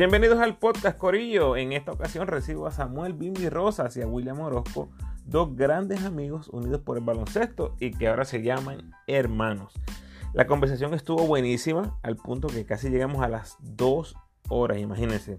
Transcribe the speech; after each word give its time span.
Bienvenidos 0.00 0.40
al 0.40 0.56
podcast 0.56 0.96
Corillo. 0.96 1.58
En 1.58 1.74
esta 1.74 1.92
ocasión 1.92 2.26
recibo 2.26 2.66
a 2.66 2.70
Samuel 2.70 3.12
Bimbi 3.12 3.50
Rosas 3.50 3.94
y 3.98 4.00
a 4.00 4.06
William 4.06 4.40
Orozco, 4.40 4.88
dos 5.26 5.54
grandes 5.54 6.04
amigos 6.04 6.48
unidos 6.48 6.80
por 6.80 6.96
el 6.96 7.04
baloncesto 7.04 7.76
y 7.78 7.90
que 7.90 8.08
ahora 8.08 8.24
se 8.24 8.40
llaman 8.40 8.92
hermanos. 9.06 9.74
La 10.32 10.46
conversación 10.46 10.94
estuvo 10.94 11.26
buenísima 11.26 11.98
al 12.02 12.16
punto 12.16 12.48
que 12.48 12.64
casi 12.64 12.88
llegamos 12.88 13.22
a 13.22 13.28
las 13.28 13.58
dos 13.60 14.16
horas, 14.48 14.78
imagínense. 14.78 15.38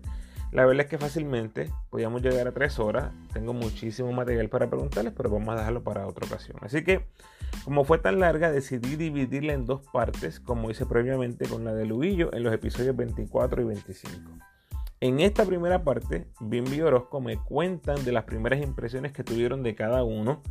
La 0.51 0.63
verdad 0.67 0.83
es 0.83 0.91
que 0.91 0.99
fácilmente 0.99 1.71
podíamos 1.89 2.21
llegar 2.21 2.47
a 2.47 2.51
tres 2.51 2.77
horas. 2.77 3.11
Tengo 3.33 3.53
muchísimo 3.53 4.11
material 4.11 4.49
para 4.49 4.69
preguntarles, 4.69 5.13
pero 5.17 5.31
vamos 5.31 5.55
a 5.55 5.57
dejarlo 5.57 5.81
para 5.81 6.05
otra 6.05 6.27
ocasión. 6.27 6.57
Así 6.61 6.83
que, 6.83 7.07
como 7.63 7.83
fue 7.83 7.97
tan 7.97 8.19
larga, 8.19 8.51
decidí 8.51 8.95
dividirla 8.95 9.53
en 9.53 9.65
dos 9.65 9.81
partes, 9.91 10.39
como 10.39 10.69
hice 10.69 10.85
previamente 10.85 11.47
con 11.47 11.63
la 11.63 11.73
de 11.73 11.87
Luillo 11.87 12.31
en 12.31 12.43
los 12.43 12.53
episodios 12.53 12.95
24 12.95 13.63
y 13.63 13.65
25. 13.65 14.50
En 15.03 15.19
esta 15.19 15.45
primera 15.45 15.83
parte, 15.83 16.27
Bimbi 16.39 16.79
Orozco 16.81 17.21
me 17.21 17.37
cuentan 17.37 18.05
de 18.05 18.11
las 18.11 18.25
primeras 18.25 18.61
impresiones 18.61 19.11
que 19.11 19.23
tuvieron 19.23 19.63
de 19.63 19.73
cada 19.73 20.03
uno, 20.03 20.43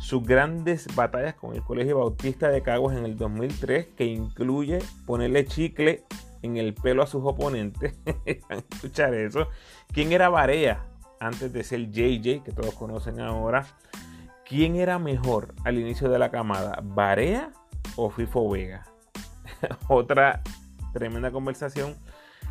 sus 0.00 0.24
grandes 0.24 0.88
batallas 0.96 1.34
con 1.34 1.54
el 1.54 1.62
Colegio 1.62 1.98
Bautista 1.98 2.48
de 2.48 2.62
Caguas 2.62 2.96
en 2.96 3.04
el 3.04 3.16
2003, 3.16 3.90
que 3.96 4.04
incluye 4.06 4.80
ponerle 5.06 5.44
chicle 5.46 6.02
en 6.42 6.56
el 6.56 6.74
pelo 6.74 7.04
a 7.04 7.06
sus 7.06 7.22
oponentes. 7.24 7.94
escuchar 8.26 9.14
eso. 9.14 9.46
¿Quién 9.92 10.10
era 10.10 10.28
Barea 10.28 10.84
antes 11.20 11.52
de 11.52 11.62
ser 11.62 11.88
JJ, 11.92 12.42
que 12.42 12.50
todos 12.50 12.74
conocen 12.74 13.20
ahora? 13.20 13.66
¿Quién 14.44 14.74
era 14.74 14.98
mejor 14.98 15.54
al 15.64 15.78
inicio 15.78 16.10
de 16.10 16.18
la 16.18 16.32
camada? 16.32 16.80
¿Barea 16.82 17.52
o 17.94 18.10
FIFO 18.10 18.50
Vega? 18.50 18.84
Otra 19.86 20.42
tremenda 20.92 21.30
conversación. 21.30 21.94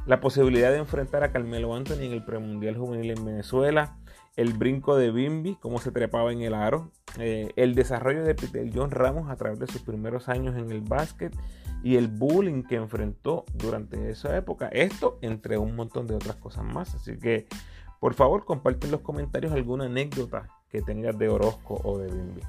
La 0.07 0.19
posibilidad 0.19 0.71
de 0.71 0.77
enfrentar 0.77 1.23
a 1.23 1.31
Carmelo 1.31 1.75
Anthony 1.75 2.01
en 2.01 2.11
el 2.11 2.25
premundial 2.25 2.75
juvenil 2.75 3.11
en 3.11 3.23
Venezuela. 3.23 3.97
El 4.35 4.53
brinco 4.53 4.95
de 4.95 5.11
Bimbi, 5.11 5.55
cómo 5.55 5.79
se 5.79 5.91
trepaba 5.91 6.31
en 6.31 6.41
el 6.41 6.55
aro. 6.55 6.91
Eh, 7.19 7.51
el 7.55 7.75
desarrollo 7.75 8.23
de 8.23 8.33
Peter 8.33 8.67
John 8.73 8.89
Ramos 8.89 9.29
a 9.29 9.35
través 9.35 9.59
de 9.59 9.67
sus 9.67 9.81
primeros 9.83 10.27
años 10.27 10.57
en 10.57 10.71
el 10.71 10.81
básquet 10.81 11.35
y 11.83 11.97
el 11.97 12.07
bullying 12.07 12.63
que 12.63 12.75
enfrentó 12.75 13.45
durante 13.53 14.09
esa 14.09 14.35
época. 14.35 14.69
Esto 14.69 15.19
entre 15.21 15.57
un 15.57 15.75
montón 15.75 16.07
de 16.07 16.15
otras 16.15 16.37
cosas 16.37 16.63
más. 16.63 16.95
Así 16.95 17.17
que 17.17 17.47
por 17.99 18.15
favor 18.15 18.45
comparte 18.45 18.87
en 18.87 18.91
los 18.91 19.01
comentarios 19.01 19.53
alguna 19.53 19.85
anécdota 19.85 20.47
que 20.69 20.81
tengas 20.81 21.17
de 21.19 21.29
Orozco 21.29 21.79
o 21.83 21.99
de 21.99 22.07
Bimbi. 22.07 22.41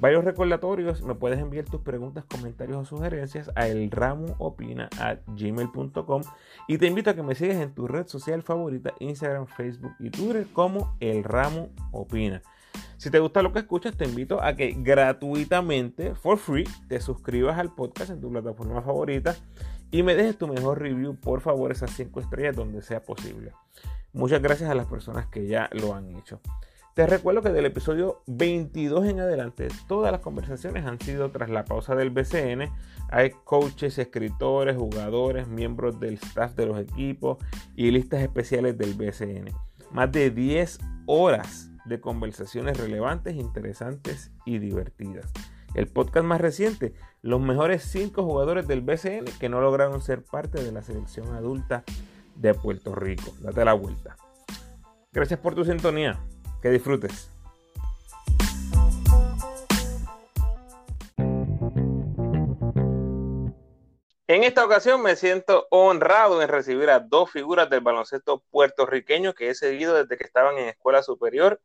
Varios 0.00 0.24
recordatorios, 0.24 1.02
me 1.02 1.16
puedes 1.16 1.40
enviar 1.40 1.64
tus 1.64 1.80
preguntas, 1.80 2.24
comentarios 2.24 2.78
o 2.78 2.84
sugerencias 2.84 3.50
a 3.56 3.66
elramoopina.gmail.com 3.66 6.22
y 6.68 6.78
te 6.78 6.86
invito 6.86 7.10
a 7.10 7.14
que 7.14 7.24
me 7.24 7.34
sigas 7.34 7.56
en 7.56 7.74
tu 7.74 7.88
red 7.88 8.06
social 8.06 8.42
favorita, 8.42 8.94
Instagram, 9.00 9.46
Facebook 9.46 9.90
y 9.98 10.10
Twitter 10.10 10.46
como 10.52 10.96
El 11.00 11.24
Ramo 11.24 11.70
Opina. 11.90 12.42
Si 12.96 13.10
te 13.10 13.18
gusta 13.18 13.42
lo 13.42 13.52
que 13.52 13.58
escuchas, 13.58 13.96
te 13.96 14.04
invito 14.04 14.40
a 14.40 14.54
que 14.54 14.76
gratuitamente, 14.78 16.14
for 16.14 16.38
free, 16.38 16.68
te 16.88 17.00
suscribas 17.00 17.58
al 17.58 17.74
podcast 17.74 18.10
en 18.10 18.20
tu 18.20 18.30
plataforma 18.30 18.80
favorita 18.82 19.34
y 19.90 20.04
me 20.04 20.14
dejes 20.14 20.38
tu 20.38 20.46
mejor 20.46 20.80
review, 20.80 21.16
por 21.16 21.40
favor, 21.40 21.72
esas 21.72 21.90
5 21.92 22.20
estrellas 22.20 22.54
donde 22.54 22.82
sea 22.82 23.02
posible. 23.02 23.50
Muchas 24.12 24.40
gracias 24.40 24.70
a 24.70 24.74
las 24.74 24.86
personas 24.86 25.26
que 25.26 25.48
ya 25.48 25.68
lo 25.72 25.92
han 25.94 26.14
hecho. 26.16 26.40
Te 26.98 27.06
recuerdo 27.06 27.42
que 27.42 27.50
del 27.50 27.64
episodio 27.64 28.24
22 28.26 29.06
en 29.06 29.20
adelante, 29.20 29.68
todas 29.86 30.10
las 30.10 30.20
conversaciones 30.20 30.84
han 30.84 31.00
sido 31.00 31.30
tras 31.30 31.48
la 31.48 31.64
pausa 31.64 31.94
del 31.94 32.10
BCN. 32.10 32.72
Hay 33.08 33.30
coaches, 33.44 33.98
escritores, 33.98 34.76
jugadores, 34.76 35.46
miembros 35.46 36.00
del 36.00 36.14
staff 36.14 36.56
de 36.56 36.66
los 36.66 36.80
equipos 36.80 37.38
y 37.76 37.92
listas 37.92 38.20
especiales 38.20 38.76
del 38.76 38.94
BCN. 38.94 39.54
Más 39.92 40.10
de 40.10 40.32
10 40.32 40.80
horas 41.06 41.70
de 41.84 42.00
conversaciones 42.00 42.76
relevantes, 42.76 43.36
interesantes 43.36 44.32
y 44.44 44.58
divertidas. 44.58 45.30
El 45.74 45.86
podcast 45.86 46.26
más 46.26 46.40
reciente, 46.40 46.94
los 47.22 47.40
mejores 47.40 47.84
5 47.84 48.24
jugadores 48.24 48.66
del 48.66 48.80
BCN 48.80 49.26
que 49.38 49.48
no 49.48 49.60
lograron 49.60 50.02
ser 50.02 50.24
parte 50.24 50.64
de 50.64 50.72
la 50.72 50.82
selección 50.82 51.32
adulta 51.36 51.84
de 52.34 52.54
Puerto 52.54 52.92
Rico. 52.96 53.32
Date 53.40 53.64
la 53.64 53.74
vuelta. 53.74 54.16
Gracias 55.12 55.38
por 55.38 55.54
tu 55.54 55.64
sintonía. 55.64 56.18
Que 56.62 56.70
disfrutes. 56.70 57.30
En 64.30 64.44
esta 64.44 64.64
ocasión 64.64 65.02
me 65.02 65.16
siento 65.16 65.66
honrado 65.70 66.42
en 66.42 66.48
recibir 66.48 66.90
a 66.90 67.00
dos 67.00 67.30
figuras 67.30 67.70
del 67.70 67.80
baloncesto 67.80 68.42
puertorriqueño 68.50 69.32
que 69.32 69.48
he 69.48 69.54
seguido 69.54 69.94
desde 69.94 70.18
que 70.18 70.24
estaban 70.24 70.58
en 70.58 70.68
escuela 70.68 71.02
superior 71.02 71.60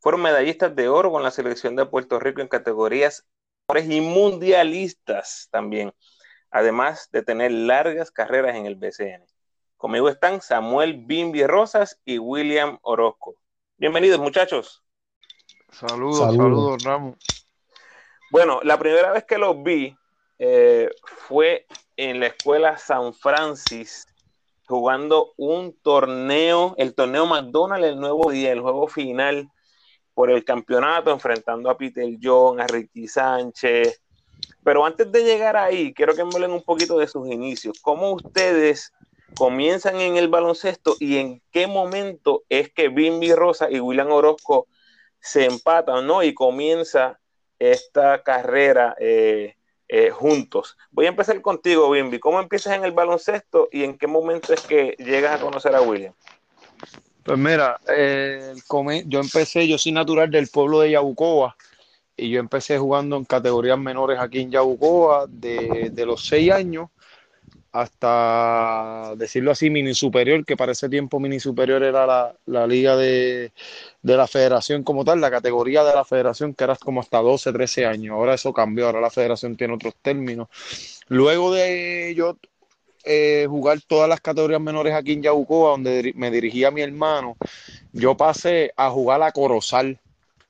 fueron 0.00 0.22
medallistas 0.22 0.74
de 0.74 0.88
oro 0.88 1.12
con 1.12 1.22
la 1.22 1.30
selección 1.30 1.76
de 1.76 1.86
Puerto 1.86 2.18
Rico 2.18 2.40
en 2.40 2.48
categorías 2.48 3.26
y 3.88 4.00
mundialistas 4.00 5.48
también, 5.52 5.92
además 6.50 7.08
de 7.12 7.22
tener 7.22 7.52
largas 7.52 8.10
carreras 8.10 8.56
en 8.56 8.66
el 8.66 8.74
BCN. 8.74 9.24
Conmigo 9.76 10.08
están 10.08 10.42
Samuel 10.42 11.04
Bimbi 11.04 11.46
Rosas 11.46 12.00
y 12.04 12.18
William 12.18 12.78
Orozco. 12.82 13.39
Bienvenidos, 13.80 14.20
muchachos. 14.20 14.82
Saludos, 15.70 16.18
saludos, 16.18 16.84
Ramos. 16.84 17.16
Bueno, 18.30 18.60
la 18.62 18.78
primera 18.78 19.10
vez 19.10 19.24
que 19.24 19.38
los 19.38 19.62
vi 19.62 19.96
eh, 20.38 20.90
fue 21.26 21.66
en 21.96 22.20
la 22.20 22.26
escuela 22.26 22.76
San 22.76 23.14
Francis 23.14 24.06
jugando 24.66 25.32
un 25.38 25.74
torneo, 25.80 26.74
el 26.76 26.94
torneo 26.94 27.24
McDonald's, 27.24 27.88
el 27.88 27.98
nuevo 27.98 28.30
día, 28.30 28.52
el 28.52 28.60
juego 28.60 28.86
final 28.86 29.48
por 30.12 30.30
el 30.30 30.44
campeonato, 30.44 31.10
enfrentando 31.10 31.70
a 31.70 31.78
Peter 31.78 32.06
John, 32.22 32.60
a 32.60 32.66
Ricky 32.66 33.08
Sánchez. 33.08 34.02
Pero 34.62 34.84
antes 34.84 35.10
de 35.10 35.24
llegar 35.24 35.56
ahí, 35.56 35.94
quiero 35.94 36.14
que 36.14 36.22
me 36.22 36.30
hablen 36.34 36.50
un 36.50 36.62
poquito 36.64 36.98
de 36.98 37.08
sus 37.08 37.26
inicios. 37.30 37.80
¿Cómo 37.80 38.12
ustedes 38.12 38.92
comienzan 39.34 40.00
en 40.00 40.16
el 40.16 40.28
baloncesto 40.28 40.96
y 41.00 41.18
en 41.18 41.42
qué 41.50 41.66
momento 41.66 42.42
es 42.48 42.70
que 42.70 42.88
Bimbi 42.88 43.32
Rosa 43.32 43.70
y 43.70 43.80
William 43.80 44.10
Orozco 44.10 44.66
se 45.20 45.44
empatan, 45.46 46.06
¿no? 46.06 46.22
Y 46.22 46.34
comienza 46.34 47.18
esta 47.58 48.22
carrera 48.22 48.96
eh, 48.98 49.54
eh, 49.88 50.10
juntos. 50.10 50.76
Voy 50.90 51.06
a 51.06 51.10
empezar 51.10 51.40
contigo, 51.42 51.90
Bimbi. 51.90 52.18
¿Cómo 52.18 52.40
empiezas 52.40 52.76
en 52.76 52.84
el 52.84 52.92
baloncesto 52.92 53.68
y 53.70 53.84
en 53.84 53.98
qué 53.98 54.06
momento 54.06 54.52
es 54.52 54.60
que 54.62 54.94
llegas 54.98 55.38
a 55.38 55.42
conocer 55.42 55.74
a 55.74 55.82
William? 55.82 56.14
Pues 57.22 57.38
mira, 57.38 57.78
eh, 57.88 58.54
yo 59.06 59.20
empecé, 59.20 59.68
yo 59.68 59.78
soy 59.78 59.92
natural 59.92 60.30
del 60.30 60.48
pueblo 60.48 60.80
de 60.80 60.92
Yabucoa 60.92 61.54
y 62.16 62.30
yo 62.30 62.40
empecé 62.40 62.78
jugando 62.78 63.16
en 63.16 63.24
categorías 63.24 63.78
menores 63.78 64.18
aquí 64.18 64.40
en 64.40 64.50
Yabucoa 64.50 65.26
de, 65.28 65.92
los 66.06 66.26
seis 66.26 66.50
años 66.52 66.88
hasta 67.72 69.14
decirlo 69.16 69.52
así, 69.52 69.70
mini 69.70 69.94
superior, 69.94 70.44
que 70.44 70.56
para 70.56 70.72
ese 70.72 70.88
tiempo 70.88 71.20
mini 71.20 71.40
superior 71.40 71.82
era 71.82 72.34
la, 72.46 72.66
liga 72.66 72.96
de, 72.96 73.52
de, 74.02 74.16
la 74.16 74.26
federación 74.26 74.82
como 74.82 75.04
tal, 75.04 75.20
la 75.20 75.30
categoría 75.30 75.84
de 75.84 75.94
la 75.94 76.04
federación, 76.04 76.54
que 76.54 76.64
era 76.64 76.76
como 76.76 77.00
hasta 77.00 77.18
12, 77.18 77.52
13 77.52 77.86
años. 77.86 78.14
Ahora 78.14 78.34
eso 78.34 78.52
cambió, 78.52 78.86
ahora 78.86 79.00
la 79.00 79.10
federación 79.10 79.56
tiene 79.56 79.74
otros 79.74 79.94
términos. 80.02 80.48
Luego 81.08 81.52
de 81.52 82.14
yo 82.16 82.36
eh, 83.04 83.46
jugar 83.48 83.80
todas 83.86 84.08
las 84.08 84.20
categorías 84.20 84.60
menores 84.60 84.94
aquí 84.94 85.12
en 85.12 85.22
Yabucoa, 85.22 85.70
donde 85.70 86.12
me 86.16 86.30
dirigía 86.30 86.70
mi 86.70 86.82
hermano, 86.82 87.36
yo 87.92 88.16
pasé 88.16 88.72
a 88.76 88.90
jugar 88.90 89.22
a 89.22 89.32
Corozal, 89.32 89.98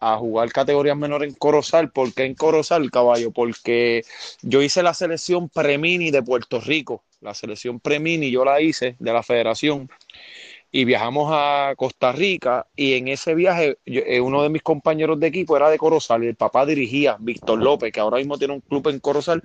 a 0.01 0.17
jugar 0.17 0.51
categorías 0.51 0.97
menores 0.97 1.29
en 1.31 1.35
Corozal. 1.37 1.91
¿Por 1.93 2.13
qué 2.13 2.25
en 2.25 2.35
Corozal, 2.35 2.91
caballo? 2.91 3.31
Porque 3.31 4.03
yo 4.43 4.63
hice 4.63 4.83
la 4.83 4.95
selección 4.95 5.49
premini 5.49 6.11
de 6.11 6.23
Puerto 6.23 6.61
Rico. 6.61 7.05
La 7.21 7.35
selección 7.35 7.81
premini 7.81 8.31
yo 8.31 8.45
la 8.45 8.61
hice 8.61 8.97
de 8.99 9.13
la 9.13 9.23
federación 9.23 9.91
y 10.73 10.85
viajamos 10.85 11.31
a 11.33 11.75
Costa 11.77 12.13
Rica 12.13 12.67
y 12.77 12.95
en 12.95 13.09
ese 13.09 13.35
viaje 13.35 13.79
eh, 13.85 14.21
uno 14.21 14.43
de 14.43 14.49
mis 14.49 14.63
compañeros 14.63 15.19
de 15.19 15.27
equipo 15.27 15.57
era 15.57 15.69
de 15.69 15.79
Corozal 15.79 16.25
y 16.25 16.29
el 16.29 16.37
papá 16.37 16.65
dirigía, 16.65 17.17
Víctor 17.19 17.61
López, 17.61 17.93
que 17.93 18.01
ahora 18.01 18.19
mismo 18.19 18.39
tiene 18.39 18.55
un 18.55 18.61
club 18.61 18.89
en 18.89 19.01
Corozal 19.01 19.43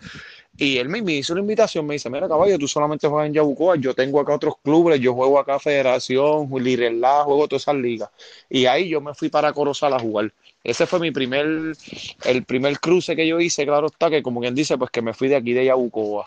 y 0.56 0.77
él 0.77 0.88
me, 0.88 1.00
hizo 1.00 1.33
una 1.33 1.42
invitación, 1.42 1.86
me 1.86 1.95
dice, 1.95 2.10
mira 2.10 2.30
caballo, 2.30 2.57
tú 2.57 2.68
solamente 2.68 3.07
juegas 3.07 3.27
en 3.27 3.33
Yabucoa, 3.33 3.75
yo 3.78 3.94
tengo 3.94 4.19
acá 4.19 4.36
otros 4.36 4.56
clubes, 4.63 5.00
yo 5.00 5.13
juego 5.13 5.39
acá 5.39 5.60
Federación, 5.60 6.48
Lirelá, 6.60 7.24
juego 7.24 7.48
todas 7.48 7.63
esas 7.63 7.75
ligas 7.75 8.10
y 8.50 8.68
ahí 8.68 8.88
yo 8.88 9.01
me 9.01 9.13
fui 9.13 9.30
para 9.30 9.51
Corozal 9.51 9.94
a 9.94 10.00
jugar. 10.00 10.31
Ese 10.63 10.88
fue 10.88 11.00
mi 11.00 11.12
primer, 11.12 11.75
el 12.24 12.44
primer 12.44 12.80
cruce 12.80 13.16
que 13.16 13.28
yo 13.28 13.39
hice, 13.39 13.66
claro 13.66 13.88
está, 13.88 14.10
que 14.10 14.24
como 14.24 14.42
quien 14.42 14.56
dice, 14.56 14.78
pues 14.78 14.89
que 14.89 15.01
me 15.01 15.13
fui 15.13 15.28
de 15.28 15.36
aquí 15.36 15.54
de 15.54 15.66
Yabucoa. 15.66 16.25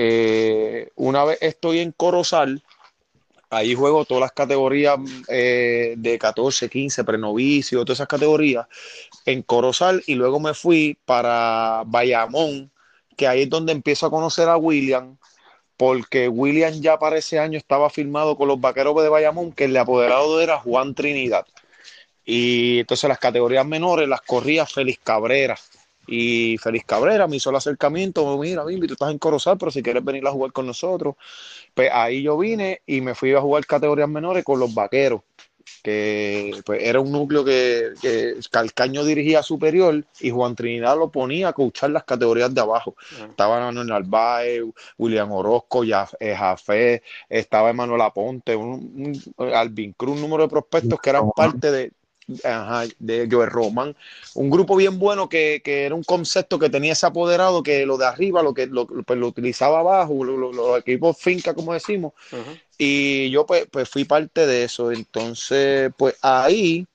Eh, 0.00 0.90
una 0.94 1.24
vez 1.24 1.38
estoy 1.40 1.80
en 1.80 1.90
Corozal, 1.90 2.62
ahí 3.50 3.74
juego 3.74 4.04
todas 4.04 4.20
las 4.20 4.30
categorías 4.30 4.96
eh, 5.26 5.94
de 5.98 6.18
14, 6.20 6.68
15, 6.68 7.02
prenovicio, 7.02 7.84
todas 7.84 7.96
esas 7.96 8.06
categorías 8.06 8.68
en 9.26 9.42
Corozal 9.42 10.04
y 10.06 10.14
luego 10.14 10.38
me 10.38 10.54
fui 10.54 10.96
para 11.04 11.82
Bayamón, 11.84 12.70
que 13.16 13.26
ahí 13.26 13.42
es 13.42 13.50
donde 13.50 13.72
empiezo 13.72 14.06
a 14.06 14.10
conocer 14.10 14.48
a 14.48 14.56
William 14.56 15.16
porque 15.76 16.28
William 16.28 16.74
ya 16.80 16.96
para 17.00 17.18
ese 17.18 17.40
año 17.40 17.58
estaba 17.58 17.90
firmado 17.90 18.36
con 18.36 18.46
los 18.46 18.60
Vaqueros 18.60 19.02
de 19.02 19.08
Bayamón, 19.08 19.50
que 19.50 19.64
el 19.64 19.76
apoderado 19.76 20.40
era 20.40 20.58
Juan 20.60 20.94
Trinidad. 20.94 21.44
Y 22.24 22.80
entonces 22.80 23.08
las 23.08 23.18
categorías 23.18 23.66
menores 23.66 24.08
las 24.08 24.20
corría 24.20 24.64
Félix 24.64 25.00
Cabrera. 25.02 25.58
Y 26.08 26.56
Félix 26.58 26.86
Cabrera 26.86 27.28
me 27.28 27.36
hizo 27.36 27.50
el 27.50 27.56
acercamiento, 27.56 28.38
mira, 28.38 28.64
Bimbi, 28.64 28.86
tú 28.86 28.94
estás 28.94 29.10
en 29.10 29.18
Corozal, 29.18 29.58
pero 29.58 29.70
si 29.70 29.82
quieres 29.82 30.02
venir 30.04 30.26
a 30.26 30.32
jugar 30.32 30.52
con 30.52 30.66
nosotros. 30.66 31.14
Pues 31.74 31.90
ahí 31.92 32.22
yo 32.22 32.38
vine 32.38 32.80
y 32.86 33.00
me 33.02 33.14
fui 33.14 33.32
a 33.34 33.40
jugar 33.40 33.66
categorías 33.66 34.08
menores 34.08 34.42
con 34.42 34.58
los 34.58 34.74
Vaqueros 34.74 35.20
que 35.82 36.52
pues, 36.64 36.82
era 36.82 37.00
un 37.00 37.12
núcleo 37.12 37.44
que, 37.44 37.92
Calcaño 38.50 39.04
dirigía 39.04 39.42
superior 39.42 40.04
y 40.20 40.30
Juan 40.30 40.54
Trinidad 40.54 40.98
lo 40.98 41.10
ponía 41.10 41.48
a 41.48 41.52
coachar 41.52 41.90
las 41.90 42.04
categorías 42.04 42.52
de 42.52 42.60
abajo. 42.60 42.94
Estaba 43.28 43.60
Manuel 43.60 43.86
Narváez, 43.86 44.62
William 44.96 45.30
Orozco, 45.32 45.84
eh, 45.84 46.34
Jafé, 46.34 47.02
estaba 47.28 47.70
Emanuel 47.70 48.00
Aponte, 48.00 48.56
un, 48.56 49.20
Alvin 49.38 49.92
Cruz, 49.92 50.16
un 50.16 50.22
número 50.22 50.44
de 50.44 50.48
prospectos 50.48 51.00
que 51.00 51.10
eran 51.10 51.30
parte 51.30 51.70
de, 51.70 51.92
de 52.28 53.28
Joe 53.30 53.46
Roman, 53.46 53.96
un 54.34 54.50
grupo 54.50 54.76
bien 54.76 54.98
bueno 54.98 55.28
que, 55.28 55.62
era 55.64 55.94
un 55.94 56.04
concepto 56.04 56.58
que 56.58 56.68
tenía 56.68 56.92
ese 56.92 57.06
apoderado 57.06 57.62
que 57.62 57.86
lo 57.86 57.96
de 57.96 58.06
arriba, 58.06 58.42
lo 58.42 58.52
que 58.52 58.66
lo, 58.66 58.86
pues, 58.86 59.18
lo 59.18 59.28
utilizaba 59.28 59.80
abajo, 59.80 60.24
los 60.24 60.78
equipos 60.78 61.16
finca, 61.16 61.54
como 61.54 61.72
decimos, 61.72 62.12
y 62.76 63.30
yo 63.30 63.46
pues, 63.46 63.66
pues, 63.70 63.88
fui 63.88 64.04
parte 64.04 64.46
de 64.46 64.64
eso. 64.64 64.92
Entonces, 64.92 65.90
pues 65.96 66.16
ahí, 66.22 66.86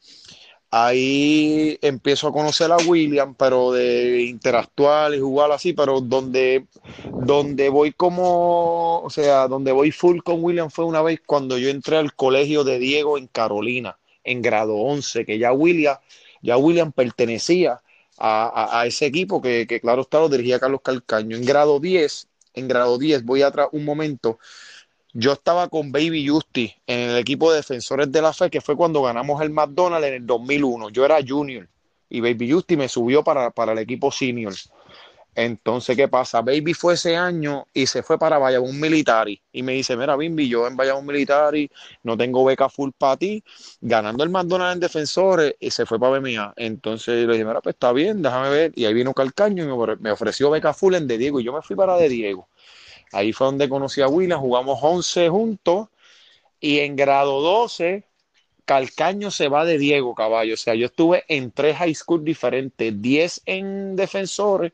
ahí 0.69 1.77
empiezo 1.81 2.27
a 2.27 2.31
conocer 2.33 2.71
a 2.71 2.77
William, 2.77 3.33
pero 3.35 3.71
de 3.71 4.23
interactuar 4.23 5.15
y 5.15 5.19
jugar 5.19 5.51
así, 5.51 5.73
pero 5.73 5.99
donde, 5.99 6.67
donde 7.11 7.69
voy 7.69 7.91
como, 7.91 9.01
o 9.01 9.09
sea, 9.09 9.47
donde 9.47 9.71
voy 9.71 9.91
full 9.91 10.19
con 10.19 10.43
William 10.43 10.69
fue 10.69 10.85
una 10.85 11.01
vez 11.01 11.21
cuando 11.25 11.57
yo 11.57 11.69
entré 11.69 11.97
al 11.97 12.13
colegio 12.13 12.63
de 12.63 12.77
Diego 12.79 13.17
en 13.17 13.27
Carolina 13.27 13.97
en 14.23 14.41
grado 14.41 14.75
11, 14.75 15.25
que 15.25 15.37
ya 15.37 15.51
William, 15.53 15.97
ya 16.41 16.57
William 16.57 16.91
pertenecía 16.91 17.81
a, 18.17 18.83
ese 18.87 19.05
equipo 19.05 19.41
que, 19.41 19.65
claro 19.81 20.01
está, 20.01 20.19
lo 20.19 20.29
dirigía 20.29 20.59
Carlos 20.59 20.81
Calcaño. 20.83 21.35
En 21.35 21.45
grado 21.45 21.79
10, 21.79 22.27
en 22.53 22.67
grado 22.67 22.97
10, 22.97 23.23
voy 23.23 23.41
atrás 23.41 23.69
un 23.71 23.85
momento, 23.85 24.39
yo 25.13 25.33
estaba 25.33 25.67
con 25.69 25.91
Baby 25.91 26.27
Justy 26.27 26.73
en 26.87 27.11
el 27.11 27.17
equipo 27.17 27.51
de 27.51 27.57
defensores 27.57 28.11
de 28.11 28.21
la 28.21 28.33
fe, 28.33 28.49
que 28.49 28.61
fue 28.61 28.75
cuando 28.75 29.01
ganamos 29.01 29.41
el 29.41 29.51
McDonald's 29.51 30.07
en 30.07 30.13
el 30.15 30.25
2001. 30.25 30.89
Yo 30.89 31.05
era 31.05 31.19
junior 31.25 31.67
y 32.09 32.21
Baby 32.21 32.51
Justy 32.51 32.77
me 32.77 32.87
subió 32.87 33.23
para, 33.23 33.51
para 33.51 33.73
el 33.73 33.79
equipo 33.79 34.11
senior. 34.11 34.53
Entonces, 35.35 35.97
¿qué 35.97 36.07
pasa? 36.07 36.41
Baby 36.41 36.73
fue 36.73 36.93
ese 36.93 37.15
año 37.15 37.67
y 37.73 37.87
se 37.87 38.03
fue 38.03 38.19
para 38.19 38.37
Bayamón 38.37 38.79
Military. 38.79 39.41
Y 39.51 39.63
me 39.63 39.73
dice, 39.73 39.97
mira, 39.97 40.15
Bimbi, 40.15 40.47
yo 40.47 40.67
en 40.67 40.75
Bayamón 40.77 41.07
Military 41.07 41.69
no 42.03 42.15
tengo 42.15 42.45
beca 42.45 42.69
full 42.69 42.91
para 42.97 43.17
ti, 43.17 43.43
ganando 43.81 44.23
el 44.23 44.29
McDonald's 44.29 44.75
en 44.75 44.79
defensores 44.79 45.55
y 45.59 45.71
se 45.71 45.85
fue 45.85 45.99
para 45.99 46.19
BMA. 46.19 46.53
Entonces 46.55 47.25
le 47.25 47.33
dije, 47.33 47.45
mira, 47.45 47.61
pues 47.61 47.73
está 47.73 47.91
bien, 47.93 48.21
déjame 48.21 48.49
ver. 48.49 48.71
Y 48.75 48.85
ahí 48.85 48.93
vino 48.93 49.13
Calcaño 49.13 49.63
y 49.63 49.97
me 49.99 50.11
ofreció 50.11 50.51
beca 50.51 50.73
full 50.73 50.93
en 50.95 51.07
De 51.07 51.17
Diego 51.17 51.39
y 51.39 51.43
yo 51.43 51.53
me 51.53 51.61
fui 51.61 51.75
para 51.75 51.97
De 51.97 52.09
Diego. 52.09 52.47
Ahí 53.11 53.33
fue 53.33 53.45
donde 53.47 53.69
conocí 53.69 54.01
a 54.01 54.07
William, 54.07 54.39
jugamos 54.39 54.79
11 54.81 55.29
juntos 55.29 55.87
y 56.59 56.79
en 56.79 56.95
grado 56.95 57.41
12 57.41 58.05
Calcaño 58.65 59.29
se 59.29 59.49
va 59.49 59.65
de 59.65 59.77
Diego 59.77 60.15
Caballo. 60.15 60.53
O 60.53 60.57
sea, 60.57 60.75
yo 60.75 60.85
estuve 60.85 61.25
en 61.27 61.51
tres 61.51 61.77
high 61.77 61.93
school 61.95 62.23
diferentes, 62.23 63.01
10 63.01 63.41
en 63.45 63.95
defensores 63.95 64.71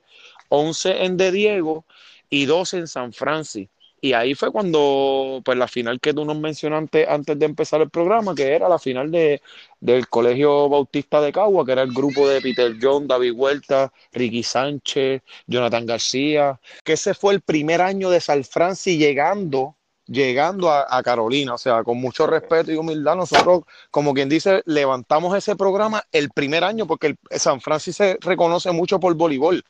11 0.49 1.05
en 1.05 1.17
De 1.17 1.31
Diego 1.31 1.85
y 2.29 2.45
12 2.45 2.77
en 2.79 2.87
San 2.87 3.13
Francisco. 3.13 3.73
Y 4.01 4.13
ahí 4.13 4.33
fue 4.33 4.51
cuando, 4.51 5.41
pues 5.43 5.57
la 5.57 5.67
final 5.67 5.99
que 5.99 6.13
tú 6.13 6.23
nos 6.23 6.37
mencionaste 6.39 7.05
antes 7.09 7.37
de 7.37 7.45
empezar 7.45 7.81
el 7.81 7.89
programa, 7.89 8.33
que 8.33 8.53
era 8.55 8.69
la 8.69 8.79
final 8.79 9.11
de, 9.11 9.41
del 9.81 10.07
Colegio 10.07 10.69
Bautista 10.69 11.19
de 11.19 11.33
Cagua, 11.33 11.65
que 11.65 11.73
era 11.73 11.81
el 11.81 11.91
grupo 11.93 12.27
de 12.27 12.41
Peter 12.41 12.75
John, 12.81 13.07
David 13.07 13.33
Huerta, 13.33 13.91
Ricky 14.13 14.43
Sánchez, 14.43 15.21
Jonathan 15.47 15.85
García, 15.85 16.59
que 16.83 16.93
ese 16.93 17.13
fue 17.13 17.33
el 17.33 17.41
primer 17.41 17.81
año 17.81 18.09
de 18.09 18.21
San 18.21 18.43
Francisco 18.45 18.99
llegando 18.99 19.75
llegando 20.09 20.71
a, 20.71 21.03
Carolina. 21.03 21.53
O 21.53 21.57
sea, 21.57 21.83
con 21.83 21.99
mucho 21.99 22.27
respeto 22.27 22.71
y 22.71 22.75
humildad, 22.75 23.15
nosotros, 23.15 23.61
como 23.91 24.13
quien 24.13 24.27
dice, 24.27 24.61
levantamos 24.65 25.35
ese 25.37 25.55
programa 25.55 26.03
el 26.11 26.29
primer 26.29 26.63
año 26.63 26.87
porque 26.87 27.15
San 27.31 27.61
Francisco 27.61 28.03
se 28.03 28.17
reconoce 28.21 28.71
mucho 28.71 28.99
por 28.99 29.13
voleibol. 29.15 29.63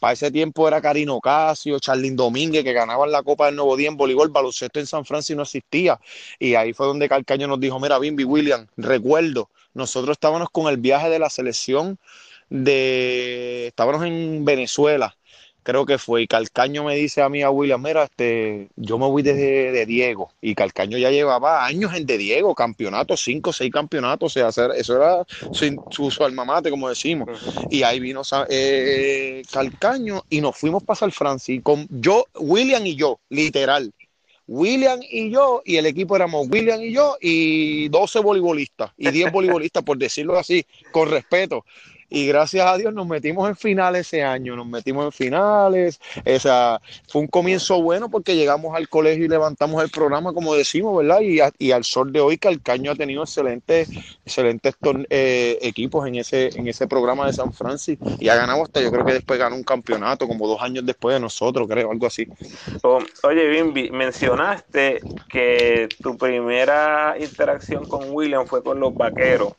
Para 0.00 0.12
ese 0.12 0.30
tiempo 0.30 0.68
era 0.68 0.80
Karino 0.80 1.20
Casio, 1.20 1.78
Charlín 1.78 2.16
Domínguez, 2.16 2.64
que 2.64 2.72
ganaban 2.72 3.10
la 3.10 3.22
Copa 3.22 3.46
del 3.46 3.56
Nuevo 3.56 3.76
Día 3.76 3.88
en 3.88 3.96
voleibol. 3.96 4.28
Baloncesto 4.28 4.80
en 4.80 4.86
San 4.86 5.04
Francisco 5.04 5.36
no 5.36 5.42
existía. 5.42 5.98
Y 6.38 6.54
ahí 6.54 6.72
fue 6.72 6.86
donde 6.86 7.08
Calcaño 7.08 7.46
nos 7.46 7.60
dijo, 7.60 7.78
mira, 7.80 7.98
Bimby 7.98 8.24
William, 8.24 8.66
recuerdo, 8.76 9.50
nosotros 9.72 10.14
estábamos 10.14 10.48
con 10.50 10.68
el 10.68 10.76
viaje 10.76 11.08
de 11.08 11.18
la 11.18 11.30
selección 11.30 11.98
de... 12.48 13.68
Estábamos 13.68 14.04
en 14.04 14.44
Venezuela 14.44 15.16
creo 15.64 15.86
que 15.86 15.98
fue, 15.98 16.22
y 16.22 16.26
Calcaño 16.28 16.84
me 16.84 16.94
dice 16.94 17.22
a 17.22 17.28
mí, 17.28 17.42
a 17.42 17.50
William, 17.50 17.82
mira, 17.82 18.04
este, 18.04 18.68
yo 18.76 18.98
me 18.98 19.06
voy 19.06 19.22
desde 19.22 19.72
de 19.72 19.86
Diego, 19.86 20.30
y 20.40 20.54
Calcaño 20.54 20.98
ya 20.98 21.10
llevaba 21.10 21.64
años 21.64 21.94
en 21.94 22.06
de 22.06 22.18
Diego, 22.18 22.54
campeonatos, 22.54 23.24
cinco, 23.24 23.52
seis 23.52 23.72
campeonatos, 23.72 24.36
o 24.36 24.50
sea, 24.52 24.68
eso 24.74 24.96
era 24.96 25.24
su, 25.90 26.10
su, 26.10 26.24
alma 26.24 26.44
mate, 26.44 26.70
como 26.70 26.88
decimos, 26.88 27.28
y 27.70 27.82
ahí 27.82 27.98
vino 27.98 28.22
eh, 28.48 29.42
Calcaño, 29.50 30.24
y 30.28 30.40
nos 30.40 30.56
fuimos 30.56 30.82
para 30.84 30.96
San 31.00 31.10
Francisco, 31.10 31.78
yo, 31.88 32.26
William 32.34 32.86
y 32.86 32.94
yo, 32.94 33.18
literal, 33.30 33.90
William 34.46 35.00
y 35.02 35.30
yo, 35.30 35.62
y 35.64 35.76
el 35.76 35.86
equipo 35.86 36.14
éramos 36.14 36.46
William 36.50 36.82
y 36.82 36.92
yo, 36.92 37.16
y 37.22 37.88
12 37.88 38.18
voleibolistas, 38.20 38.92
y 38.98 39.10
10 39.10 39.32
voleibolistas, 39.32 39.82
por 39.82 39.96
decirlo 39.96 40.38
así, 40.38 40.66
con 40.92 41.10
respeto 41.10 41.64
y 42.14 42.28
gracias 42.28 42.64
a 42.64 42.76
Dios 42.76 42.94
nos 42.94 43.08
metimos 43.08 43.48
en 43.48 43.56
finales 43.56 44.06
ese 44.06 44.22
año, 44.22 44.54
nos 44.54 44.68
metimos 44.68 45.04
en 45.04 45.10
finales, 45.10 46.00
o 46.24 46.38
sea, 46.38 46.80
fue 47.08 47.22
un 47.22 47.26
comienzo 47.26 47.82
bueno 47.82 48.08
porque 48.08 48.36
llegamos 48.36 48.76
al 48.76 48.88
colegio 48.88 49.24
y 49.24 49.28
levantamos 49.28 49.82
el 49.82 49.90
programa, 49.90 50.32
como 50.32 50.54
decimos, 50.54 50.96
¿verdad? 50.96 51.20
Y, 51.58 51.72
al 51.72 51.82
sol 51.82 52.12
de 52.12 52.20
hoy 52.20 52.38
Calcaño 52.38 52.92
ha 52.92 52.94
tenido 52.94 53.24
excelentes, 53.24 53.88
excelentes 54.24 54.74
eh, 55.10 55.58
equipos 55.60 56.06
en 56.06 56.14
ese, 56.14 56.56
en 56.56 56.68
ese 56.68 56.86
programa 56.86 57.26
de 57.26 57.32
San 57.32 57.52
Francisco 57.52 58.06
y 58.20 58.28
ha 58.28 58.36
ganado 58.36 58.62
hasta, 58.62 58.80
yo 58.80 58.92
creo 58.92 59.04
que 59.04 59.14
después 59.14 59.36
ganó 59.36 59.56
un 59.56 59.64
campeonato, 59.64 60.28
como 60.28 60.46
dos 60.46 60.62
años 60.62 60.86
después 60.86 61.14
de 61.14 61.20
nosotros, 61.20 61.66
creo, 61.68 61.90
algo 61.90 62.06
así. 62.06 62.28
oye, 63.24 63.48
Bimbi, 63.48 63.90
mencionaste 63.90 65.00
que 65.28 65.88
tu 66.00 66.16
primera 66.16 67.16
interacción 67.18 67.84
con 67.86 68.12
William 68.12 68.46
fue 68.46 68.62
con 68.62 68.78
los 68.78 68.94
vaqueros. 68.94 69.54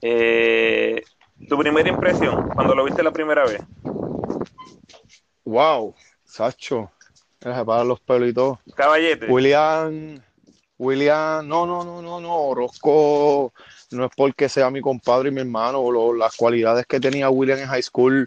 Eh, 0.00 1.02
tu 1.48 1.58
primera 1.58 1.88
impresión 1.88 2.48
cuando 2.54 2.74
lo 2.74 2.84
viste 2.84 3.02
la 3.02 3.12
primera 3.12 3.44
vez. 3.44 3.60
Wow, 5.44 5.94
Sacho. 6.24 6.90
Se 7.40 7.64
para 7.64 7.84
los 7.84 8.00
pelos 8.00 8.30
y 8.30 8.32
todo. 8.32 8.58
Caballete. 8.74 9.26
William, 9.26 10.18
William, 10.78 11.46
no, 11.46 11.66
no, 11.66 11.84
no, 11.84 12.00
no, 12.00 12.18
no. 12.18 12.34
Orozco 12.34 13.52
no 13.90 14.06
es 14.06 14.10
porque 14.16 14.48
sea 14.48 14.70
mi 14.70 14.80
compadre 14.80 15.28
y 15.28 15.32
mi 15.32 15.40
hermano. 15.40 16.14
las 16.14 16.34
cualidades 16.36 16.86
que 16.86 16.98
tenía 16.98 17.28
William 17.28 17.58
en 17.58 17.66
high 17.66 17.82
school, 17.82 18.26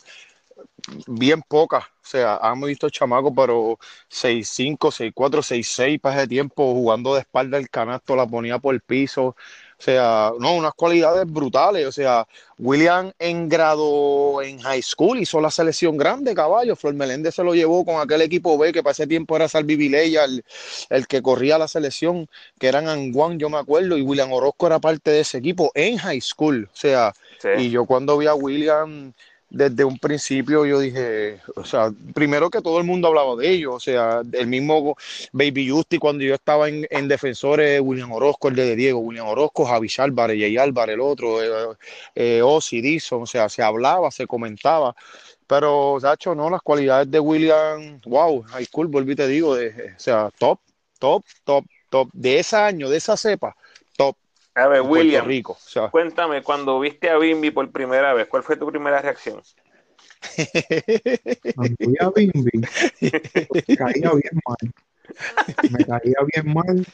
bien 1.08 1.42
pocas. 1.42 1.84
O 1.84 2.10
sea, 2.10 2.40
hemos 2.44 2.68
visto 2.68 2.90
chamacos, 2.90 3.34
pero 3.36 3.80
6'5, 4.10 4.92
6'4, 4.92 5.42
6'6 5.42 6.00
para 6.00 6.20
ese 6.20 6.28
tiempo, 6.28 6.74
jugando 6.74 7.16
de 7.16 7.22
espalda 7.22 7.58
el 7.58 7.70
canasto, 7.70 8.16
la 8.16 8.28
ponía 8.28 8.60
por 8.60 8.76
el 8.76 8.82
piso. 8.82 9.36
O 9.80 9.84
sea, 9.84 10.32
no, 10.40 10.56
unas 10.56 10.74
cualidades 10.74 11.32
brutales. 11.32 11.86
O 11.86 11.92
sea, 11.92 12.28
William 12.58 13.12
en 13.20 13.48
grado 13.48 14.42
en 14.42 14.60
high 14.60 14.82
school 14.82 15.20
hizo 15.20 15.40
la 15.40 15.52
selección 15.52 15.98
grande, 15.98 16.34
caballo. 16.34 16.76
Flor 16.76 16.96
Meléndez 16.96 17.36
se 17.36 17.44
lo 17.44 17.54
llevó 17.54 17.86
con 17.86 18.02
aquel 18.02 18.22
equipo 18.22 18.58
B 18.58 18.74
que 18.74 18.82
para 18.82 18.94
ese 18.94 19.06
tiempo 19.06 19.36
era 19.36 19.48
Salvi 19.48 19.76
Vilella, 19.76 20.26
el, 20.26 20.44
el, 20.90 21.08
que 21.08 21.22
corría 21.22 21.60
la 21.60 21.68
selección, 21.68 22.28
que 22.60 22.68
eran 22.68 22.88
Anguan, 22.88 23.38
yo 23.38 23.50
me 23.50 23.58
acuerdo, 23.58 23.98
y 23.98 24.02
William 24.02 24.32
Orozco 24.32 24.66
era 24.66 24.80
parte 24.80 25.12
de 25.12 25.20
ese 25.20 25.38
equipo 25.38 25.72
en 25.76 25.98
high 25.98 26.22
school. 26.22 26.68
O 26.74 26.76
sea, 26.76 27.14
y 27.58 27.70
yo 27.70 27.86
cuando 27.86 28.18
vi 28.18 28.26
a 28.26 28.34
William 28.34 29.14
desde 29.50 29.86
un 29.86 29.98
principio 29.98 30.66
yo 30.66 30.80
dije, 30.80 31.40
o 31.56 31.64
sea, 31.64 31.92
primero 32.14 32.50
que 32.50 32.62
todo 32.62 32.80
el 32.80 32.84
mundo 32.84 33.08
hablaba 33.08 33.36
de 33.36 33.50
ellos, 33.50 33.76
o 33.76 33.80
sea, 33.80 34.22
el 34.32 34.48
mismo 34.48 34.98
Baby 35.32 35.70
Justy 35.70 35.98
cuando 36.00 36.24
yo 36.24 36.36
estaba 36.36 36.68
en, 36.70 37.08
defensores, 37.08 37.80
William 37.82 38.12
Orozco, 38.12 38.50
el 38.50 38.56
de 38.56 38.76
Diego, 38.76 39.00
William 39.00 39.28
Orozco, 39.28 39.66
Javi 39.66 39.88
Álvarez, 39.98 40.38
Jay 40.40 40.58
Álvarez, 40.58 40.96
el 40.96 41.02
otro, 41.02 41.42
eh, 41.42 41.76
eh 42.16 42.42
Ozzy 42.44 42.82
Dixon, 42.82 43.24
o 43.24 43.26
sea, 43.26 43.48
se 43.50 43.64
hablaba, 43.64 44.12
se 44.12 44.28
comentaba, 44.28 44.96
pero, 45.48 45.98
Sacho, 46.02 46.36
no, 46.36 46.50
las 46.50 46.62
cualidades 46.62 47.10
de 47.10 47.20
William, 47.20 48.02
wow, 48.06 48.44
high 48.44 48.66
school, 48.66 48.88
volví 48.88 49.16
te 49.16 49.28
digo, 49.28 49.52
o 49.52 50.00
sea, 50.00 50.30
top, 50.38 50.60
top, 51.00 51.24
top, 51.46 51.66
top, 51.90 52.10
de 52.14 52.40
ese 52.40 52.58
año, 52.58 52.90
de 52.90 52.98
esa 52.98 53.16
cepa. 53.16 53.56
A 54.58 54.68
ver, 54.68 54.82
William, 54.82 55.24
Rico, 55.24 55.56
cuéntame, 55.92 56.42
cuando 56.42 56.80
viste 56.80 57.12
a 57.12 57.18
Bimbi 57.20 57.52
por 57.52 57.72
primera 57.72 58.16
vez, 58.16 58.28
¿cuál 58.28 58.42
fue 58.42 58.58
tu 58.58 58.66
primera 58.66 59.00
reacción? 59.00 59.40
Cuando 61.56 61.76
vi 61.78 61.96
a 62.00 62.10
Bimbi, 62.10 62.62
caía 63.78 64.12
bien 64.14 64.42
mal. 64.48 64.74
me 65.70 65.86
caía 65.86 66.18
bien 66.34 66.54
mal 66.56 66.88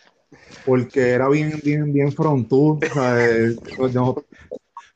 porque 0.65 1.12
era 1.12 1.29
bien, 1.29 1.58
bien, 1.63 1.93
bien 1.93 2.12
frontudo. 2.12 2.79
O 2.86 2.93
sea, 2.93 3.25
eh, 3.25 3.55
nosotros 3.77 4.25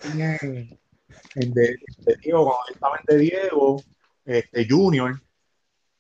en 0.10 1.54
de, 1.54 1.78
de 2.00 2.16
Diego, 2.22 2.44
cuando 2.44 2.74
estaba 2.74 2.98
en 2.98 3.06
De 3.06 3.18
Diego, 3.18 3.82
este, 4.26 4.68
Junior, 4.70 5.22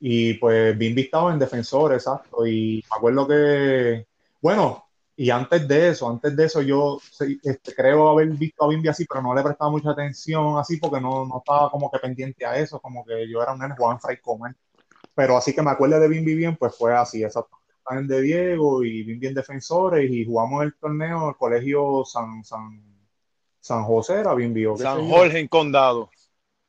y 0.01 0.33
pues 0.33 0.77
bien 0.77 0.99
estaba 0.99 1.31
en 1.31 1.39
defensor, 1.39 1.93
exacto. 1.93 2.45
Y 2.45 2.83
me 2.89 2.97
acuerdo 2.97 3.25
que, 3.25 4.05
bueno, 4.41 4.86
y 5.19 5.31
antes 5.31 5.67
de 5.67 5.89
eso, 5.89 6.07
antes 6.07 6.35
de 6.35 6.45
eso 6.45 6.61
yo 6.61 6.99
este, 7.43 7.73
creo 7.73 8.07
haber 8.07 8.27
visto 8.29 8.63
a 8.63 8.67
Bimbi 8.67 8.87
así, 8.87 9.03
pero 9.05 9.23
no 9.23 9.33
le 9.33 9.41
prestaba 9.41 9.71
mucha 9.71 9.89
atención 9.89 10.59
así 10.59 10.77
porque 10.77 11.01
no, 11.01 11.25
no 11.25 11.39
estaba 11.39 11.71
como 11.71 11.89
que 11.89 11.97
pendiente 11.97 12.45
a 12.45 12.55
eso, 12.55 12.79
como 12.79 13.03
que 13.03 13.27
yo 13.27 13.41
era 13.41 13.53
un 13.53 13.59
nene 13.59 13.73
Juan 13.75 13.99
Fray 13.99 14.17
Comer. 14.21 14.55
Pero 15.15 15.35
así 15.35 15.55
que 15.55 15.63
me 15.63 15.71
acuerdo 15.71 15.99
de 15.99 16.07
Bimbi 16.07 16.35
bien, 16.35 16.55
pues 16.55 16.77
fue 16.77 16.95
así, 16.95 17.23
exacto. 17.23 17.57
En 17.89 18.07
de 18.07 18.21
Diego 18.21 18.83
y 18.83 19.01
Bimbi 19.01 19.25
en 19.25 19.33
defensores 19.33 20.11
y 20.11 20.23
jugamos 20.23 20.63
el 20.63 20.75
torneo 20.75 21.23
en 21.23 21.29
el 21.29 21.35
colegio 21.35 22.05
San, 22.05 22.43
San, 22.43 22.79
San 23.59 23.85
José, 23.85 24.19
era 24.19 24.35
Bimbi. 24.35 24.65
San 24.77 25.09
Jorge 25.09 25.39
en 25.39 25.47
Condado. 25.47 26.11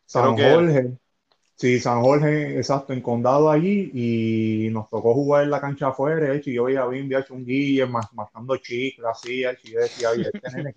San 0.07 0.39
Jorge. 0.39 0.97
Sí, 1.61 1.81
San 1.81 2.03
Jorge, 2.03 2.57
exacto, 2.57 2.93
en 2.93 3.01
Condado 3.01 3.51
allí, 3.51 3.91
y 3.93 4.71
nos 4.71 4.89
tocó 4.89 5.13
jugar 5.13 5.43
en 5.43 5.51
la 5.51 5.61
cancha 5.61 5.89
afuera, 5.89 6.33
hecho, 6.33 6.51
y 6.51 6.55
yo 6.55 6.65
veía 6.65 6.83
a 6.83 6.87
Bimbi 6.87 7.17
hecho 7.17 7.35
un 7.35 7.45
guille, 7.45 7.85
matando 8.13 8.57
chicles, 8.59 9.05
así, 9.05 9.43
y 9.65 9.73
yo 9.73 9.81
decía, 9.81 10.11
oye, 10.11 10.31
este 10.33 10.57
nene 10.57 10.73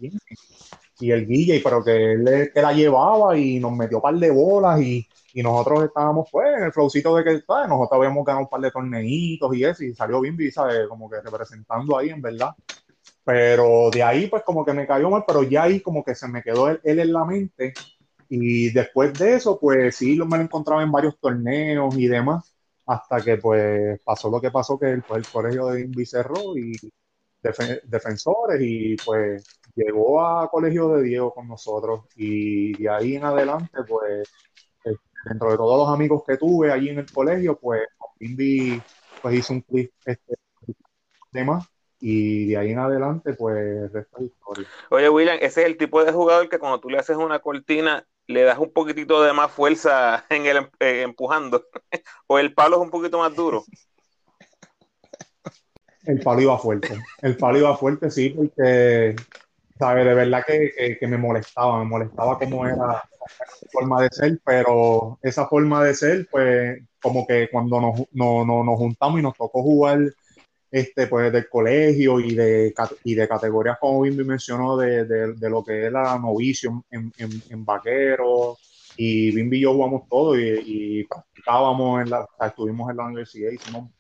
Y 1.00 1.12
el 1.12 1.28
guille, 1.28 1.62
pero 1.64 1.84
que 1.84 2.14
él 2.14 2.52
que 2.52 2.62
la 2.64 2.74
llevaba 2.74 3.38
y 3.38 3.60
nos 3.60 3.74
metió 3.74 3.98
un 3.98 4.02
par 4.02 4.16
de 4.16 4.32
bolas, 4.32 4.82
y, 4.82 5.08
y 5.36 5.44
nosotros 5.44 5.84
estábamos, 5.84 6.28
pues, 6.32 6.48
en 6.58 6.64
el 6.64 6.74
flowcito 6.74 7.16
de 7.16 7.24
que, 7.26 7.42
¿sabes? 7.42 7.70
Nosotros 7.70 8.00
habíamos 8.00 8.26
ganado 8.26 8.46
un 8.46 8.50
par 8.50 8.62
de 8.62 8.72
torneitos 8.72 9.56
y 9.56 9.64
eso, 9.64 9.84
y 9.84 9.94
salió 9.94 10.20
Bimbi, 10.20 10.50
¿sabes? 10.50 10.88
Como 10.90 11.08
que 11.08 11.22
representando 11.22 11.96
ahí, 11.96 12.10
en 12.10 12.24
verdad. 12.24 12.56
Pero 13.24 13.92
de 13.92 14.02
ahí, 14.02 14.26
pues, 14.26 14.42
como 14.42 14.66
que 14.66 14.74
me 14.74 14.88
cayó 14.88 15.12
mal, 15.12 15.26
pero 15.28 15.44
ya 15.44 15.62
ahí 15.62 15.80
como 15.80 16.04
que 16.04 16.16
se 16.16 16.28
me 16.28 16.42
quedó 16.42 16.70
él 16.70 16.80
en 16.84 17.14
la 17.14 17.24
mente, 17.24 17.72
y 18.34 18.72
después 18.72 19.14
de 19.20 19.36
eso, 19.36 19.60
pues 19.60 19.98
sí, 19.98 20.18
me 20.26 20.38
lo 20.38 20.44
encontraba 20.44 20.82
en 20.84 20.92
varios 20.92 21.20
torneos 21.20 21.98
y 21.98 22.08
demás, 22.08 22.56
hasta 22.86 23.22
que 23.22 23.36
pues 23.38 24.00
pasó 24.06 24.30
lo 24.32 24.40
que 24.40 24.52
pasó, 24.52 24.80
que 24.80 24.90
el, 24.92 25.04
pues, 25.04 25.26
el 25.26 25.32
colegio 25.34 25.68
de 25.68 25.82
Invi 25.82 26.06
cerró 26.06 26.56
y 26.58 26.72
defensores 27.42 28.62
y 28.62 28.96
pues 29.06 29.44
llegó 29.76 30.26
a 30.26 30.50
colegio 30.50 30.90
de 30.90 31.04
Diego 31.04 31.34
con 31.34 31.48
nosotros 31.48 32.06
y 32.16 32.72
de 32.82 32.90
ahí 32.90 33.16
en 33.18 33.26
adelante, 33.26 33.80
pues 33.88 34.30
eh, 34.86 34.96
dentro 35.26 35.52
de 35.52 35.58
todos 35.58 35.88
los 35.88 35.94
amigos 35.94 36.24
que 36.26 36.38
tuve 36.38 36.72
allí 36.72 36.90
en 36.90 37.00
el 37.00 37.12
colegio, 37.12 37.60
pues 37.60 37.82
Invi 38.22 38.82
pues 39.22 39.36
hizo 39.36 39.54
un 39.54 39.62
clip 39.62 39.92
este 40.06 40.36
tema 41.32 41.68
y 42.02 42.48
de 42.48 42.58
ahí 42.58 42.72
en 42.72 42.80
adelante, 42.80 43.34
pues 43.34 43.92
resta 43.94 44.22
historia. 44.22 44.68
Oye, 44.90 45.08
William, 45.08 45.38
ese 45.40 45.62
es 45.62 45.68
el 45.68 45.78
tipo 45.78 46.04
de 46.04 46.12
jugador 46.12 46.50
que 46.50 46.58
cuando 46.58 46.80
tú 46.80 46.90
le 46.90 46.98
haces 46.98 47.16
una 47.16 47.40
cortina 47.40 48.06
le 48.28 48.44
das 48.44 48.58
un 48.58 48.72
poquitito 48.72 49.22
de 49.22 49.34
más 49.34 49.52
fuerza 49.52 50.26
en 50.30 50.46
el 50.46 50.58
eh, 50.80 51.04
empujando, 51.04 51.66
o 52.28 52.40
el 52.40 52.54
palo 52.54 52.78
es 52.78 52.82
un 52.82 52.90
poquito 52.90 53.20
más 53.20 53.36
duro. 53.36 53.64
El 56.04 56.20
palo 56.20 56.42
iba 56.42 56.58
fuerte, 56.58 57.00
el 57.22 57.38
palo 57.38 57.60
iba 57.60 57.78
fuerte, 57.78 58.10
sí, 58.10 58.32
porque, 58.32 59.16
¿sabes? 59.78 60.04
De 60.04 60.16
verdad 60.16 60.44
que, 60.46 60.98
que, 61.00 61.08
me 61.08 61.18
molestaba, 61.18 61.78
me 61.78 61.86
molestaba 61.86 62.40
cómo 62.40 62.66
era 62.66 62.76
la 62.76 63.04
forma 63.72 64.02
de 64.02 64.10
ser, 64.10 64.40
pero 64.44 65.20
esa 65.22 65.46
forma 65.46 65.84
de 65.84 65.94
ser, 65.94 66.28
pues, 66.32 66.82
como 67.00 67.28
que 67.28 67.50
cuando 67.52 67.80
nos, 67.80 68.00
no, 68.14 68.44
no, 68.44 68.64
nos 68.64 68.78
juntamos 68.78 69.20
y 69.20 69.24
nos 69.24 69.38
tocó 69.38 69.62
jugar 69.62 70.00
este, 70.72 71.08
pues, 71.08 71.32
del 71.34 71.50
colegio 71.50 72.20
y 72.20 72.34
de, 72.36 72.74
y 73.04 73.16
de 73.16 73.28
categorías, 73.28 73.78
como 73.80 74.02
Bimbi 74.02 74.24
mencionó, 74.24 74.78
de, 74.78 75.06
de, 75.06 75.50
lo 75.50 75.64
que 75.64 75.88
es 75.88 75.92
la 75.92 76.18
novicio 76.18 76.86
en, 76.90 77.12
en, 77.18 77.30
en 77.50 77.66
vaquero. 77.66 78.58
Y 78.98 79.32
Bimbi 79.36 79.58
y 79.58 79.62
yo 79.62 79.74
jugamos 79.74 80.04
todo 80.10 80.38
y, 80.40 80.44
y 80.66 81.04
practicábamos, 81.06 82.02
en 82.02 82.10
la, 82.10 82.28
estuvimos 82.46 82.90
en 82.90 82.98
la 82.98 83.06
universidad, 83.06 83.52
hicimos, 83.52 83.92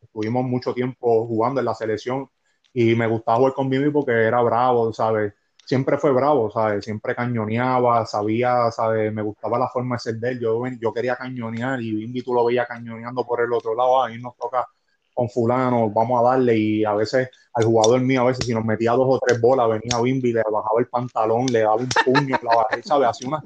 estuvimos 0.00 0.44
mucho 0.44 0.74
tiempo 0.74 1.26
jugando 1.26 1.60
en 1.60 1.66
la 1.66 1.74
selección 1.74 2.28
y 2.72 2.94
me 2.94 3.06
gustaba 3.06 3.38
jugar 3.38 3.54
con 3.54 3.68
Bimbi 3.70 3.90
porque 3.90 4.12
era 4.12 4.40
bravo, 4.42 4.92
¿sabes? 4.92 5.34
Siempre 5.64 5.98
fue 5.98 6.12
bravo, 6.12 6.50
¿sabes? 6.50 6.84
Siempre 6.84 7.14
cañoneaba, 7.14 8.04
sabía, 8.06 8.70
¿sabes? 8.72 9.12
Me 9.12 9.22
gustaba 9.22 9.58
la 9.58 9.68
forma 9.68 9.96
de 9.96 10.00
ser 10.00 10.14
de 10.16 10.30
él. 10.30 10.40
Yo, 10.40 10.62
yo 10.80 10.92
quería 10.92 11.16
cañonear 11.16 11.80
y 11.80 11.94
Bimbi 11.94 12.22
tú 12.22 12.34
lo 12.34 12.44
veías 12.44 12.66
cañoneando 12.66 13.24
por 13.24 13.40
el 13.40 13.52
otro 13.52 13.74
lado. 13.74 14.02
Ahí 14.02 14.20
nos 14.20 14.36
toca 14.36 14.66
con 15.14 15.28
fulano, 15.28 15.90
vamos 15.90 16.20
a 16.20 16.30
darle 16.30 16.56
y 16.56 16.84
a 16.84 16.94
veces 16.94 17.28
al 17.52 17.64
jugador 17.64 18.00
mío, 18.00 18.22
a 18.22 18.24
veces 18.26 18.46
si 18.46 18.54
nos 18.54 18.64
metía 18.64 18.92
dos 18.92 19.06
o 19.08 19.18
tres 19.18 19.40
bolas, 19.40 19.68
venía 19.68 20.00
Bimbi, 20.00 20.32
le 20.32 20.42
bajaba 20.42 20.80
el 20.80 20.86
pantalón, 20.86 21.46
le 21.46 21.60
daba 21.60 21.76
un 21.76 21.88
puño, 22.04 22.36
la 22.42 22.56
bajé, 22.56 22.82
¿sabes? 22.82 23.08
Hacía 23.08 23.28
una 23.28 23.42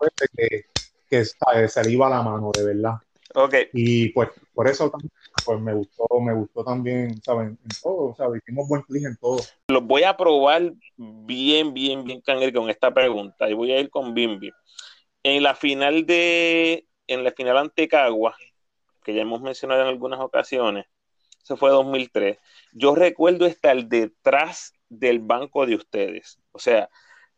veces 0.00 0.30
que, 0.36 0.64
que 1.08 1.68
se 1.68 1.84
le 1.84 1.90
iba 1.90 2.08
la 2.08 2.22
mano, 2.22 2.50
de 2.52 2.64
verdad. 2.64 2.94
Okay. 3.34 3.68
Y 3.72 4.10
pues 4.10 4.28
por 4.54 4.68
eso 4.68 4.92
pues 5.44 5.60
me 5.60 5.74
gustó, 5.74 6.06
me 6.20 6.32
gustó 6.32 6.64
también, 6.64 7.20
¿saben? 7.22 7.58
En 7.62 7.82
todo, 7.82 8.14
¿sabes? 8.14 8.40
Hicimos 8.42 8.68
buen 8.68 8.82
clic 8.82 9.04
en 9.04 9.16
todo. 9.16 9.40
Los 9.68 9.84
voy 9.84 10.04
a 10.04 10.16
probar 10.16 10.72
bien, 10.96 11.74
bien, 11.74 12.04
bien, 12.04 12.20
Cangre, 12.20 12.52
con 12.52 12.70
esta 12.70 12.94
pregunta. 12.94 13.48
Y 13.48 13.54
voy 13.54 13.72
a 13.72 13.80
ir 13.80 13.90
con 13.90 14.14
Bimbi. 14.14 14.52
En 15.24 15.42
la 15.42 15.54
final 15.54 16.06
de, 16.06 16.86
en 17.08 17.24
la 17.24 17.32
final 17.32 17.58
ante 17.58 17.88
Cagua, 17.88 18.36
que 19.02 19.14
ya 19.14 19.22
hemos 19.22 19.42
mencionado 19.42 19.82
en 19.82 19.88
algunas 19.88 20.20
ocasiones, 20.20 20.86
eso 21.44 21.58
fue 21.58 21.70
2003. 21.70 22.38
Yo 22.72 22.94
recuerdo 22.94 23.44
estar 23.44 23.76
detrás 23.84 24.72
del 24.88 25.18
banco 25.20 25.66
de 25.66 25.76
ustedes. 25.76 26.38
O 26.52 26.58
sea, 26.58 26.88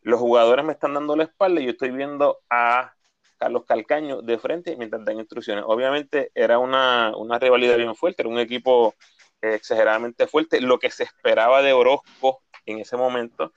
los 0.00 0.20
jugadores 0.20 0.64
me 0.64 0.72
están 0.72 0.94
dando 0.94 1.16
la 1.16 1.24
espalda 1.24 1.60
y 1.60 1.64
yo 1.64 1.72
estoy 1.72 1.90
viendo 1.90 2.38
a 2.48 2.94
Carlos 3.36 3.64
Calcaño 3.66 4.22
de 4.22 4.38
frente 4.38 4.76
mientras 4.76 5.04
dan 5.04 5.18
instrucciones. 5.18 5.64
Obviamente 5.66 6.30
era 6.36 6.60
una, 6.60 7.12
rivalidad 7.40 7.76
bien 7.76 7.96
fuerte, 7.96 8.22
era 8.22 8.28
un 8.28 8.38
equipo 8.38 8.94
exageradamente 9.40 10.28
fuerte. 10.28 10.60
Lo 10.60 10.78
que 10.78 10.90
se 10.90 11.02
esperaba 11.02 11.60
de 11.60 11.72
Orozco 11.72 12.42
en 12.64 12.78
ese 12.78 12.96
momento 12.96 13.52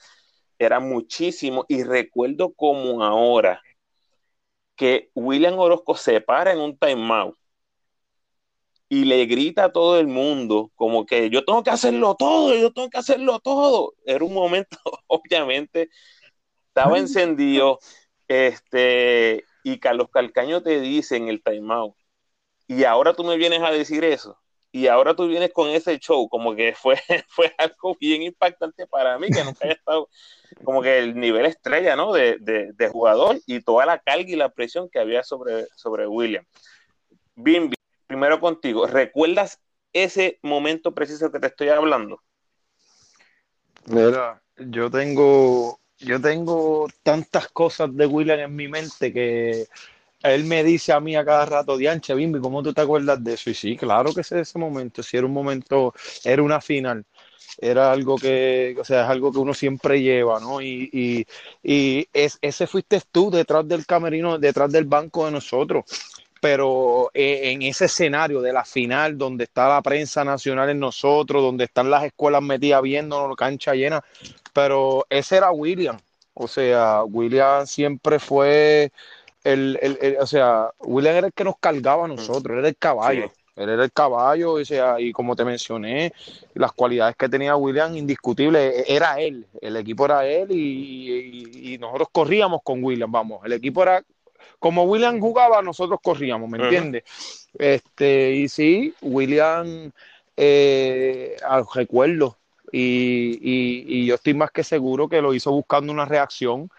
era 0.58 0.80
muchísimo 0.80 1.66
y 1.68 1.84
recuerdo 1.84 2.54
como 2.54 3.04
ahora 3.04 3.62
que 4.76 5.12
William 5.14 5.60
Orozco 5.60 5.96
se 5.96 6.22
para 6.22 6.52
en 6.52 6.60
un 6.60 6.76
timeout 6.76 7.38
y 8.90 9.06
le 9.06 9.26
grita 9.28 9.66
a 9.66 9.72
todo 9.72 10.00
el 10.00 10.08
mundo 10.08 10.72
como 10.76 11.06
que 11.06 11.30
yo 11.30 11.46
tengo 11.46 11.64
que 11.64 11.70
hacerlo 11.70 12.16
todo, 12.16 12.56
yo 12.56 12.74
tengo 12.74 12.90
que 12.90 12.98
hacerlo 12.98 13.40
todo. 13.40 13.94
Era 14.04 14.26
un 14.26 14.34
momento, 14.34 14.78
obviamente, 15.08 15.90
estaba 16.68 16.98
encendido, 16.98 17.80
este, 18.28 19.46
y 19.64 19.80
Carlos 19.80 20.10
Calcaño 20.12 20.62
te 20.64 20.82
dice 20.82 21.18
en 21.18 21.30
el 21.30 21.44
timeout, 21.44 21.96
y 22.68 22.84
ahora 22.84 23.14
tú 23.14 23.24
me 23.24 23.38
vienes 23.38 23.62
a 23.62 23.72
decir 23.72 24.04
eso, 24.04 24.38
y 24.72 24.88
ahora 24.88 25.16
tú 25.16 25.28
vienes 25.28 25.52
con 25.54 25.70
ese 25.70 26.00
show, 26.00 26.28
como 26.30 26.56
que 26.56 26.74
fue, 26.76 26.96
fue 27.28 27.54
algo 27.58 27.96
bien 28.00 28.24
impactante 28.24 28.88
para 28.88 29.18
mí, 29.20 29.28
que 29.30 29.44
nunca 29.44 29.66
haya 29.66 29.74
estado 29.80 30.10
como 30.64 30.82
que 30.82 31.00
el 31.00 31.16
nivel 31.20 31.46
estrella, 31.46 31.96
¿no? 31.96 32.12
De, 32.12 32.38
de, 32.40 32.90
jugador 32.90 33.40
y 33.46 33.62
toda 33.62 33.86
la 33.86 34.00
carga 34.00 34.28
y 34.28 34.36
la 34.36 34.50
presión 34.50 34.90
que 34.90 35.00
había 35.00 35.24
sobre, 35.24 35.68
sobre 35.76 36.08
William. 36.08 36.44
Bimbi, 37.36 37.76
primero 38.10 38.40
contigo, 38.40 38.88
¿recuerdas 38.88 39.62
ese 39.94 40.40
momento 40.42 40.96
preciso 40.96 41.32
que 41.32 41.40
te 41.40 41.46
estoy 41.46 41.70
hablando? 41.70 42.20
Mira, 43.86 44.42
yo 44.58 44.90
tengo, 44.90 45.80
yo 46.00 46.20
tengo 46.20 46.88
tantas 47.04 47.50
cosas 47.50 47.96
de 47.96 48.08
William 48.08 48.40
en 48.40 48.56
mi 48.56 48.68
mente 48.68 49.14
que 49.14 49.68
él 50.24 50.44
me 50.46 50.64
dice 50.64 50.92
a 50.92 51.00
mí 51.00 51.16
a 51.16 51.24
cada 51.24 51.46
rato, 51.46 51.78
Dianche, 51.78 52.16
Bimbi, 52.16 52.40
¿cómo 52.40 52.64
tú 52.64 52.74
te 52.74 52.82
acuerdas 52.82 53.24
de 53.24 53.34
eso? 53.36 53.52
Y 53.52 53.54
sí, 53.54 53.78
claro 53.78 54.12
que 54.12 54.24
sé 54.24 54.40
ese 54.40 54.58
momento, 54.58 55.04
si 55.04 55.16
era 55.16 55.28
un 55.28 55.34
momento, 55.34 55.94
era 56.24 56.42
una 56.42 56.62
final, 56.62 57.06
era 57.60 57.92
algo 57.92 58.18
que, 58.18 58.76
o 58.80 58.84
sea, 58.84 59.04
es 59.04 59.10
algo 59.10 59.32
que 59.32 59.38
uno 59.38 59.54
siempre 59.54 60.02
lleva, 60.02 60.40
¿no? 60.40 60.62
Y, 60.62 60.90
y, 60.92 61.26
y 61.62 62.08
es, 62.12 62.40
ese 62.42 62.66
fuiste 62.66 63.00
tú 63.12 63.30
detrás 63.30 63.68
del 63.68 63.86
camerino, 63.86 64.40
detrás 64.40 64.72
del 64.72 64.86
banco 64.86 65.26
de 65.28 65.32
nosotros 65.32 65.86
pero 66.40 67.12
eh, 67.14 67.52
en 67.52 67.62
ese 67.62 67.86
escenario 67.86 68.42
de 68.42 68.54
la 68.54 68.66
final, 68.66 69.18
donde 69.18 69.46
está 69.46 69.68
la 69.68 69.82
prensa 69.82 70.24
nacional 70.24 70.70
en 70.70 70.80
nosotros, 70.80 71.42
donde 71.42 71.66
están 71.66 71.90
las 71.90 72.04
escuelas 72.04 72.42
metidas 72.42 72.82
viendo 72.82 73.36
cancha 73.36 73.74
llena, 73.74 74.04
pero 74.54 75.06
ese 75.10 75.38
era 75.38 75.52
William. 75.52 75.98
O 76.34 76.48
sea, 76.48 77.04
William 77.04 77.68
siempre 77.68 78.20
fue 78.20 78.92
el, 79.44 79.78
el, 79.82 80.18
o 80.20 80.28
sea, 80.28 80.70
William 80.80 81.16
era 81.16 81.28
el 81.28 81.34
que 81.34 81.44
nos 81.44 81.58
cargaba 81.60 82.06
a 82.06 82.08
nosotros, 82.08 82.58
era 82.58 82.68
el 82.68 82.78
caballo. 82.78 83.32
Él 83.60 83.68
era 83.68 83.84
el 83.84 83.92
caballo, 83.92 84.54
o 84.54 84.64
sea, 84.64 85.02
y 85.02 85.12
como 85.12 85.36
te 85.36 85.44
mencioné, 85.44 86.14
las 86.54 86.72
cualidades 86.72 87.18
que 87.18 87.28
tenía 87.28 87.58
William, 87.58 87.94
indiscutible, 87.94 88.80
e, 88.80 88.96
era 88.96 89.20
él, 89.20 89.46
el 89.62 89.76
equipo 89.76 90.06
era 90.06 90.26
él 90.26 90.50
y, 90.52 91.74
y 91.74 91.78
nosotros 91.78 92.08
corríamos 92.10 92.62
con 92.64 92.82
William, 92.82 93.12
vamos, 93.12 93.42
el 93.44 93.52
equipo 93.52 93.84
era 93.84 94.02
como 94.60 94.84
William 94.84 95.20
jugaba, 95.20 95.62
nosotros 95.62 96.00
corríamos, 96.04 96.50
¿me 96.50 96.58
entiendes? 96.60 97.04
Este, 97.58 98.34
y 98.36 98.50
sí, 98.50 98.94
William, 99.02 99.92
eh, 100.38 101.36
ah, 101.44 101.64
recuerdo, 101.74 102.38
y, 102.72 103.38
y- 103.42 104.02
y 104.04 104.06
yo 104.06 104.16
estoy 104.16 104.34
más 104.36 104.52
que 104.52 104.64
seguro 104.64 105.10
que 105.10 105.22
lo 105.22 105.34
hizo 105.34 105.52
buscando 105.52 105.92
una 105.92 106.06
reacción, 106.06 106.70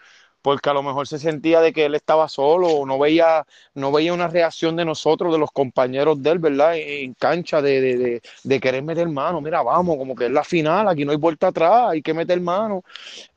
porque 0.41 0.69
a 0.69 0.73
lo 0.73 0.83
mejor 0.83 1.07
se 1.07 1.19
sentía 1.19 1.61
de 1.61 1.73
que 1.73 1.85
él 1.85 1.95
estaba 1.95 2.27
solo, 2.29 2.67
o 2.67 2.85
no 2.85 2.97
veía, 2.99 3.45
no 3.75 3.91
veía 3.91 4.13
una 4.13 4.27
reacción 4.27 4.75
de 4.75 4.85
nosotros, 4.85 5.31
de 5.31 5.39
los 5.39 5.51
compañeros 5.51 6.21
de 6.21 6.29
él, 6.31 6.39
¿verdad? 6.39 6.75
En, 6.75 7.13
cancha, 7.13 7.61
de, 7.61 7.81
de, 7.81 7.97
de, 7.97 8.21
de 8.43 8.59
querer 8.59 8.83
meter 8.83 9.07
mano, 9.09 9.41
mira, 9.41 9.61
vamos, 9.61 9.97
como 9.97 10.15
que 10.15 10.25
es 10.25 10.31
la 10.31 10.43
final, 10.43 10.87
aquí 10.87 11.05
no 11.05 11.11
hay 11.11 11.17
vuelta 11.17 11.47
atrás, 11.47 11.91
hay 11.91 12.01
que 12.01 12.13
meter 12.13 12.39
mano. 12.41 12.83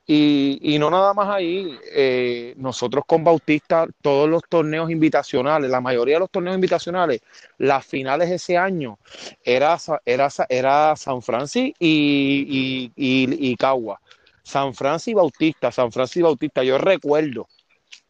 Y, 0.07 0.59
y 0.61 0.77
no 0.77 0.91
nada 0.91 1.13
más 1.15 1.29
ahí, 1.29 1.79
eh, 1.91 2.53
nosotros 2.57 3.03
con 3.07 3.23
Bautista, 3.23 3.87
todos 4.01 4.29
los 4.29 4.43
torneos 4.47 4.91
invitacionales, 4.91 5.69
la 5.71 5.81
mayoría 5.81 6.15
de 6.15 6.19
los 6.19 6.29
torneos 6.29 6.55
invitacionales, 6.55 7.21
las 7.57 7.85
finales 7.85 8.29
ese 8.29 8.55
año 8.55 8.99
era, 9.43 9.77
era, 10.05 10.29
era 10.49 10.95
San 10.95 11.21
Francisco 11.23 11.75
y, 11.79 12.91
y, 12.95 13.23
y, 13.23 13.51
y 13.51 13.55
Cagua. 13.55 13.99
San 14.45 14.75
Francisco 14.75 15.09
y 15.09 15.21
Bautista, 15.21 15.71
San 15.71 15.91
Francisco 15.91 16.19
y 16.19 16.23
Bautista, 16.23 16.63
yo 16.63 16.77
recuerdo, 16.77 17.47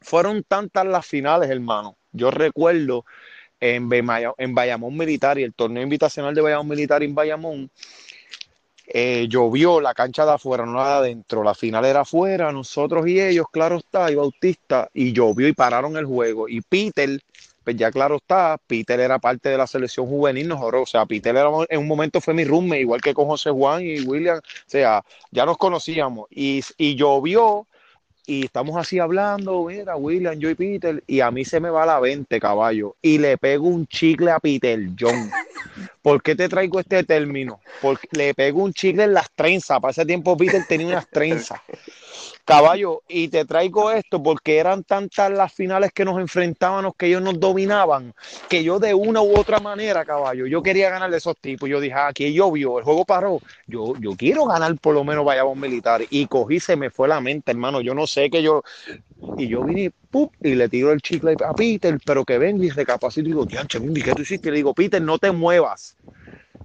fueron 0.02 0.44
tantas 0.44 0.86
las 0.86 1.06
finales, 1.06 1.50
hermano. 1.50 1.96
Yo 2.12 2.30
recuerdo 2.30 3.06
en, 3.62 3.90
en 4.38 4.54
Bayamón 4.54 4.98
Militar 4.98 5.40
y 5.40 5.44
el 5.44 5.54
torneo 5.54 5.82
invitacional 5.82 6.36
de 6.36 6.42
Bayamón 6.42 6.68
Militar 6.68 7.04
en 7.04 7.16
Bayamón, 7.16 7.72
eh, 8.88 9.28
llovió 9.30 9.80
la 9.80 9.94
cancha 9.94 10.26
de 10.26 10.34
afuera, 10.34 10.66
no 10.66 10.74
la 10.74 10.90
de 10.90 11.08
adentro. 11.08 11.42
La 11.42 11.56
final 11.56 11.86
era 11.86 12.02
afuera, 12.02 12.52
nosotros 12.52 13.08
y 13.08 13.22
ellos, 13.22 13.46
claro 13.50 13.78
está, 13.78 14.12
y 14.12 14.16
Bautista, 14.16 14.90
y 14.94 15.14
llovió 15.14 15.48
y 15.48 15.54
pararon 15.54 15.96
el 15.96 16.06
juego. 16.06 16.50
Y 16.50 16.60
Peter, 16.60 17.18
pues 17.66 17.76
ya 17.76 17.92
claro 17.92 18.18
está, 18.18 18.60
Peter 18.68 19.00
era 19.00 19.18
parte 19.18 19.50
de 19.50 19.58
la 19.58 19.66
selección 19.66 20.06
juvenil, 20.06 20.48
nosotros, 20.48 20.84
o 20.84 20.86
sea, 20.86 21.06
Peter 21.08 21.36
era, 21.36 21.50
en 21.68 21.80
un 21.80 21.88
momento 21.88 22.22
fue 22.22 22.36
mi 22.36 22.46
roommate, 22.46 22.82
igual 22.82 23.02
que 23.02 23.16
con 23.16 23.26
José 23.26 23.50
Juan 23.50 23.82
y 23.84 24.02
William, 24.02 24.38
o 24.38 24.42
sea, 24.68 25.04
ya 25.32 25.46
nos 25.48 25.58
conocíamos. 25.58 26.28
Y, 26.30 26.62
y 26.78 26.96
llovió, 26.96 27.66
y 28.28 28.46
estamos 28.46 28.78
así 28.78 29.00
hablando, 29.00 29.66
mira, 29.66 29.96
William, 29.96 30.38
yo 30.38 30.52
y 30.52 30.56
Peter, 30.56 31.04
y 31.08 31.22
a 31.22 31.32
mí 31.32 31.44
se 31.44 31.60
me 31.60 31.72
va 31.72 31.88
la 31.88 32.00
20, 32.00 32.40
caballo, 32.40 32.96
y 33.02 33.18
le 33.18 33.36
pego 33.40 33.68
un 33.68 33.88
chicle 33.88 34.30
a 34.30 34.40
Peter 34.40 34.80
John. 34.98 35.32
¿Por 36.06 36.22
qué 36.22 36.36
te 36.36 36.48
traigo 36.48 36.80
este 36.80 37.04
término? 37.04 37.62
Porque 37.82 38.08
le 38.12 38.36
pego 38.36 38.62
un 38.62 38.72
chicle 38.72 39.06
en 39.06 39.16
las 39.16 39.32
trenzas. 39.34 39.80
Para 39.80 39.90
ese 39.90 40.06
tiempo 40.06 40.38
Peter 40.38 40.64
tenía 40.68 40.86
unas 40.86 41.10
trenzas. 41.10 41.60
Caballo, 42.46 43.02
y 43.08 43.28
te 43.30 43.44
traigo 43.44 43.90
esto 43.90 44.22
porque 44.22 44.60
eran 44.60 44.84
tantas 44.84 45.32
las 45.32 45.52
finales 45.52 45.92
que 45.92 46.06
nos 46.06 46.20
enfrentábamos 46.20 46.94
que 46.96 47.08
ellos 47.08 47.24
nos 47.24 47.40
dominaban, 47.40 48.14
que 48.48 48.64
yo 48.64 48.78
de 48.78 48.94
una 48.94 49.24
u 49.24 49.36
otra 49.36 49.60
manera, 49.60 50.06
caballo, 50.06 50.46
yo 50.46 50.62
quería 50.62 50.92
ganar 50.92 51.10
de 51.10 51.18
esos 51.18 51.36
tipos. 51.38 51.68
Yo 51.68 51.80
dije, 51.82 51.96
ah, 51.96 52.10
aquí 52.10 52.32
llovió, 52.32 52.78
el 52.78 52.84
juego 52.84 53.04
paró. 53.04 53.40
Yo, 53.66 53.96
yo 54.00 54.16
quiero 54.16 54.46
ganar 54.46 54.78
por 54.78 54.94
lo 54.94 55.04
menos 55.04 55.26
Bayamón 55.26 55.60
Militar. 55.60 56.04
Y 56.12 56.28
cogí, 56.28 56.60
se 56.60 56.76
me 56.76 56.92
fue 56.92 57.08
la 57.08 57.20
mente, 57.20 57.50
hermano. 57.50 57.82
Yo 57.82 57.96
no 57.96 58.06
sé 58.06 58.30
que 58.30 58.44
yo. 58.44 58.62
Y 59.36 59.48
yo 59.48 59.64
vine 59.64 59.92
¡pup! 60.10 60.32
y 60.42 60.56
le 60.56 60.70
tiro 60.70 60.92
el 60.92 61.02
chicle 61.02 61.36
a 61.46 61.54
Peter, 61.54 61.98
pero 62.06 62.26
que 62.26 62.38
venga 62.38 62.66
y 62.66 62.70
recapacito 62.70 63.28
y 63.28 63.32
digo, 63.32 63.46
Tianche, 63.46 63.80
¿qué 64.04 64.14
tú 64.14 64.22
hiciste? 64.24 64.50
Y 64.50 64.52
le 64.52 64.58
digo, 64.58 64.74
Peter, 64.74 65.02
no 65.02 65.18
te 65.20 65.32
muevas. 65.32 65.98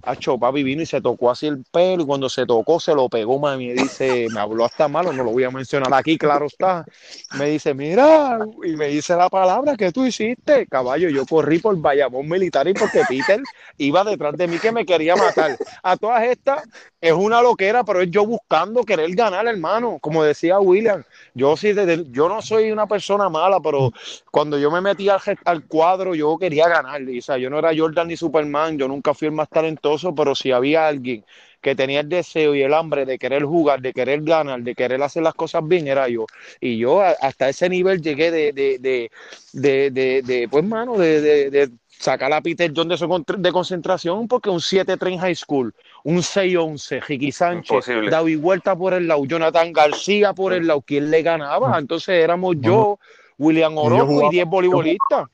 Hacho, 0.03 0.37
papi 0.37 0.63
vino 0.63 0.81
y 0.81 0.85
se 0.85 0.99
tocó 1.01 1.29
así 1.29 1.47
el 1.47 1.63
pelo 1.71 2.03
y 2.03 2.05
cuando 2.05 2.27
se 2.29 2.45
tocó 2.45 2.79
se 2.79 2.93
lo 2.95 3.07
pegó, 3.09 3.39
mami. 3.39 3.65
Y 3.69 3.73
dice, 3.73 4.27
me 4.31 4.39
habló 4.39 4.65
hasta 4.65 4.87
malo, 4.87 5.13
no 5.13 5.23
lo 5.23 5.31
voy 5.31 5.43
a 5.43 5.51
mencionar 5.51 5.93
aquí, 5.93 6.17
claro 6.17 6.47
está. 6.47 6.85
Me 7.31 7.49
dice, 7.49 7.73
mira, 7.73 8.39
y 8.63 8.75
me 8.75 8.87
dice 8.87 9.15
la 9.15 9.29
palabra 9.29 9.75
que 9.77 9.91
tú 9.91 10.05
hiciste, 10.05 10.67
caballo. 10.67 11.09
Yo 11.09 11.25
corrí 11.25 11.59
por 11.59 11.77
Bayamón 11.77 12.27
Militar 12.27 12.67
y 12.67 12.73
porque 12.73 13.05
Peter 13.05 13.47
iba 13.77 14.03
detrás 14.03 14.35
de 14.37 14.47
mí 14.47 14.59
que 14.59 14.71
me 14.71 14.85
quería 14.85 15.15
matar. 15.15 15.59
A 15.83 15.95
todas 15.97 16.23
estas 16.23 16.63
es 16.99 17.13
una 17.13 17.41
loquera, 17.41 17.83
pero 17.83 18.01
es 18.01 18.09
yo 18.11 18.25
buscando 18.25 18.83
querer 18.83 19.13
ganar, 19.15 19.47
hermano. 19.47 19.97
Como 20.01 20.23
decía 20.23 20.59
William, 20.59 21.03
yo 21.33 21.55
sí, 21.57 21.73
desde- 21.73 22.05
yo 22.11 22.27
no 22.29 22.41
soy 22.41 22.71
una 22.71 22.87
persona 22.87 23.29
mala, 23.29 23.59
pero 23.59 23.91
cuando 24.31 24.57
yo 24.57 24.69
me 24.71 24.81
metí 24.81 25.09
al, 25.09 25.19
al 25.45 25.65
cuadro, 25.67 26.15
yo 26.15 26.37
quería 26.37 26.67
ganar. 26.67 27.01
Y, 27.01 27.19
o 27.19 27.21
sea, 27.21 27.37
yo 27.37 27.49
no 27.49 27.59
era 27.59 27.71
Jordan 27.75 28.07
ni 28.07 28.17
Superman, 28.17 28.77
yo 28.77 28.87
nunca 28.87 29.13
fui 29.13 29.27
el 29.27 29.33
más 29.33 29.49
talentoso, 29.49 29.90
pero 30.15 30.35
si 30.35 30.51
había 30.51 30.87
alguien 30.87 31.23
que 31.61 31.75
tenía 31.75 31.99
el 31.99 32.09
deseo 32.09 32.55
y 32.55 32.63
el 32.63 32.73
hambre 32.73 33.05
de 33.05 33.19
querer 33.19 33.43
jugar, 33.43 33.81
de 33.81 33.93
querer 33.93 34.21
ganar, 34.23 34.61
de 34.61 34.73
querer 34.73 35.01
hacer 35.03 35.21
las 35.21 35.35
cosas 35.35 35.61
bien, 35.67 35.87
era 35.87 36.07
yo. 36.09 36.25
Y 36.59 36.77
yo 36.77 37.01
a- 37.01 37.15
hasta 37.21 37.49
ese 37.49 37.69
nivel 37.69 38.01
llegué 38.01 38.31
de, 38.31 38.51
de, 38.51 38.79
de, 38.79 39.11
de, 39.53 39.91
de, 39.91 40.21
de, 40.23 40.47
pues, 40.49 40.63
mano, 40.63 40.97
de, 40.97 41.21
de, 41.21 41.49
de 41.51 41.69
sacar 41.89 42.33
a 42.33 42.41
Peter 42.41 42.71
John 42.75 42.87
de, 42.87 42.97
su 42.97 43.25
de 43.37 43.51
concentración, 43.51 44.27
porque 44.27 44.49
un 44.49 44.59
7-3 44.59 45.13
en 45.13 45.19
high 45.19 45.35
school, 45.35 45.71
un 46.03 46.23
6-11, 46.23 46.99
Ricky 47.01 47.31
Sánchez, 47.31 47.71
Imposible. 47.73 48.09
David 48.09 48.39
Huerta 48.41 48.75
por 48.75 48.95
el 48.95 49.07
lado, 49.07 49.23
Jonathan 49.25 49.71
García 49.71 50.33
por 50.33 50.53
el 50.53 50.65
lado, 50.65 50.81
¿quién 50.81 51.11
le 51.11 51.21
ganaba? 51.21 51.77
Entonces 51.77 52.15
éramos 52.23 52.55
yo, 52.59 52.97
William 53.37 53.77
Orozco 53.77 54.05
y 54.05 54.07
jugaban- 54.15 54.31
10 54.31 54.45
voleibolistas. 54.47 55.29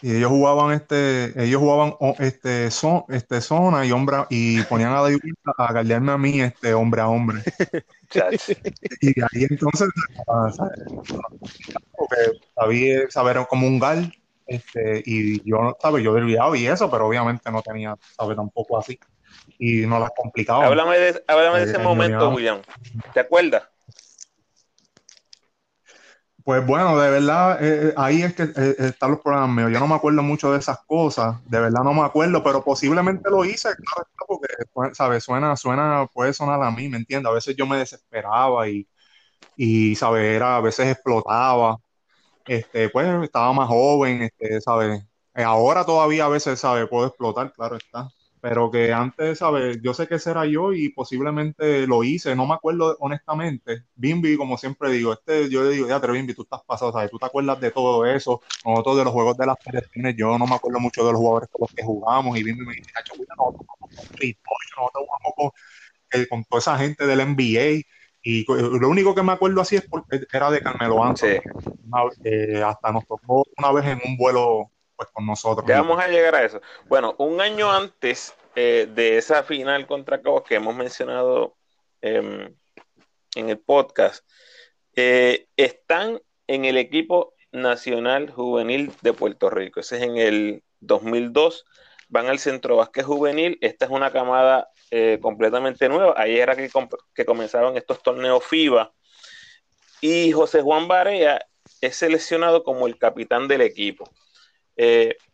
Y 0.00 0.16
ellos 0.16 0.30
jugaban 0.30 0.72
este, 0.72 1.32
ellos 1.42 1.60
jugaban 1.60 1.94
este, 2.18 2.70
son, 2.70 3.04
este 3.08 3.40
zona 3.40 3.84
y 3.84 3.90
hombre 3.90 4.18
y 4.30 4.62
ponían 4.62 4.92
a 4.92 5.02
David 5.02 5.18
a 5.56 5.72
guardiarme 5.72 6.12
a 6.12 6.18
mí 6.18 6.40
este 6.40 6.74
hombre 6.74 7.00
a 7.00 7.08
hombre. 7.08 7.42
Y 9.02 9.12
de 9.12 9.22
ahí 9.22 9.46
entonces 9.50 9.90
porque 11.92 12.40
David 12.56 13.10
saber 13.10 13.46
como 13.48 13.66
un 13.66 13.78
gal, 13.78 14.12
este, 14.46 15.02
y 15.04 15.48
yo 15.48 15.76
sabes, 15.80 16.02
yo 16.02 16.14
desviado 16.14 16.54
y 16.54 16.66
eso, 16.66 16.90
pero 16.90 17.06
obviamente 17.06 17.50
no 17.50 17.62
tenía, 17.62 17.96
sabe, 18.16 18.34
tampoco 18.34 18.78
así. 18.78 18.98
Y 19.58 19.86
no 19.86 19.98
las 19.98 20.10
complicaba. 20.16 20.66
Háblame 20.66 20.98
de, 20.98 21.24
háblame 21.26 21.58
de 21.58 21.64
ese 21.64 21.76
ahí 21.76 21.84
momento. 21.84 22.30
William. 22.30 22.60
¿Te 23.12 23.20
acuerdas? 23.20 23.64
Pues 26.48 26.66
bueno, 26.66 26.98
de 26.98 27.10
verdad, 27.10 27.62
eh, 27.62 27.88
eh, 27.90 27.94
ahí 27.98 28.22
es 28.22 28.32
que 28.34 28.44
eh, 28.44 28.74
están 28.78 29.10
los 29.10 29.20
problemas 29.20 29.50
míos. 29.50 29.70
Yo 29.70 29.80
no 29.80 29.86
me 29.86 29.94
acuerdo 29.96 30.22
mucho 30.22 30.50
de 30.50 30.58
esas 30.58 30.78
cosas, 30.86 31.36
de 31.44 31.60
verdad 31.60 31.82
no 31.84 31.92
me 31.92 32.00
acuerdo, 32.00 32.42
pero 32.42 32.64
posiblemente 32.64 33.28
lo 33.28 33.44
hice, 33.44 33.68
claro, 33.76 34.08
porque, 34.26 34.48
pues, 34.72 34.96
¿sabes? 34.96 35.24
Suena, 35.24 35.56
suena, 35.56 36.06
puede 36.10 36.32
sonar 36.32 36.62
a 36.62 36.70
mí, 36.70 36.88
¿me 36.88 36.96
entiendes? 36.96 37.30
A 37.30 37.34
veces 37.34 37.54
yo 37.54 37.66
me 37.66 37.76
desesperaba 37.76 38.66
y, 38.66 38.88
y 39.56 39.96
¿sabes? 39.96 40.24
Era, 40.36 40.56
a 40.56 40.60
veces 40.62 40.88
explotaba, 40.88 41.78
este, 42.46 42.90
pues 42.90 43.08
estaba 43.24 43.52
más 43.54 43.68
joven, 43.68 44.22
este, 44.22 44.60
¿sabes? 44.62 45.04
Ahora 45.34 45.86
todavía 45.86 46.26
a 46.26 46.28
veces, 46.30 46.60
¿sabes? 46.60 46.88
Puedo 46.88 47.08
explotar, 47.08 47.52
claro 47.54 47.76
está. 47.76 48.08
Pero 48.48 48.70
que 48.70 48.94
antes, 48.94 49.40
¿sabes? 49.40 49.78
Yo 49.82 49.92
sé 49.92 50.08
que 50.08 50.14
ese 50.14 50.30
era 50.30 50.46
yo 50.46 50.72
y 50.72 50.88
posiblemente 50.88 51.86
lo 51.86 52.02
hice, 52.02 52.34
no 52.34 52.46
me 52.46 52.54
acuerdo 52.54 52.96
honestamente. 53.00 53.84
Bimbi, 53.94 54.38
como 54.38 54.56
siempre 54.56 54.90
digo, 54.90 55.12
este, 55.12 55.50
yo 55.50 55.64
le 55.64 55.70
digo, 55.72 55.86
ya, 55.86 56.00
pero 56.00 56.14
Bimbi, 56.14 56.32
tú 56.32 56.44
estás 56.44 56.62
pasado, 56.66 56.90
¿sabes? 56.90 57.10
Tú 57.10 57.18
te 57.18 57.26
acuerdas 57.26 57.60
de 57.60 57.70
todo 57.72 58.06
eso, 58.06 58.40
nosotros 58.64 58.96
de 58.96 59.04
los 59.04 59.12
juegos 59.12 59.36
de 59.36 59.44
las 59.44 59.56
selecciones, 59.62 60.16
yo 60.16 60.38
no 60.38 60.46
me 60.46 60.54
acuerdo 60.54 60.80
mucho 60.80 61.04
de 61.04 61.12
los 61.12 61.18
jugadores 61.20 61.50
con 61.52 61.60
los 61.60 61.74
que 61.74 61.82
jugamos 61.82 62.38
y 62.38 62.42
Bimbi 62.42 62.64
me 62.64 62.72
dice, 62.74 62.90
"Chacho, 62.94 63.12
mira, 63.18 63.34
nosotros 63.36 63.66
jugamos 63.68 64.06
con 64.06 64.16
nosotros 64.78 65.04
jugamos 65.06 65.32
con, 65.36 65.50
eh, 66.12 66.26
con 66.26 66.44
toda 66.44 66.60
esa 66.60 66.78
gente 66.78 67.06
del 67.06 67.20
NBA 67.20 67.86
y 68.22 68.44
co- 68.46 68.56
lo 68.56 68.88
único 68.88 69.14
que 69.14 69.22
me 69.22 69.32
acuerdo 69.32 69.60
así 69.60 69.76
es 69.76 69.86
porque 69.86 70.22
era 70.32 70.50
de 70.50 70.62
Carmelo 70.62 71.04
Anthony. 71.04 71.40
Sí. 71.62 71.70
Una- 71.84 72.02
eh, 72.24 72.62
hasta 72.62 72.92
nos 72.92 73.06
tocó 73.06 73.44
una 73.58 73.72
vez 73.72 73.84
en 73.84 74.00
un 74.06 74.16
vuelo 74.16 74.70
pues 74.96 75.10
con 75.12 75.26
nosotros. 75.26 75.64
Ya 75.68 75.80
vamos 75.80 76.00
a 76.00 76.08
llegar 76.08 76.34
a 76.34 76.44
eso. 76.44 76.60
Bueno, 76.88 77.14
un 77.18 77.40
año 77.40 77.70
antes 77.70 78.34
eh, 78.60 78.88
de 78.92 79.18
esa 79.18 79.44
final 79.44 79.86
contra 79.86 80.20
Cabos 80.20 80.42
que 80.42 80.56
hemos 80.56 80.74
mencionado 80.74 81.56
em, 82.00 82.52
en 83.36 83.50
el 83.50 83.60
podcast, 83.60 84.28
eh, 84.96 85.46
están 85.56 86.20
en 86.48 86.64
el 86.64 86.76
equipo 86.76 87.34
nacional 87.52 88.32
juvenil 88.32 88.90
de 89.00 89.12
Puerto 89.12 89.48
Rico. 89.48 89.78
Ese 89.78 89.98
es 89.98 90.02
en 90.02 90.16
el 90.16 90.64
2002. 90.80 91.66
Van 92.08 92.26
al 92.26 92.40
Centro 92.40 92.74
Vázquez 92.74 93.04
Juvenil. 93.06 93.58
Esta 93.60 93.84
es 93.84 93.92
una 93.92 94.10
camada 94.10 94.68
eh, 94.90 95.20
completamente 95.22 95.88
nueva. 95.88 96.14
Ahí 96.16 96.36
era 96.36 96.56
que, 96.56 96.68
que 97.14 97.24
comenzaron 97.24 97.76
estos 97.76 98.02
torneos 98.02 98.44
FIBA. 98.44 98.92
Y 100.00 100.32
José 100.32 100.62
Juan 100.62 100.88
Barea 100.88 101.46
es 101.80 101.94
seleccionado 101.94 102.64
como 102.64 102.88
el 102.88 102.98
capitán 102.98 103.46
del 103.46 103.60
equipo. 103.60 104.10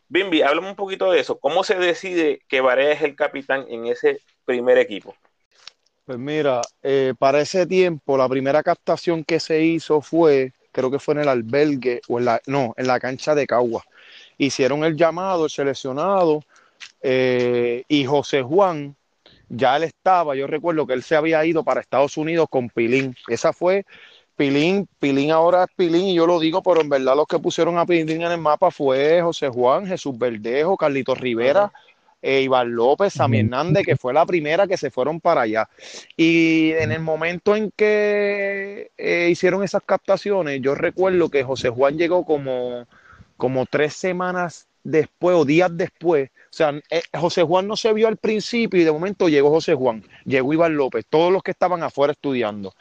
Bimbi, 0.08 0.42
háblame 0.42 0.68
un 0.68 0.76
poquito 0.76 1.10
de 1.10 1.20
eso. 1.20 1.38
¿Cómo 1.38 1.64
se 1.64 1.76
decide 1.76 2.40
que 2.48 2.60
Barea 2.60 2.92
es 2.92 3.02
el 3.02 3.16
capitán 3.16 3.66
en 3.68 3.86
ese 3.86 4.20
primer 4.44 4.78
equipo? 4.78 5.14
Pues 6.04 6.18
mira, 6.18 6.60
eh, 6.82 7.14
para 7.18 7.40
ese 7.40 7.66
tiempo 7.66 8.18
la 8.18 8.28
primera 8.28 8.62
captación 8.62 9.24
que 9.24 9.40
se 9.40 9.62
hizo 9.62 10.02
fue, 10.02 10.52
creo 10.70 10.90
que 10.90 10.98
fue 10.98 11.14
en 11.14 11.20
el 11.20 11.28
albergue 11.28 12.02
o 12.08 12.18
en 12.18 12.26
la, 12.26 12.42
no, 12.46 12.74
en 12.76 12.86
la 12.86 13.00
cancha 13.00 13.34
de 13.34 13.46
Cagua. 13.46 13.82
Hicieron 14.36 14.84
el 14.84 14.96
llamado, 14.96 15.44
el 15.44 15.50
seleccionado, 15.50 16.42
eh, 17.00 17.84
y 17.88 18.04
José 18.04 18.42
Juan, 18.42 18.96
ya 19.48 19.76
él 19.76 19.84
estaba, 19.84 20.34
yo 20.34 20.46
recuerdo 20.46 20.86
que 20.86 20.94
él 20.94 21.02
se 21.02 21.16
había 21.16 21.44
ido 21.44 21.64
para 21.64 21.80
Estados 21.80 22.16
Unidos 22.16 22.48
con 22.50 22.68
Pilín. 22.68 23.16
Esa 23.28 23.52
fue 23.52 23.84
Pilín, 24.36 24.88
Pilín 24.98 25.30
ahora 25.30 25.64
es 25.64 25.70
Pilín 25.76 26.06
y 26.06 26.14
yo 26.14 26.26
lo 26.26 26.40
digo, 26.40 26.62
pero 26.62 26.80
en 26.80 26.88
verdad 26.88 27.14
los 27.16 27.26
que 27.26 27.38
pusieron 27.38 27.78
a 27.78 27.86
Pilín 27.86 28.22
en 28.22 28.32
el 28.32 28.38
mapa 28.38 28.70
fue 28.70 29.22
José 29.22 29.48
Juan, 29.48 29.86
Jesús 29.86 30.18
Verdejo, 30.18 30.76
Carlitos 30.76 31.18
Rivera, 31.18 31.72
eh, 32.20 32.40
Iván 32.40 32.74
López, 32.74 33.12
Sammy 33.12 33.40
Hernández, 33.40 33.84
que 33.84 33.96
fue 33.96 34.14
la 34.14 34.24
primera 34.24 34.66
que 34.66 34.78
se 34.78 34.90
fueron 34.90 35.20
para 35.20 35.42
allá. 35.42 35.68
Y 36.16 36.72
en 36.72 36.90
el 36.90 37.00
momento 37.00 37.54
en 37.54 37.70
que 37.76 38.90
eh, 38.96 39.28
hicieron 39.30 39.62
esas 39.62 39.82
captaciones, 39.84 40.60
yo 40.62 40.74
recuerdo 40.74 41.28
que 41.28 41.44
José 41.44 41.68
Juan 41.68 41.98
llegó 41.98 42.24
como, 42.24 42.86
como 43.36 43.66
tres 43.66 43.92
semanas 43.94 44.66
después 44.84 45.36
o 45.36 45.44
días 45.44 45.76
después. 45.76 46.30
O 46.30 46.56
sea, 46.56 46.72
eh, 46.90 47.02
José 47.12 47.42
Juan 47.42 47.66
no 47.66 47.76
se 47.76 47.92
vio 47.92 48.08
al 48.08 48.16
principio 48.16 48.80
y 48.80 48.84
de 48.84 48.92
momento 48.92 49.28
llegó 49.28 49.50
José 49.50 49.74
Juan, 49.74 50.02
llegó 50.24 50.52
Iván 50.52 50.76
López, 50.76 51.04
todos 51.08 51.32
los 51.32 51.42
que 51.42 51.50
estaban 51.50 51.82
afuera 51.82 52.12
estudiando. 52.12 52.72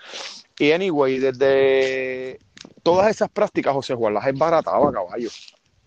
Y 0.63 0.71
anyway, 0.71 1.19
desde 1.19 2.39
todas 2.84 3.10
esas 3.10 3.30
prácticas, 3.30 3.73
José 3.73 3.95
Juan 3.95 4.13
las 4.13 4.34
barataba 4.34 4.93
caballo. 4.93 5.28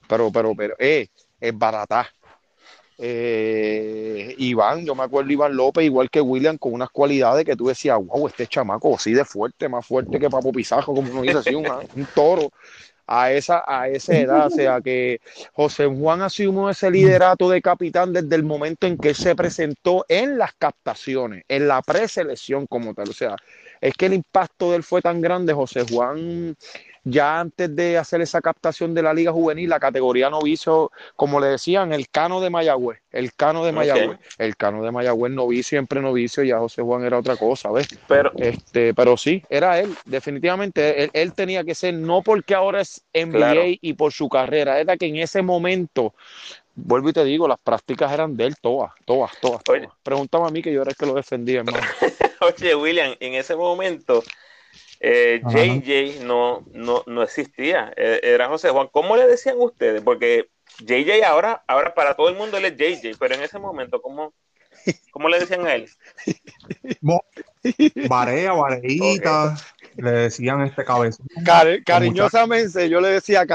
Pero, 0.07 0.31
pero, 0.31 0.55
pero, 0.55 0.75
eh, 0.79 1.09
es 1.41 1.59
barata. 1.59 2.07
Eh, 2.99 4.35
Iván, 4.37 4.85
yo 4.85 4.95
me 4.95 5.05
acuerdo 5.05 5.33
Iván 5.33 5.57
López, 5.57 5.87
igual 5.87 6.11
que 6.11 6.21
William, 6.21 6.59
con 6.59 6.75
unas 6.75 6.91
cualidades 6.91 7.47
que 7.47 7.57
tú 7.57 7.69
decías, 7.69 7.97
wow, 8.05 8.27
este 8.27 8.47
chamaco 8.47 8.95
así 8.95 9.15
de 9.15 9.25
fuerte, 9.25 9.67
más 9.67 9.87
fuerte 9.87 10.21
que 10.21 10.29
Papo 10.29 10.53
Pizajo, 10.53 10.95
como 10.95 11.11
uno 11.11 11.23
dice 11.23 11.39
así, 11.39 11.55
un, 11.55 11.67
un 11.97 12.07
toro 12.15 12.51
a 13.07 13.33
esa, 13.33 13.65
a 13.67 13.89
esa 13.89 14.15
edad. 14.15 14.49
O 14.49 14.51
sea 14.51 14.83
que 14.83 15.23
José 15.55 15.87
Juan 15.87 16.21
asumió 16.21 16.69
ese 16.69 16.91
liderato 16.91 17.49
de 17.49 17.63
capitán 17.63 18.13
desde 18.13 18.37
el 18.37 18.43
momento 18.43 18.87
en 18.87 18.99
que 18.99 19.15
se 19.15 19.35
presentó 19.35 20.05
en 20.07 20.37
las 20.37 20.53
captaciones, 20.53 21.45
en 21.49 21.67
la 21.67 21.81
preselección 21.81 22.67
como 22.67 22.93
tal. 22.93 23.09
O 23.09 23.15
sea, 23.15 23.37
es 23.81 23.95
que 23.95 24.07
el 24.07 24.15
impacto 24.15 24.71
de 24.71 24.77
él 24.77 24.83
fue 24.83 25.03
tan 25.03 25.21
grande, 25.21 25.53
José 25.53 25.85
Juan 25.89 26.57
ya 27.07 27.39
antes 27.39 27.75
de 27.75 27.97
hacer 27.99 28.21
esa 28.21 28.41
captación 28.41 28.93
de 28.93 29.01
la 29.01 29.15
Liga 29.15 29.31
Juvenil, 29.31 29.71
la 29.71 29.79
categoría 29.79 30.29
novicio, 30.29 30.91
como 31.15 31.39
le 31.39 31.47
decían, 31.47 31.93
el 31.93 32.09
cano 32.09 32.41
de 32.41 32.51
Mayagüez, 32.51 32.99
el 33.13 33.33
cano 33.33 33.65
de 33.65 33.71
Mayagüez, 33.71 34.19
el 34.39 34.57
cano 34.57 34.83
de 34.83 34.91
Mayagüez 34.91 35.33
novicio, 35.33 35.77
siempre 35.77 36.01
novicio, 36.01 36.43
ya 36.43 36.59
José 36.59 36.83
Juan 36.83 37.05
era 37.05 37.19
otra 37.19 37.37
cosa, 37.37 37.71
¿ves? 37.71 37.87
Pero, 38.09 38.33
este, 38.37 38.93
pero 38.93 39.17
sí, 39.17 39.41
era 39.49 39.79
él, 39.79 39.95
definitivamente, 40.05 41.09
él, 41.13 41.33
tenía 41.33 41.63
que 41.63 41.77
ser, 41.77 41.95
no 41.95 42.23
porque 42.23 42.57
ahora 42.57 42.81
es 42.81 43.05
NBA 43.15 43.79
y 43.81 43.93
por 43.93 44.13
su 44.13 44.29
carrera, 44.29 44.81
era 44.81 44.97
que 44.97 45.07
en 45.07 45.17
ese 45.17 45.43
momento, 45.43 46.13
vuelvo 46.75 47.11
y 47.11 47.13
te 47.13 47.25
digo, 47.25 47.47
las 47.47 47.59
prácticas 47.61 48.13
eran 48.13 48.37
de 48.37 48.47
él 48.47 48.57
todas, 48.61 48.91
todas, 49.05 49.31
todas. 49.41 49.63
todas. 49.63 49.89
Pregúntame 50.03 50.49
a 50.49 50.51
mí 50.51 50.61
que 50.61 50.73
yo 50.73 50.83
era 50.83 50.91
el 50.91 50.97
que 50.97 51.07
lo 51.07 51.15
defendía, 51.15 51.61
hermano. 51.61 51.79
Oye, 52.47 52.75
William, 52.75 53.15
en 53.21 53.35
ese 53.35 53.57
momento 53.57 54.23
eh, 55.01 55.43
JJ 55.45 56.25
no, 56.25 56.65
no, 56.73 57.03
no 57.07 57.23
existía, 57.23 57.93
eh, 57.97 58.21
era 58.23 58.49
José 58.49 58.71
Juan. 58.71 58.89
¿Cómo 58.91 59.17
le 59.17 59.27
decían 59.27 59.57
ustedes? 59.59 60.03
Porque 60.03 60.49
JJ 60.79 61.25
ahora, 61.25 61.65
ahora 61.67 61.95
para 61.95 62.15
todo 62.15 62.29
el 62.29 62.37
mundo 62.37 62.57
él 62.57 62.67
es 62.67 62.77
JJ, 62.77 63.17
pero 63.19 63.35
en 63.35 63.43
ese 63.43 63.59
momento, 63.59 64.01
¿cómo, 64.01 64.33
cómo 65.11 65.29
le 65.29 65.41
decían 65.41 65.67
a 65.67 65.75
él? 65.75 65.89
Barea, 68.09 68.53
vareita 68.53 69.57
le 69.97 70.11
decían 70.11 70.63
este 70.63 70.85
cabezón. 70.85 71.27
cariñosamente, 71.85 72.89
yo 72.89 73.01
le 73.01 73.09
decía 73.09 73.47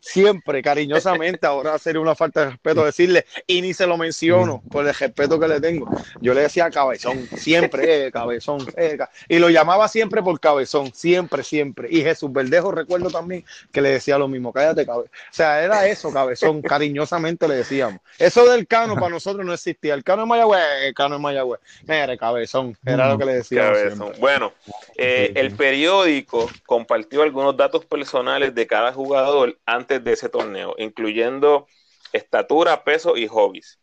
siempre, 0.00 0.62
cariñosamente, 0.62 1.46
ahora 1.46 1.78
sería 1.78 2.00
una 2.00 2.14
falta 2.14 2.40
de 2.40 2.50
respeto 2.50 2.84
decirle, 2.84 3.26
y 3.46 3.62
ni 3.62 3.74
se 3.74 3.86
lo 3.86 3.96
menciono 3.96 4.62
por 4.70 4.86
el 4.86 4.94
respeto 4.94 5.38
que 5.38 5.48
le 5.48 5.60
tengo. 5.60 5.88
Yo 6.20 6.34
le 6.34 6.42
decía 6.42 6.70
cabezón, 6.70 7.26
siempre, 7.36 8.06
eh, 8.06 8.12
cabezón, 8.12 8.66
eh, 8.76 8.98
y 9.28 9.38
lo 9.38 9.50
llamaba 9.50 9.88
siempre 9.88 10.22
por 10.22 10.38
cabezón, 10.40 10.92
siempre, 10.94 11.42
siempre. 11.42 11.88
Y 11.90 12.02
Jesús 12.02 12.32
Verdejo, 12.32 12.70
recuerdo 12.70 13.10
también 13.10 13.44
que 13.72 13.80
le 13.80 13.90
decía 13.90 14.18
lo 14.18 14.28
mismo, 14.28 14.52
cállate, 14.52 14.86
cabezón. 14.86 15.10
O 15.10 15.34
sea, 15.34 15.62
era 15.62 15.86
eso, 15.86 16.12
cabezón, 16.12 16.62
cariñosamente 16.62 17.46
le 17.48 17.56
decíamos. 17.56 18.00
Eso 18.18 18.48
del 18.48 18.66
cano 18.66 18.94
para 18.94 19.10
nosotros 19.10 19.44
no 19.44 19.52
existía. 19.52 19.94
El 19.94 20.04
cano 20.04 20.22
de 20.22 20.28
Mayagüez, 20.28 20.62
el 20.84 20.94
cano 20.94 21.16
de 21.16 21.20
Mayagüez. 21.20 21.60
Mira, 21.86 22.16
cabezón, 22.16 22.76
era 22.84 23.08
lo 23.08 23.18
que 23.18 23.24
le 23.24 23.34
decíamos. 23.34 24.18
Bueno, 24.18 24.52
eh, 24.96 25.32
el 25.34 25.52
periódico 25.58 26.48
compartió 26.66 27.22
algunos 27.22 27.56
datos 27.56 27.84
personales 27.84 28.54
de 28.54 28.66
cada 28.66 28.92
jugador 28.92 29.58
antes 29.66 30.02
de 30.02 30.12
ese 30.12 30.28
torneo, 30.28 30.74
incluyendo 30.78 31.66
estatura, 32.12 32.84
peso 32.84 33.16
y 33.16 33.26
hobbies. 33.26 33.78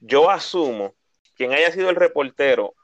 Yo 0.00 0.30
asumo 0.30 0.94
quien 1.34 1.52
haya 1.52 1.72
sido 1.72 1.90
el 1.90 1.96
reportero 1.96 2.74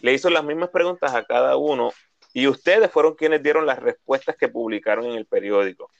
le 0.00 0.14
hizo 0.14 0.30
las 0.30 0.44
mismas 0.44 0.70
preguntas 0.70 1.14
a 1.14 1.24
cada 1.24 1.56
uno 1.56 1.92
y 2.32 2.46
ustedes 2.46 2.90
fueron 2.90 3.16
quienes 3.16 3.42
dieron 3.42 3.66
las 3.66 3.80
respuestas 3.80 4.36
que 4.36 4.48
publicaron 4.48 5.04
en 5.06 5.16
el 5.16 5.26
periódico. 5.26 5.90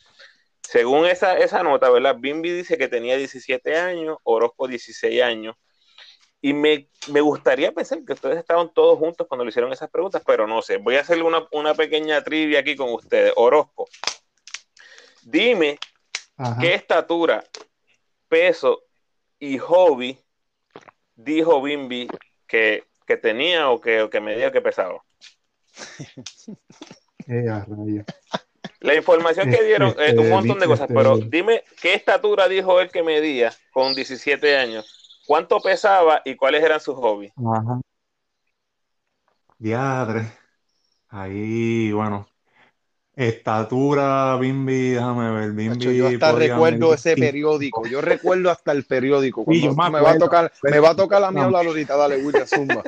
Según 0.62 1.06
esa, 1.06 1.38
esa 1.38 1.62
nota, 1.64 1.90
¿verdad? 1.90 2.16
Bimbi 2.18 2.52
dice 2.52 2.78
que 2.78 2.86
tenía 2.86 3.16
17 3.16 3.76
años, 3.76 4.18
Orozco 4.22 4.68
16 4.68 5.22
años, 5.22 5.56
y 6.42 6.54
me, 6.54 6.88
gustaría 7.20 7.72
pensar 7.72 8.02
que 8.04 8.14
ustedes 8.14 8.38
estaban 8.38 8.72
todos 8.72 8.98
juntos 8.98 9.26
cuando 9.26 9.44
le 9.44 9.50
hicieron 9.50 9.72
esas 9.72 9.90
preguntas, 9.90 10.22
pero 10.24 10.46
no 10.46 10.62
sé. 10.62 10.78
Voy 10.78 10.96
a 10.96 11.00
hacerle 11.00 11.24
una, 11.52 11.74
pequeña 11.74 12.22
trivia 12.22 12.60
aquí 12.60 12.76
con 12.76 12.92
ustedes. 12.94 13.32
Orozco, 13.36 13.86
dime 15.22 15.78
qué 16.60 16.74
estatura, 16.74 17.44
peso 18.28 18.84
y 19.38 19.58
hobby 19.58 20.18
dijo 21.14 21.60
Bimbi 21.60 22.08
que, 22.46 22.84
tenía 23.20 23.70
o 23.70 23.80
que, 23.80 24.08
que 24.10 24.20
medía 24.20 24.50
que 24.50 24.62
pesaba. 24.62 25.04
La 28.80 28.94
información 28.94 29.50
que 29.50 29.62
dieron 29.62 29.90
es 29.90 30.14
un 30.14 30.20
este, 30.20 30.30
montón 30.30 30.58
de 30.58 30.66
cosas, 30.66 30.88
pero 30.88 31.14
este, 31.14 31.26
dime 31.28 31.64
qué 31.82 31.92
estatura 31.94 32.48
dijo 32.48 32.80
él 32.80 32.90
que 32.90 33.02
medía 33.02 33.52
con 33.72 33.94
17 33.94 34.56
años 34.56 34.99
cuánto 35.26 35.60
pesaba 35.60 36.22
y 36.24 36.36
cuáles 36.36 36.62
eran 36.62 36.80
sus 36.80 36.96
hobbies. 36.96 37.32
Ajá. 37.36 37.80
Diadre. 39.58 40.32
Ahí, 41.08 41.92
bueno. 41.92 42.26
Estatura, 43.14 44.36
Bimbi, 44.36 44.90
déjame 44.92 45.30
ver, 45.32 45.52
Bimbi. 45.52 45.94
yo 45.94 46.08
hasta 46.08 46.32
recuerdo 46.32 46.94
ese 46.94 47.16
periódico, 47.16 47.86
yo 47.86 48.00
recuerdo 48.00 48.50
hasta 48.50 48.72
el 48.72 48.84
periódico. 48.84 49.44
me, 49.46 50.00
va 50.00 50.12
a 50.12 50.18
tocar, 50.18 50.50
me 50.62 50.78
va 50.78 50.90
a 50.90 50.96
tocar 50.96 51.20
la 51.20 51.30
mía 51.30 51.44
hablar 51.44 51.66
ahorita, 51.66 51.96
dale, 51.96 52.24
William 52.24 52.46
Zumba. 52.46 52.82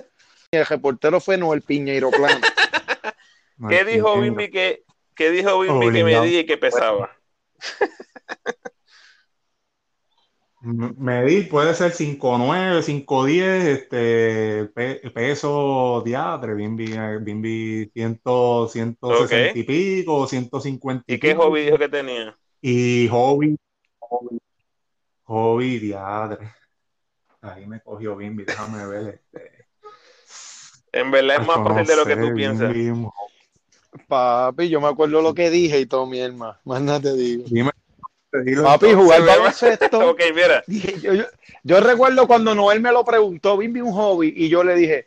El 0.50 0.64
reportero 0.64 1.20
fue 1.20 1.36
Noel 1.36 1.62
Piñeiro 1.62 2.10
Plano. 2.10 2.40
¿Qué 3.68 3.84
dijo 3.84 4.18
Bimbi 4.20 4.50
que, 4.50 4.84
qué 5.14 5.30
dijo 5.30 5.60
Bimbi 5.60 5.92
que 5.92 6.04
medía 6.04 6.40
y 6.40 6.46
que 6.46 6.56
pesaba? 6.56 7.10
Medir 10.62 11.48
puede 11.48 11.74
ser 11.74 11.92
5'9, 11.92 12.82
5'10, 12.82 13.40
este, 13.66 15.10
peso 15.10 16.02
diatre, 16.04 16.54
Bimbi, 16.54 16.94
Bimbi 17.20 17.90
100, 17.92 18.20
160 18.22 19.58
y 19.58 19.62
pico, 19.64 20.26
150 20.28 21.04
y, 21.08 21.14
¿Y 21.14 21.18
qué 21.18 21.34
hobby 21.34 21.64
dijo 21.64 21.78
que 21.78 21.88
tenía? 21.88 22.38
Y 22.60 23.08
hobby, 23.08 23.58
hobby, 23.98 24.38
hobby 25.24 25.78
diadre. 25.80 26.52
Ahí 27.40 27.66
me 27.66 27.80
cogió 27.80 28.14
Bimbi, 28.14 28.44
déjame 28.44 28.86
ver. 28.86 29.20
Este. 29.32 29.66
En 30.92 31.10
verdad 31.10 31.40
es 31.40 31.46
más 31.46 31.56
fácil 31.56 31.86
de 31.86 31.96
lo 31.96 32.06
que 32.06 32.16
tú 32.16 32.34
piensas. 32.34 32.72
Papi, 34.06 34.68
yo 34.68 34.80
me 34.80 34.86
acuerdo 34.86 35.20
lo 35.22 35.34
que 35.34 35.50
dije 35.50 35.80
y 35.80 35.86
todo 35.86 36.06
mi 36.06 36.20
hermano. 36.20 36.56
Más 36.64 36.80
nada 36.80 37.00
te 37.00 37.14
digo. 37.14 37.44
Dime 37.48 37.72
Papi, 38.62 38.94
jugar 38.94 39.24
baloncesto. 39.24 39.98
ok, 40.10 40.20
mira. 40.34 40.64
yo, 41.64 41.80
recuerdo 41.80 42.26
cuando 42.26 42.54
Noel 42.54 42.80
me 42.80 42.90
lo 42.90 43.04
preguntó, 43.04 43.56
Bimbi 43.58 43.80
un 43.80 43.92
hobby, 43.92 44.32
y 44.34 44.48
yo 44.48 44.64
le 44.64 44.74
dije, 44.74 45.06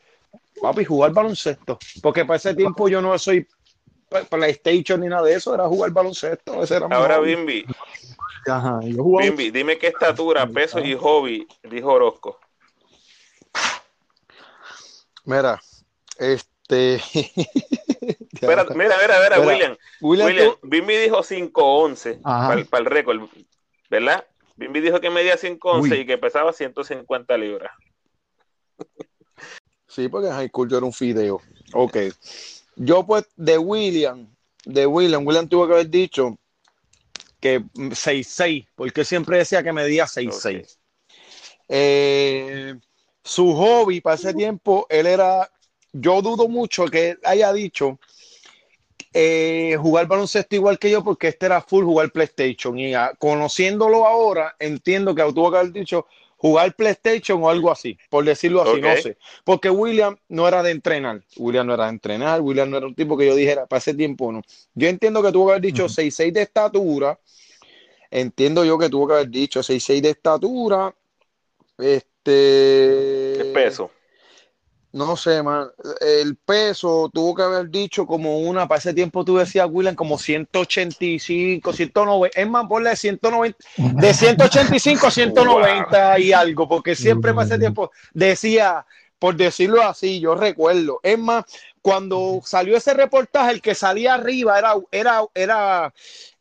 papi, 0.61 0.85
jugar 0.85 1.11
baloncesto. 1.11 1.79
Porque 2.01 2.25
para 2.25 2.37
ese 2.37 2.53
tiempo 2.53 2.87
yo 2.87 3.01
no 3.01 3.17
soy 3.17 3.47
PlayStation 4.29 5.01
ni 5.01 5.07
nada 5.07 5.23
de 5.23 5.33
eso, 5.33 5.53
era 5.55 5.67
jugar 5.67 5.91
baloncesto. 5.91 6.63
Ese 6.63 6.75
era 6.77 6.87
Ahora, 6.91 7.19
Bimbi. 7.19 7.65
Bimbi, 9.19 9.49
dime 9.49 9.77
qué 9.79 9.87
estatura, 9.87 10.45
peso 10.45 10.79
y 10.79 10.93
hobby, 10.93 11.47
dijo 11.63 11.91
Orozco. 11.91 12.39
Mira, 15.23 15.59
este. 16.19 17.01
mira, 18.41 18.65
mira, 18.75 18.95
mira, 19.23 19.39
William. 19.39 19.77
William, 20.01 20.55
Bimbi 20.63 20.95
dijo 20.97 21.19
5'11 21.19 22.21
para, 22.69 22.81
el 22.81 22.85
récord, 22.85 23.29
¿verdad? 23.89 24.25
Bimbi 24.55 24.81
dijo 24.81 24.99
que 25.01 25.09
medía 25.09 25.37
5'11 25.37 26.01
y 26.01 26.05
que 26.05 26.17
pesaba 26.17 26.53
150 26.53 27.37
libras. 27.37 27.71
Sí, 29.87 30.09
porque 30.09 30.27
en 30.27 30.33
high 30.33 30.47
school 30.49 30.69
yo 30.69 30.77
era 30.77 30.85
un 30.85 30.93
fideo. 30.93 31.41
Ok. 31.73 31.97
Yo, 32.75 33.05
pues, 33.05 33.25
de 33.35 33.57
William, 33.57 34.27
de 34.65 34.85
William, 34.85 35.25
William 35.25 35.47
tuvo 35.47 35.67
que 35.67 35.73
haber 35.73 35.89
dicho 35.89 36.37
que 37.39 37.61
6'6, 37.61 38.67
porque 38.75 39.05
siempre 39.05 39.37
decía 39.37 39.63
que 39.63 39.71
medía 39.71 40.05
6'6. 40.05 40.77
Eh, 41.69 42.75
su 43.23 43.53
hobby 43.53 44.01
para 44.01 44.15
ese 44.15 44.33
tiempo, 44.33 44.85
él 44.89 45.07
era, 45.07 45.49
yo 45.91 46.21
dudo 46.21 46.47
mucho 46.47 46.85
que 46.85 47.17
haya 47.23 47.53
dicho 47.53 47.99
eh, 49.17 49.77
jugar 49.79 50.07
baloncesto 50.07 50.57
igual 50.57 50.77
que 50.77 50.91
yo 50.91 51.01
porque 51.01 51.29
este 51.29 51.45
era 51.45 51.61
full 51.61 51.85
jugar 51.85 52.11
PlayStation 52.11 52.77
y 52.77 52.93
ah, 52.93 53.13
conociéndolo 53.17 54.05
ahora 54.05 54.57
entiendo 54.59 55.15
que 55.15 55.23
tuvo 55.31 55.51
que 55.51 55.57
haber 55.57 55.71
dicho 55.71 56.05
jugar 56.35 56.75
PlayStation 56.75 57.41
o 57.41 57.49
algo 57.49 57.71
así, 57.71 57.97
por 58.09 58.25
decirlo 58.25 58.61
así, 58.61 58.81
no 58.81 58.93
sé. 58.97 59.15
Porque 59.45 59.69
William 59.69 60.17
no 60.27 60.45
era 60.49 60.61
de 60.61 60.71
entrenar, 60.71 61.23
William 61.37 61.65
no 61.65 61.75
era 61.75 61.85
de 61.85 61.91
entrenar, 61.91 62.41
William 62.41 62.69
no 62.69 62.75
era 62.75 62.87
un 62.87 62.93
tipo 62.93 63.15
que 63.15 63.25
yo 63.25 63.35
dijera, 63.35 63.65
para 63.67 63.77
ese 63.77 63.93
tiempo 63.93 64.33
no. 64.33 64.41
Yo 64.73 64.89
entiendo 64.89 65.23
que 65.23 65.31
tuvo 65.31 65.45
que 65.45 65.51
haber 65.53 65.61
dicho 65.61 65.85
Ujú. 65.85 65.93
6'6 65.93 66.33
de 66.33 66.41
estatura, 66.41 67.17
entiendo 68.11 68.65
yo 68.65 68.77
que 68.77 68.89
tuvo 68.89 69.07
que 69.07 69.13
haber 69.13 69.29
dicho 69.29 69.61
6'6 69.61 70.01
de 70.01 70.09
estatura, 70.09 70.93
este... 71.77 73.39
El 73.39 73.53
peso. 73.53 73.91
No 74.95 75.17
sé, 75.17 75.43
man. 75.43 75.67
El 75.99 76.37
peso 76.37 77.11
tuvo 77.13 77.35
que 77.35 77.43
haber 77.43 77.69
dicho 77.69 78.07
como 78.07 78.39
una, 78.39 78.65
para 78.65 78.79
ese 78.79 78.93
tiempo 78.93 79.25
tú 79.25 79.35
decías, 79.35 79.67
William, 79.69 79.93
como 79.93 80.17
185, 80.17 81.73
190, 81.73 82.39
es 82.39 82.47
más, 82.49 82.65
ponle 82.65 82.95
190, 82.95 83.57
de 83.75 84.13
185 84.13 85.07
a 85.07 85.11
190 85.11 86.19
y 86.19 86.31
algo, 86.31 86.69
porque 86.69 86.95
siempre 86.95 87.33
para 87.33 87.45
ese 87.45 87.59
tiempo 87.59 87.91
decía, 88.13 88.85
por 89.19 89.35
decirlo 89.35 89.81
así, 89.83 90.21
yo 90.21 90.33
recuerdo. 90.33 91.01
Es 91.03 91.19
más, 91.19 91.43
cuando 91.81 92.39
salió 92.45 92.77
ese 92.77 92.93
reportaje, 92.93 93.51
el 93.51 93.61
que 93.61 93.75
salía 93.75 94.13
arriba 94.13 94.57
era, 94.57 94.75
era, 94.91 95.23
era, 95.35 95.93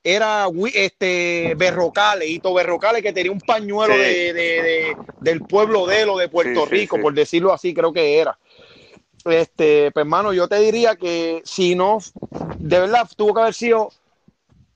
era 0.05 0.47
este 0.75 1.55
Berrocales, 1.57 2.29
Hito 2.31 2.55
Berrocales, 2.55 3.03
que 3.03 3.13
tenía 3.13 3.33
un 3.33 3.41
pañuelo 3.41 3.95
Sí. 3.95 4.01
de, 4.01 4.33
de- 4.33 4.63
de- 4.63 4.97
del 5.21 5.41
pueblo 5.41 5.87
de 5.87 6.03
él 6.03 6.09
o 6.11 6.19
de 6.19 6.29
Puerto 6.29 6.61
Sí, 6.63 6.67
sí, 6.69 6.75
Rico, 6.77 6.97
sí. 6.97 7.03
por 7.03 7.15
decirlo 7.15 7.53
así, 7.53 7.75
creo 7.75 7.93
que 7.93 8.19
era. 8.19 8.39
Este, 9.25 9.91
pues 9.93 10.03
hermano, 10.05 10.33
yo 10.33 10.49
te 10.49 10.59
diría 10.59 10.97
que 10.97 11.41
si 11.45 11.75
no, 11.75 11.99
de 12.59 12.79
verdad 12.81 13.09
tuvo 13.17 13.35
que 13.35 13.41
haber 13.41 13.55
sido 13.55 13.91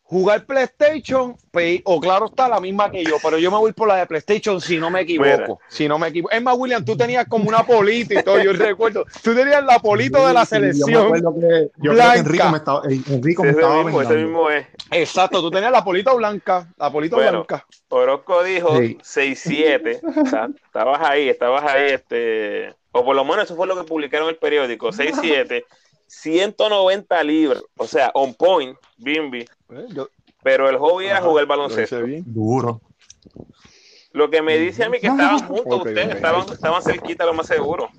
jugar 0.04 0.46
PlayStation, 0.46 1.36
pues, 1.50 1.82
o 1.84 2.00
claro 2.00 2.26
está 2.26 2.48
la 2.48 2.60
misma 2.60 2.90
que 2.90 3.04
yo, 3.04 3.16
pero 3.22 3.36
yo 3.36 3.50
me 3.50 3.58
voy 3.58 3.74
por 3.74 3.86
la 3.88 3.96
de 3.96 4.06
PlayStation 4.06 4.58
si 4.58 4.78
no 4.78 4.88
me 4.88 5.02
equivoco. 5.02 5.28
Mira. 5.36 5.58
Si 5.68 5.86
no 5.86 5.98
me 5.98 6.08
equivoco. 6.08 6.32
Es 6.34 6.40
más, 6.42 6.56
William, 6.56 6.82
tú 6.82 6.96
tenías 6.96 7.26
como 7.26 7.46
una 7.46 7.62
polita 7.66 8.18
y 8.18 8.22
todo, 8.22 8.42
yo 8.42 8.54
recuerdo. 8.54 9.04
Tú 9.22 9.34
tenías 9.34 9.62
la 9.62 9.78
polito 9.80 10.26
de 10.26 10.32
la 10.32 10.46
Sí, 10.46 10.54
Yo 10.54 10.60
me 10.62 10.72
selección. 10.72 11.04
acuerdo 11.04 11.34
que, 11.34 11.70
yo 11.76 11.92
creo 11.92 11.92
blanca. 11.92 12.12
que 12.14 12.18
Enrico 12.20 12.48
me 12.50 12.56
estaba, 12.56 12.82
Enrico 12.86 13.42
me 13.44 13.50
estaba 13.50 13.84
mismo, 13.84 14.00
ese 14.00 14.14
vengando. 14.14 14.28
mismo 14.38 14.50
es. 14.50 14.66
Exacto, 14.92 15.40
tú 15.42 15.50
tenías 15.50 15.72
la 15.72 15.84
polita 15.84 16.14
blanca, 16.14 16.72
la 16.78 16.90
polita 16.90 17.16
Bueno. 17.16 17.30
blanca. 17.44 17.66
Orozco 17.90 18.42
dijo 18.44 18.78
Sí. 18.78 18.96
6'7. 19.02 20.00
o 20.02 20.26
sea, 20.26 20.48
estabas 20.64 21.00
ahí, 21.02 21.28
estabas 21.28 21.64
ahí, 21.70 21.90
este. 21.92 22.74
O 22.92 23.04
por 23.04 23.14
lo 23.14 23.24
menos 23.24 23.44
eso 23.44 23.56
fue 23.56 23.66
lo 23.66 23.76
que 23.76 23.84
publicaron 23.84 24.28
el 24.28 24.36
periódico. 24.36 24.88
6'7, 24.92 25.64
190 26.06 27.22
libras. 27.24 27.62
O 27.76 27.86
sea, 27.86 28.10
on 28.14 28.34
point, 28.34 28.76
Bimbi. 28.96 29.40
Eh, 29.40 29.86
Pero 30.42 30.68
el 30.68 30.78
hobby 30.78 31.06
era 31.06 31.20
jugar 31.20 31.44
lo 31.44 31.48
baloncesto. 31.48 32.00
Duro. 32.24 32.80
Lo 34.12 34.30
que 34.30 34.40
me 34.40 34.56
dice 34.58 34.84
a 34.84 34.88
mí 34.88 34.98
que 34.98 35.08
estaban 35.08 35.38
juntos 35.46 35.86
ustedes, 35.86 36.16
estaban, 36.16 36.46
estaban 36.50 36.82
cerquita, 36.82 37.24
lo 37.26 37.34
más 37.34 37.46
seguro. 37.46 37.90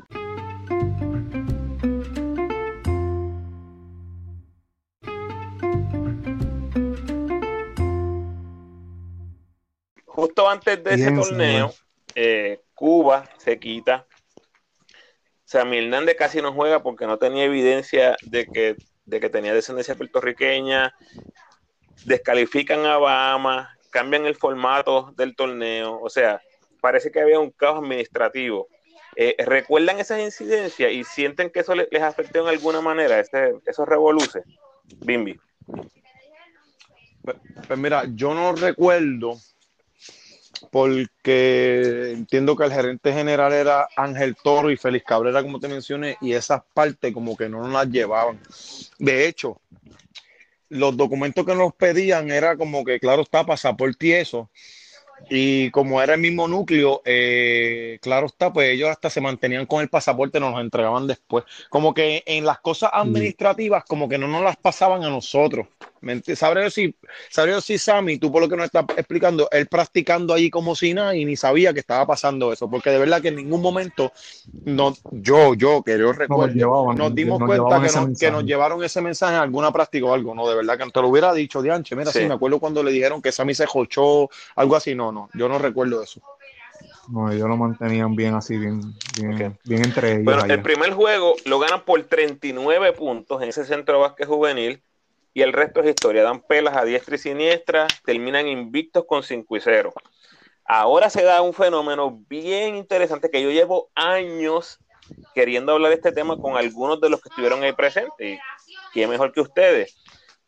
Justo 10.06 10.49
antes 10.49 10.84
de 10.84 10.95
ese 10.95 11.12
torneo, 11.12 11.73
eh, 12.15 12.60
Cuba 12.73 13.23
se 13.38 13.58
quita. 13.58 14.06
Sammy 15.49 15.79
Hernández 15.79 16.15
casi 16.15 16.43
no 16.43 16.53
juega 16.53 16.83
porque 16.83 17.07
no 17.07 17.17
tenía 17.17 17.45
evidencia 17.45 18.15
de 18.21 18.45
que, 18.45 18.75
de 19.05 19.19
que 19.19 19.31
tenía 19.31 19.51
descendencia 19.51 19.95
puertorriqueña. 19.95 20.93
Descalifican 22.05 22.85
a 22.85 22.99
Bahamas, 22.99 23.67
cambian 23.89 24.27
el 24.27 24.35
formato 24.35 25.12
del 25.17 25.35
torneo. 25.35 25.99
O 26.03 26.07
sea, 26.07 26.39
parece 26.79 27.09
que 27.09 27.19
había 27.19 27.39
un 27.39 27.49
caos 27.49 27.79
administrativo. 27.79 28.67
Eh, 29.15 29.35
¿Recuerdan 29.39 29.99
esas 29.99 30.19
incidencias 30.19 30.91
y 30.91 31.03
sienten 31.03 31.49
que 31.49 31.62
eso 31.62 31.73
le- 31.73 31.88
les 31.89 32.03
afectó 32.03 32.41
en 32.41 32.47
alguna 32.47 32.79
manera, 32.79 33.19
ese, 33.19 33.55
esos? 33.65 33.88
Bimbi. 34.99 35.35
Pues 37.23 37.79
mira, 37.79 38.03
yo 38.13 38.35
no 38.35 38.53
recuerdo 38.53 39.35
porque 40.72 42.12
entiendo 42.13 42.56
que 42.56 42.65
el 42.65 42.74
gerente 42.74 43.13
general 43.13 43.54
era 43.54 43.88
Ángel 43.95 44.36
Toro 44.36 44.72
y 44.72 44.78
Félix 44.78 45.06
Cabrera, 45.06 45.41
como 45.41 45.60
te 45.60 45.67
mencioné, 45.67 46.17
y 46.22 46.34
esas 46.34 46.62
partes 46.74 47.13
como 47.13 47.36
que 47.36 47.50
no 47.50 47.60
nos 47.60 47.72
las 47.72 47.88
llevaban. 47.88 48.39
De 48.98 49.28
hecho, 49.28 49.60
los 50.69 50.95
documentos 50.95 51.45
que 51.45 51.56
nos 51.56 51.74
pedían 51.74 52.30
era 52.30 52.56
como 52.56 52.84
que, 52.84 53.00
claro, 53.00 53.24
está 53.24 53.45
pasaporte 53.45 54.08
y 54.08 54.12
eso. 54.13 54.50
Y 55.27 55.69
como 55.71 56.01
era 56.01 56.15
el 56.15 56.21
mismo 56.21 56.47
núcleo, 56.47 57.01
eh, 57.05 57.99
claro 58.01 58.27
está, 58.27 58.51
pues 58.51 58.69
ellos 58.69 58.89
hasta 58.89 59.10
se 59.10 59.21
mantenían 59.21 59.65
con 59.65 59.82
el 59.82 59.89
pasaporte, 59.89 60.39
nos 60.39 60.53
los 60.53 60.62
entregaban 60.62 61.05
después. 61.08 61.43
Como 61.69 61.93
que 61.93 62.23
en 62.25 62.45
las 62.45 62.60
cosas 62.60 62.89
administrativas, 62.93 63.84
como 63.86 64.10
que 64.10 64.17
no 64.17 64.27
nos 64.27 64.43
las 64.43 64.58
pasaban 64.58 65.03
a 65.03 65.10
nosotros. 65.10 65.67
¿Me 66.01 66.15
enti- 66.15 66.36
Sabré 66.36 66.71
si, 66.71 66.95
sabré 67.29 67.60
si 67.62 67.77
Sammy, 67.77 68.17
tú 68.17 68.32
por 68.32 68.41
lo 68.41 68.47
que 68.47 68.55
nos 68.55 68.65
estás 68.65 68.86
explicando, 68.95 69.49
él 69.51 69.67
practicando 69.67 70.34
allí 70.34 70.49
como 70.49 70.73
si 70.73 70.93
nada 70.93 71.13
y 71.15 71.25
ni 71.25 71.36
sabía 71.36 71.73
que 71.73 71.82
estaba 71.82 72.08
pasando 72.08 72.53
eso, 72.53 72.69
porque 72.69 72.89
de 72.89 72.99
verdad 72.99 73.21
que 73.21 73.27
en 73.27 73.36
ningún 73.36 73.62
momento, 73.62 74.13
no, 74.65 74.93
yo, 75.12 75.53
yo, 75.55 75.84
que 75.84 75.97
yo 75.97 76.13
recuerdo, 76.13 76.53
llevaban, 76.53 76.97
nos 76.97 77.13
dimos 77.15 77.39
nos 77.39 77.47
cuenta 77.47 77.75
que, 77.75 77.91
nos, 77.91 77.93
que 77.93 78.08
mensaje. 78.08 78.32
nos 78.32 78.45
llevaron 78.45 78.84
ese 78.84 79.01
mensaje 79.01 79.36
en 79.36 79.41
alguna 79.41 79.71
práctica 79.71 80.05
o 80.05 80.13
algo, 80.13 80.34
no, 80.36 80.47
de 80.47 80.55
verdad 80.55 80.77
que 80.77 80.86
no 80.86 80.91
te 80.91 81.01
lo 81.01 81.08
hubiera 81.10 81.34
dicho, 81.34 81.62
Dianche, 81.62 81.95
mira, 81.95 82.12
sí. 82.12 82.19
Sí. 82.19 82.25
me 82.27 82.34
acuerdo 82.34 82.60
cuando 82.60 82.84
le 82.84 82.91
dijeron 82.91 83.21
que 83.21 83.32
Sammy 83.32 83.53
se 83.53 83.65
jochó, 83.65 84.29
algo 84.55 84.75
así, 84.75 84.95
no, 84.95 85.09
no, 85.12 85.30
yo 85.34 85.50
no 85.50 85.60
recuerdo 85.60 86.02
eso. 86.02 86.22
No, 87.10 87.32
ellos 87.32 87.48
lo 87.48 87.58
mantenían 87.58 88.15
bien 88.15 88.36
así, 88.36 88.58
bien, 88.58 88.82
bien, 89.17 89.58
entre 89.84 90.13
ellos. 90.13 90.26
Bueno, 90.26 90.43
allá. 90.43 90.54
el 90.54 90.62
primer 90.62 90.93
juego 90.93 91.36
lo 91.45 91.60
ganan 91.60 91.84
por 91.84 92.02
39 92.04 92.93
puntos 92.93 93.41
en 93.41 93.50
ese 93.50 93.65
centro 93.65 93.95
de 93.95 94.02
básquet 94.02 94.28
juvenil 94.28 94.82
y 95.34 95.41
el 95.41 95.54
resto 95.54 95.82
es 95.82 95.89
historia. 95.89 96.24
Dan 96.24 96.41
pelas 96.41 96.78
a 96.78 96.86
diestra 96.86 97.15
y 97.15 97.17
siniestra, 97.17 97.88
terminan 98.06 98.48
invictos 98.48 99.06
con 99.06 99.24
5 99.24 99.58
y 99.58 99.60
0. 99.60 99.93
Ahora 100.65 101.10
se 101.10 101.24
da 101.24 101.41
un 101.41 101.54
fenómeno 101.54 102.24
bien 102.30 102.76
interesante 102.76 103.32
que 103.32 103.41
yo 103.41 103.50
llevo 103.50 103.89
años 103.95 104.80
queriendo 105.34 105.74
hablar 105.74 105.89
de 105.89 105.95
este 105.95 106.12
tema 106.12 106.38
con 106.38 106.58
algunos 106.58 107.02
de 107.02 107.10
los 107.10 107.22
que 107.22 107.30
estuvieron 107.30 107.63
ahí 107.63 107.74
presentes. 107.74 108.13
Y 108.19 108.38
quién 108.93 109.10
mejor 109.10 109.32
que 109.32 109.41
ustedes. 109.41 109.98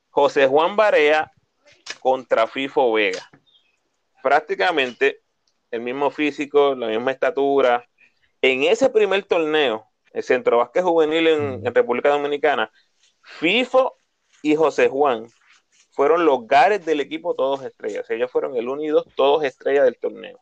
José 0.10 0.46
Juan 0.46 0.76
Barea 0.76 1.32
contra 2.00 2.46
Fifo 2.46 2.94
Vega. 2.94 3.28
Prácticamente 4.22 5.22
el 5.72 5.82
mismo 5.82 6.12
físico, 6.12 6.76
la 6.76 6.88
misma 6.88 7.12
estatura. 7.12 7.88
En 8.42 8.64
ese 8.64 8.90
primer 8.90 9.24
torneo, 9.24 9.88
el 10.14 10.24
Centro 10.24 10.58
Básquet 10.58 10.84
Juvenil 10.84 11.28
en, 11.28 11.66
en 11.66 11.76
República 11.76 12.10
Dominicana, 12.10 12.72
FIFO 13.22 13.96
y 14.42 14.56
José 14.56 14.90
Juan 14.90 15.28
fueron 15.92 16.26
los 16.26 16.48
gares 16.48 16.86
del 16.86 17.00
equipo 17.00 17.36
todos 17.36 17.64
estrellas. 17.64 18.10
Ellos 18.10 18.32
fueron 18.32 18.56
el 18.56 18.68
1 18.68 18.84
y 18.84 18.88
2, 18.88 19.06
todos 19.16 19.44
estrellas 19.44 19.86
del 19.86 19.98
torneo. 19.98 20.40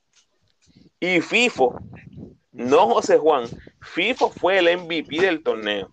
Y 0.99 1.21
FIFO, 1.21 1.79
no 2.51 2.89
José 2.89 3.17
Juan, 3.17 3.45
FIFO 3.81 4.29
fue 4.29 4.59
el 4.59 4.77
MVP 4.77 5.21
del 5.21 5.43
torneo. 5.43 5.89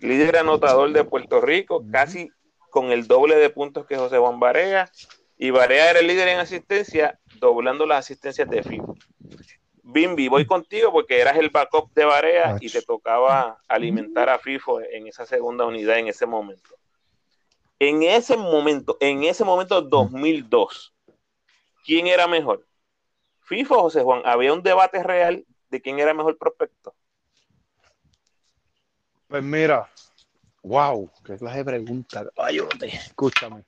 Líder 0.00 0.38
anotador 0.38 0.92
de 0.92 1.04
Puerto 1.04 1.40
Rico, 1.40 1.84
casi 1.90 2.30
con 2.70 2.92
el 2.92 3.06
doble 3.06 3.36
de 3.36 3.50
puntos 3.50 3.86
que 3.86 3.96
José 3.96 4.18
Juan 4.18 4.38
Barea. 4.38 4.90
Y 5.38 5.50
Barea 5.50 5.90
era 5.90 6.00
el 6.00 6.08
líder 6.08 6.28
en 6.28 6.40
asistencia, 6.40 7.18
doblando 7.38 7.86
las 7.86 8.00
asistencias 8.00 8.50
de 8.50 8.62
FIFO. 8.62 8.96
Bimbi, 9.84 10.28
voy 10.28 10.44
contigo 10.44 10.92
porque 10.92 11.20
eras 11.20 11.36
el 11.38 11.48
backup 11.48 11.92
de 11.94 12.04
Barea 12.04 12.56
y 12.60 12.68
te 12.68 12.82
tocaba 12.82 13.62
alimentar 13.68 14.28
a 14.28 14.38
FIFO 14.40 14.80
en 14.82 15.06
esa 15.06 15.24
segunda 15.24 15.64
unidad 15.64 15.98
en 15.98 16.08
ese 16.08 16.26
momento. 16.26 16.74
En 17.78 18.02
ese 18.02 18.36
momento, 18.36 18.96
en 19.00 19.22
ese 19.22 19.44
momento 19.44 19.80
2002, 19.80 20.92
¿quién 21.84 22.08
era 22.08 22.26
mejor? 22.26 22.66
¿FIFO 23.42 23.78
o 23.78 23.82
José 23.82 24.02
Juan? 24.02 24.22
Había 24.24 24.52
un 24.52 24.62
debate 24.62 25.02
real 25.04 25.46
de 25.70 25.80
quién 25.80 26.00
era 26.00 26.12
mejor 26.12 26.36
prospecto. 26.36 26.94
Pues 29.28 29.44
mira, 29.44 29.88
wow, 30.62 31.08
qué 31.24 31.36
clase 31.36 31.58
de 31.58 31.64
pregunta. 31.64 32.26
Ayúdate, 32.36 32.88
escúchame. 32.88 33.62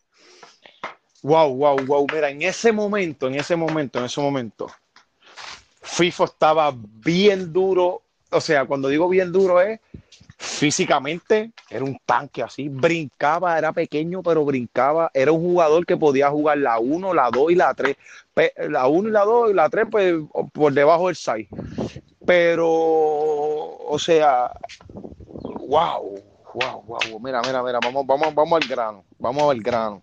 Wow, 1.22 1.54
wow, 1.54 1.76
wow. 1.87 2.06
Mira, 2.12 2.30
en 2.30 2.42
ese 2.42 2.72
momento, 2.72 3.26
en 3.26 3.35
ese 3.35 3.56
momento, 3.56 3.98
en 3.98 4.06
ese 4.06 4.20
momento, 4.20 4.70
FIFO 5.83 6.24
estaba 6.24 6.74
bien 6.74 7.52
duro. 7.52 8.02
O 8.30 8.40
sea, 8.40 8.64
cuando 8.64 8.88
digo 8.88 9.09
bien 9.09 9.33
duro 9.33 9.61
es 9.61 9.80
físicamente, 10.38 11.50
era 11.68 11.85
un 11.85 11.98
tanque 12.06 12.42
así, 12.42 12.68
brincaba, 12.68 13.59
era 13.59 13.72
pequeño, 13.72 14.22
pero 14.22 14.44
brincaba. 14.44 15.11
Era 15.12 15.33
un 15.33 15.40
jugador 15.40 15.85
que 15.85 15.96
podía 15.96 16.30
jugar 16.30 16.59
la 16.59 16.78
1, 16.78 17.12
la 17.12 17.30
2 17.30 17.52
y 17.52 17.54
la 17.56 17.74
3. 17.74 17.96
La 18.68 18.87
1 18.87 19.09
y 19.09 19.12
la 19.12 19.24
2 19.24 19.50
y 19.50 19.54
la 19.54 19.68
3, 19.68 19.87
pues 19.90 20.14
por 20.52 20.72
debajo 20.72 21.09
del 21.09 21.16
6. 21.16 21.48
Pero, 22.24 22.68
o 22.68 23.98
sea, 23.98 24.50
wow, 25.68 26.22
Wow, 26.52 26.83
wow, 26.85 27.20
mira, 27.20 27.40
mira, 27.42 27.62
mira, 27.62 27.78
vamos, 27.80 28.04
vamos, 28.04 28.35
vamos 28.35 28.61
al 28.61 28.68
grano, 28.68 29.04
vamos 29.18 29.50
al 29.50 29.61
grano. 29.61 30.02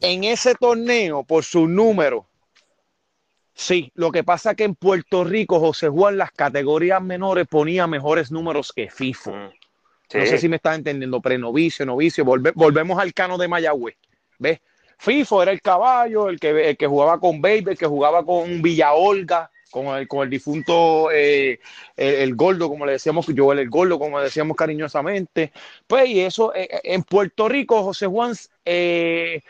En 0.00 0.24
ese 0.24 0.54
torneo, 0.54 1.24
por 1.24 1.44
su 1.44 1.66
número, 1.66 2.26
sí, 3.54 3.90
lo 3.94 4.12
que 4.12 4.22
pasa 4.24 4.50
es 4.50 4.56
que 4.56 4.64
en 4.64 4.74
Puerto 4.74 5.24
Rico 5.24 5.58
José 5.58 5.88
Juan 5.88 6.18
las 6.18 6.30
categorías 6.32 7.02
menores 7.02 7.46
ponía 7.48 7.86
mejores 7.86 8.30
números 8.30 8.72
que 8.74 8.90
FIFO. 8.90 9.32
Mm. 9.32 9.50
No 10.14 10.24
sé 10.26 10.38
si 10.38 10.48
me 10.48 10.56
estás 10.56 10.76
entendiendo, 10.76 11.20
prenovicio, 11.20 11.84
novicio, 11.84 12.24
volve- 12.24 12.52
volvemos 12.54 12.98
al 13.00 13.12
cano 13.12 13.36
de 13.38 13.48
Mayagüez, 13.48 13.96
¿ves? 14.38 14.60
FIFO 14.98 15.42
era 15.42 15.52
el 15.52 15.60
caballo, 15.60 16.28
el 16.28 16.38
que, 16.38 16.70
el 16.70 16.76
que 16.76 16.86
jugaba 16.86 17.18
con 17.18 17.40
Baby, 17.42 17.72
el 17.72 17.78
que 17.78 17.86
jugaba 17.86 18.24
con 18.24 18.62
Villa 18.62 18.92
Olga, 18.94 19.50
con 19.70 19.88
el, 19.88 20.06
con 20.08 20.22
el 20.22 20.30
difunto 20.30 21.10
eh, 21.12 21.58
el, 21.96 22.14
el 22.14 22.34
gordo, 22.36 22.68
como 22.68 22.86
le 22.86 22.92
decíamos, 22.92 23.26
yo 23.26 23.52
el 23.52 23.68
gordo, 23.68 23.98
como 23.98 24.18
le 24.18 24.24
decíamos 24.24 24.56
cariñosamente. 24.56 25.52
Pues 25.86 26.08
y 26.08 26.20
eso, 26.20 26.54
eh, 26.54 26.68
en 26.84 27.02
Puerto 27.02 27.48
Rico, 27.48 27.82
José 27.82 28.06
Juan, 28.06 28.32
eh, 28.64 29.42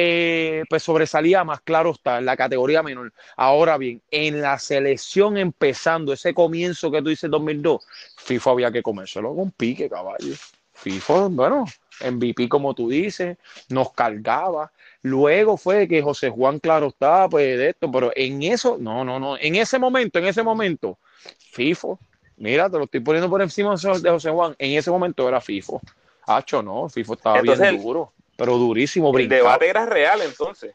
eh, 0.00 0.62
pues 0.70 0.84
sobresalía 0.84 1.42
más, 1.42 1.60
claro 1.62 1.90
está, 1.90 2.18
en 2.18 2.24
la 2.24 2.36
categoría 2.36 2.84
menor. 2.84 3.12
Ahora 3.36 3.76
bien, 3.78 4.00
en 4.12 4.40
la 4.40 4.56
selección 4.60 5.36
empezando, 5.36 6.12
ese 6.12 6.32
comienzo 6.32 6.88
que 6.92 7.02
tú 7.02 7.08
dices 7.08 7.28
2002, 7.28 7.84
FIFO 8.18 8.50
había 8.50 8.70
que 8.70 8.80
comérselo 8.80 9.34
con 9.34 9.50
pique, 9.50 9.88
caballo. 9.90 10.34
FIFO, 10.72 11.30
bueno, 11.30 11.64
MVP 12.00 12.48
como 12.48 12.74
tú 12.74 12.88
dices, 12.88 13.36
nos 13.70 13.92
cargaba. 13.92 14.70
Luego 15.02 15.56
fue 15.56 15.88
que 15.88 16.00
José 16.00 16.30
Juan, 16.30 16.60
claro 16.60 16.86
está, 16.86 17.28
pues 17.28 17.58
de 17.58 17.70
esto, 17.70 17.90
pero 17.90 18.12
en 18.14 18.44
eso, 18.44 18.76
no, 18.78 19.04
no, 19.04 19.18
no, 19.18 19.36
en 19.36 19.56
ese 19.56 19.80
momento, 19.80 20.20
en 20.20 20.26
ese 20.26 20.44
momento, 20.44 20.96
FIFO, 21.52 21.98
mira, 22.36 22.70
te 22.70 22.78
lo 22.78 22.84
estoy 22.84 23.00
poniendo 23.00 23.28
por 23.28 23.42
encima 23.42 23.74
de 23.74 24.10
José 24.10 24.30
Juan, 24.30 24.54
en 24.60 24.78
ese 24.78 24.92
momento 24.92 25.28
era 25.28 25.40
FIFO. 25.40 25.80
Hacho, 26.28 26.62
no, 26.62 26.88
FIFO 26.88 27.14
estaba 27.14 27.40
Entonces, 27.40 27.66
bien 27.66 27.74
el- 27.80 27.82
duro, 27.82 28.12
pero 28.38 28.56
durísimo, 28.58 29.12
El 29.12 29.26
brincaba. 29.26 29.28
debate 29.28 29.68
era 29.68 29.84
real 29.86 30.22
entonces. 30.22 30.74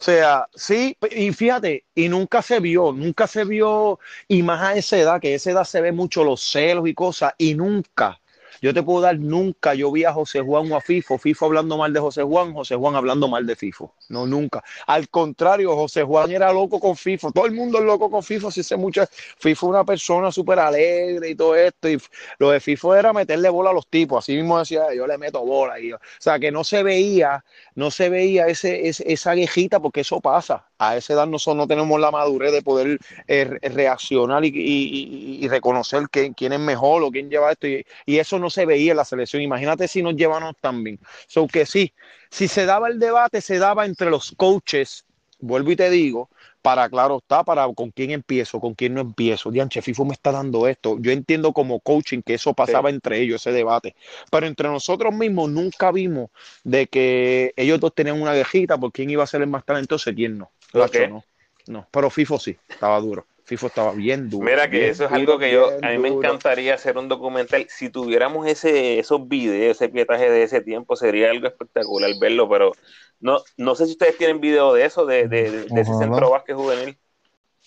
O 0.00 0.02
sea, 0.02 0.46
sí, 0.54 0.96
y 1.10 1.32
fíjate, 1.32 1.86
y 1.94 2.08
nunca 2.08 2.42
se 2.42 2.58
vio, 2.60 2.92
nunca 2.92 3.26
se 3.26 3.44
vio, 3.44 3.98
y 4.28 4.42
más 4.42 4.62
a 4.62 4.74
esa 4.76 4.98
edad, 4.98 5.20
que 5.20 5.32
a 5.32 5.36
esa 5.36 5.50
edad 5.50 5.64
se 5.64 5.80
ve 5.82 5.92
mucho 5.92 6.24
los 6.24 6.40
celos 6.42 6.88
y 6.88 6.94
cosas, 6.94 7.34
y 7.38 7.54
nunca, 7.54 8.19
yo 8.60 8.74
te 8.74 8.82
puedo 8.82 9.00
dar, 9.00 9.18
nunca 9.18 9.74
yo 9.74 9.90
vi 9.92 10.04
a 10.04 10.12
José 10.12 10.40
Juan 10.40 10.70
o 10.72 10.76
a 10.76 10.80
FIFO, 10.80 11.18
FIFO 11.18 11.46
hablando 11.46 11.76
mal 11.78 11.92
de 11.92 12.00
José 12.00 12.22
Juan, 12.22 12.52
José 12.52 12.76
Juan 12.76 12.94
hablando 12.96 13.28
mal 13.28 13.46
de 13.46 13.56
FIFO, 13.56 13.94
no, 14.08 14.26
nunca. 14.26 14.62
Al 14.86 15.08
contrario, 15.08 15.74
José 15.74 16.02
Juan 16.02 16.30
era 16.30 16.52
loco 16.52 16.78
con 16.80 16.96
FIFO, 16.96 17.32
todo 17.32 17.46
el 17.46 17.52
mundo 17.52 17.78
es 17.78 17.84
loco 17.84 18.10
con 18.10 18.22
FIFO, 18.22 18.50
si 18.50 18.62
sé 18.62 18.76
mucho, 18.76 19.02
FIFO 19.38 19.66
una 19.66 19.84
persona 19.84 20.30
súper 20.32 20.58
alegre 20.58 21.30
y 21.30 21.34
todo 21.34 21.54
esto, 21.56 21.88
y 21.88 21.98
lo 22.38 22.50
de 22.50 22.60
FIFO 22.60 22.94
era 22.94 23.12
meterle 23.12 23.48
bola 23.48 23.70
a 23.70 23.72
los 23.72 23.86
tipos, 23.88 24.18
así 24.24 24.34
mismo 24.36 24.58
decía, 24.58 24.92
yo 24.94 25.06
le 25.06 25.18
meto 25.18 25.44
bola, 25.44 25.78
y 25.80 25.88
yo- 25.90 25.96
o 25.96 26.00
sea, 26.18 26.38
que 26.38 26.50
no 26.50 26.64
se 26.64 26.82
veía 26.82 27.44
no 27.74 27.90
se 27.90 28.08
veía 28.08 28.46
ese, 28.48 28.88
ese- 28.88 29.10
esa 29.12 29.34
quejita 29.34 29.80
porque 29.80 30.00
eso 30.00 30.20
pasa. 30.20 30.69
A 30.82 30.96
esa 30.96 31.12
edad 31.12 31.26
nosotros 31.26 31.58
no 31.58 31.66
tenemos 31.66 32.00
la 32.00 32.10
madurez 32.10 32.52
de 32.52 32.62
poder 32.62 32.98
eh, 33.28 33.44
re- 33.44 33.58
reaccionar 33.68 34.42
y, 34.46 35.46
reconocer 35.48 36.04
quién 36.10 36.52
es 36.54 36.58
mejor 36.60 37.02
o 37.02 37.10
quién 37.10 37.28
lleva 37.28 37.52
esto. 37.52 37.66
Y, 37.68 37.84
eso 38.06 38.38
no 38.38 38.48
se 38.48 38.64
veía 38.64 38.92
en 38.92 38.96
la 38.96 39.04
selección. 39.04 39.42
Imagínate 39.42 39.88
si 39.88 40.02
nos 40.02 40.14
llevamos 40.16 40.54
tan 40.58 40.82
bien. 40.82 40.98
So 41.26 41.46
que 41.46 41.66
sí, 41.66 41.92
si 42.30 42.48
se 42.48 42.64
daba 42.64 42.88
el 42.88 42.98
debate, 42.98 43.42
se 43.42 43.58
daba 43.58 43.84
entre 43.84 44.08
los 44.08 44.32
coaches, 44.36 45.04
vuelvo 45.38 45.70
y 45.72 45.76
te 45.76 45.90
digo, 45.90 46.30
para, 46.62 46.88
claro 46.88 47.18
está, 47.18 47.42
para 47.44 47.66
con 47.74 47.90
quién 47.90 48.10
empiezo, 48.10 48.60
con 48.60 48.74
quién 48.74 48.94
no 48.94 49.00
empiezo. 49.00 49.50
Dianche, 49.50 49.82
FIFO 49.82 50.04
me 50.04 50.12
está 50.12 50.32
dando 50.32 50.66
esto. 50.66 50.96
Yo 51.00 51.12
entiendo 51.12 51.52
como 51.52 51.80
coaching 51.80 52.22
que 52.22 52.34
eso 52.34 52.54
pasaba 52.54 52.90
entre 52.90 53.20
ellos, 53.20 53.40
ese 53.40 53.52
debate. 53.52 53.94
Pero 54.30 54.46
entre 54.46 54.68
nosotros 54.68 55.14
mismos 55.14 55.50
nunca 55.50 55.90
vimos 55.92 56.30
de 56.64 56.86
que 56.86 57.52
ellos 57.56 57.80
dos 57.80 57.94
tenían 57.94 58.20
una 58.20 58.32
quejita 58.32 58.78
por 58.78 58.92
quién 58.92 59.10
iba 59.10 59.24
a 59.24 59.26
ser 59.26 59.42
el 59.42 59.48
más 59.48 59.64
talentoso 59.64 60.10
y 60.10 60.14
quién 60.14 60.38
no. 60.38 60.50
No. 60.72 61.24
No, 61.66 61.86
pero 61.90 62.10
FIFO 62.10 62.38
sí, 62.38 62.56
estaba 62.68 62.98
duro. 63.00 63.26
FIFO 63.44 63.66
estaba 63.66 63.92
bien 63.92 64.30
duro. 64.30 64.44
Mira 64.44 64.70
que 64.70 64.78
bien 64.78 64.90
eso 64.90 65.06
es 65.06 65.12
algo 65.12 65.38
que 65.38 65.52
yo, 65.52 65.70
a 65.82 65.90
mí 65.90 65.98
me 65.98 66.08
encantaría 66.08 66.74
hacer 66.74 66.96
un 66.98 67.08
documental. 67.08 67.66
Si 67.68 67.90
tuviéramos 67.90 68.46
ese, 68.46 68.98
esos 68.98 69.26
videos, 69.28 69.76
ese 69.76 69.88
pietaje 69.88 70.30
de 70.30 70.44
ese 70.44 70.60
tiempo, 70.60 70.96
sería 70.96 71.30
algo 71.30 71.46
espectacular 71.48 72.10
verlo, 72.20 72.48
pero 72.48 72.72
no, 73.20 73.38
no 73.56 73.74
sé 73.74 73.86
si 73.86 73.92
ustedes 73.92 74.16
tienen 74.18 74.40
video 74.40 74.72
de 74.74 74.84
eso, 74.84 75.06
de, 75.06 75.28
de, 75.28 75.50
de- 75.50 75.64
de 75.64 75.80
ese 75.80 75.94
centro 75.98 76.30
básquet 76.30 76.56
juvenil. 76.56 76.96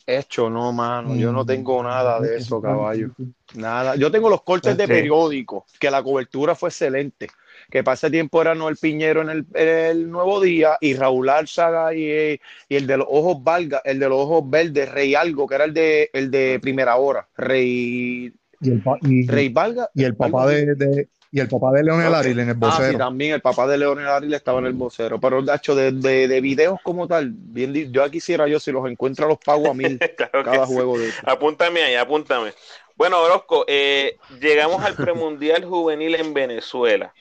Hecho, 0.06 0.50
no, 0.50 0.74
mano. 0.74 1.16
Yo 1.16 1.32
no 1.32 1.46
tengo 1.46 1.82
nada 1.82 2.20
de 2.20 2.36
eso, 2.36 2.62
caballo. 2.62 3.12
Mm. 3.18 3.60
Nada. 3.62 3.96
Yo 3.96 4.12
tengo 4.12 4.30
los 4.30 4.42
cortes 4.44 4.76
de 4.76 4.84
Ok. 4.84 4.90
periódico, 4.90 5.66
que 5.80 5.90
la 5.90 6.04
cobertura 6.04 6.56
fue 6.56 6.70
excelente. 6.70 7.30
Que 7.72 7.84
para 7.86 7.94
ese 7.96 8.12
tiempo 8.12 8.42
era 8.42 8.54
Noel 8.54 8.76
Piñero 8.76 9.22
en 9.22 9.30
el, 9.30 9.46
en 9.54 9.68
el 9.70 10.12
Nuevo 10.12 10.42
Día 10.42 10.78
y 10.82 10.96
Raúl 10.96 11.30
Álzaga 11.30 11.94
y, 11.94 12.04
eh, 12.10 12.42
y 12.68 12.76
el 12.76 12.86
de 12.86 12.98
los 12.98 13.08
ojos 13.10 13.42
valga, 13.42 13.82
el 13.86 13.98
de 14.00 14.10
los 14.10 14.18
ojos 14.20 14.44
verdes, 14.50 14.92
Rey 14.92 15.16
Algo, 15.16 15.48
que 15.48 15.56
era 15.56 15.64
el 15.64 15.74
de 15.74 16.10
el 16.12 16.30
de 16.30 16.60
primera 16.62 16.98
hora. 16.98 17.26
Rey, 17.38 18.34
Y 18.60 18.70
el, 18.70 18.82
pa- 18.82 18.98
y, 19.02 19.26
Rey 19.28 19.48
Valga. 19.50 19.90
y 19.94 20.04
el 20.04 20.16
papá 20.18 20.48
de, 20.48 20.76
de- 20.76 21.08
y 21.34 21.40
el 21.40 21.50
papá 21.50 21.72
de 21.72 21.84
Leonel 21.84 22.10
Ok. 22.10 22.14
Ariel 22.14 22.40
en 22.40 22.50
el 22.50 22.56
Ah, 22.62 22.72
sí, 22.78 22.82
vocero. 22.84 22.98
también 23.00 23.34
el 23.34 23.42
papá 23.42 23.66
de 23.66 23.78
Leonel 23.78 24.08
Ariel 24.08 24.34
estaba 24.36 24.60
en 24.60 24.68
el 24.68 24.74
vocero. 24.74 25.20
Pero, 25.20 25.42
Nacho, 25.42 25.74
de, 25.74 25.92
de, 25.92 26.28
de 26.28 26.42
videos 26.42 26.80
como 26.84 27.08
tal, 27.08 27.32
bien, 27.34 27.74
yo 27.92 28.10
quisiera 28.12 28.48
yo, 28.48 28.60
si 28.60 28.72
los 28.72 28.88
encuentro, 28.90 29.28
los 29.28 29.40
pago 29.40 29.72
a 29.72 29.74
mil 29.74 29.98
Claro 30.18 30.44
cada 30.44 30.68
sí. 30.68 30.74
juego 30.74 30.98
de. 31.00 31.12
Apúntame 31.26 31.82
ahí, 31.82 31.96
apúntame. 31.96 32.54
Bueno, 32.96 33.20
Orozco, 33.20 33.66
eh, 33.68 34.18
llegamos 34.40 34.84
al 34.84 34.94
premundial 34.96 35.66
juvenil 35.66 36.14
en 36.16 36.36
Venezuela. 36.36 37.12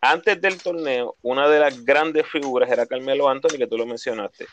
Antes 0.00 0.40
del 0.40 0.62
torneo, 0.62 1.16
una 1.22 1.46
de 1.48 1.60
las 1.60 1.84
grandes 1.84 2.26
figuras 2.26 2.70
era 2.70 2.86
Carmelo 2.86 3.28
Anthony, 3.28 3.58
que 3.58 3.66
tú 3.66 3.76
lo 3.76 3.84
mencionaste. 3.84 4.46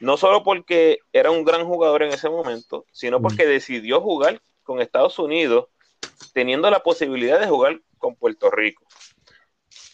No 0.00 0.16
solo 0.16 0.42
porque 0.42 1.00
era 1.12 1.30
un 1.30 1.44
gran 1.44 1.66
jugador 1.66 2.02
en 2.02 2.12
ese 2.12 2.30
momento, 2.30 2.86
sino 2.92 3.20
porque 3.20 3.46
decidió 3.46 4.00
jugar 4.00 4.40
con 4.64 4.80
Estados 4.80 5.18
Unidos, 5.18 5.66
teniendo 6.32 6.70
la 6.70 6.80
posibilidad 6.82 7.38
de 7.40 7.46
jugar 7.46 7.80
con 7.98 8.14
Puerto 8.14 8.50
Rico. 8.50 8.86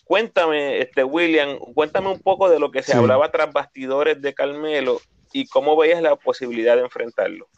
Cuéntame, 0.04 0.80
este 0.80 1.02
William, 1.02 1.56
cuéntame 1.74 2.08
un 2.08 2.20
poco 2.20 2.50
de 2.50 2.58
lo 2.58 2.70
que 2.70 2.82
se 2.82 2.92
Sí. 2.92 2.98
hablaba 2.98 3.30
tras 3.30 3.52
bastidores 3.52 4.20
de 4.20 4.34
Carmelo 4.34 5.00
y 5.32 5.46
cómo 5.46 5.76
veías 5.76 6.02
la 6.02 6.14
posibilidad 6.16 6.76
de 6.76 6.82
enfrentarlo. 6.82 7.48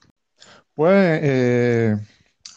Pues 0.74 1.20
eh, 1.22 1.96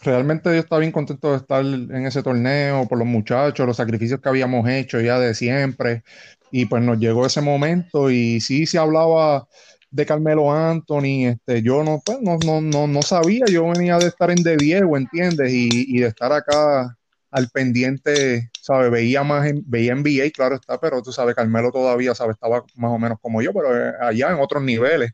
realmente 0.02 0.50
yo 0.50 0.60
estaba 0.60 0.80
bien 0.80 0.92
contento 0.92 1.32
de 1.32 1.38
estar 1.38 1.64
en 1.64 2.06
ese 2.06 2.22
torneo 2.22 2.86
por 2.86 2.98
los 2.98 3.06
muchachos, 3.06 3.66
los 3.66 3.76
sacrificios 3.76 4.20
que 4.20 4.28
habíamos 4.28 4.68
hecho 4.68 5.00
ya 5.00 5.18
de 5.18 5.34
siempre. 5.34 6.04
Y 6.52 6.66
pues 6.66 6.82
nos 6.82 6.98
llegó 6.98 7.26
ese 7.26 7.40
momento 7.40 8.10
y 8.10 8.40
sí 8.40 8.66
se 8.66 8.78
hablaba 8.78 9.46
de 9.90 10.06
Carmelo 10.06 10.52
Anthony. 10.52 11.26
Este, 11.28 11.62
yo 11.62 11.82
no, 11.82 12.00
pues, 12.04 12.18
no, 12.20 12.38
no, 12.44 12.60
no, 12.60 12.86
no 12.86 13.02
sabía, 13.02 13.46
yo 13.50 13.68
venía 13.68 13.98
de 13.98 14.06
estar 14.06 14.30
en 14.30 14.42
De 14.42 14.56
Diego, 14.56 14.96
¿entiendes? 14.96 15.52
Y, 15.52 15.68
y 15.70 16.00
de 16.00 16.08
estar 16.08 16.32
acá 16.32 16.96
al 17.30 17.48
pendiente, 17.50 18.50
¿sabes? 18.60 18.90
Veía 18.90 19.22
más, 19.22 19.46
en, 19.46 19.62
veía 19.66 19.94
NBA, 19.94 20.30
claro 20.30 20.56
está, 20.56 20.80
pero 20.80 21.02
tú 21.02 21.12
sabes, 21.12 21.34
Carmelo 21.34 21.70
todavía, 21.70 22.14
¿sabes? 22.14 22.34
Estaba 22.34 22.64
más 22.74 22.90
o 22.90 22.98
menos 22.98 23.18
como 23.20 23.40
yo, 23.42 23.52
pero 23.52 23.76
eh, 23.76 23.92
allá 24.00 24.30
en 24.30 24.40
otros 24.40 24.62
niveles. 24.62 25.12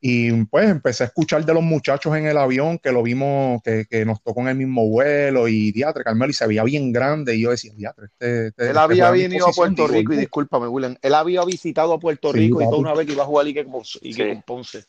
Y 0.00 0.44
pues 0.44 0.68
empecé 0.70 1.04
a 1.04 1.06
escuchar 1.06 1.44
de 1.44 1.54
los 1.54 1.62
muchachos 1.62 2.14
en 2.16 2.26
el 2.26 2.36
avión 2.36 2.78
que 2.78 2.92
lo 2.92 3.02
vimos, 3.02 3.60
que, 3.62 3.86
que 3.88 4.04
nos 4.04 4.22
tocó 4.22 4.42
en 4.42 4.48
el 4.48 4.56
mismo 4.56 4.86
vuelo 4.88 5.48
y 5.48 5.72
diatre, 5.72 6.04
Carmelo, 6.04 6.30
y 6.30 6.34
se 6.34 6.46
veía 6.46 6.62
bien 6.64 6.92
grande. 6.92 7.34
Y 7.34 7.42
yo 7.42 7.50
decía, 7.50 7.72
diatre, 7.74 8.06
este, 8.06 8.48
este- 8.48 8.64
Él 8.64 8.68
este 8.68 8.78
había 8.78 9.10
venido 9.10 9.46
a 9.46 9.48
posición", 9.48 9.74
Puerto 9.74 9.92
Rico, 9.92 10.12
y 10.12 10.16
discúlpame, 10.18 10.68
William, 10.68 10.96
él 11.00 11.14
había 11.14 11.44
visitado 11.44 11.92
a 11.94 11.98
Puerto 11.98 12.32
Sí, 12.32 12.38
Rico 12.38 12.60
y 12.60 12.66
toda 12.66 12.76
una 12.78 12.94
vez 12.94 13.06
que 13.06 13.14
iba 13.14 13.24
a 13.24 13.26
jugar 13.26 13.48
y 13.48 13.54
que, 13.54 13.66
y 14.02 14.14
que 14.14 14.22
Sí. 14.22 14.28
con 14.28 14.42
Ponce. 14.42 14.84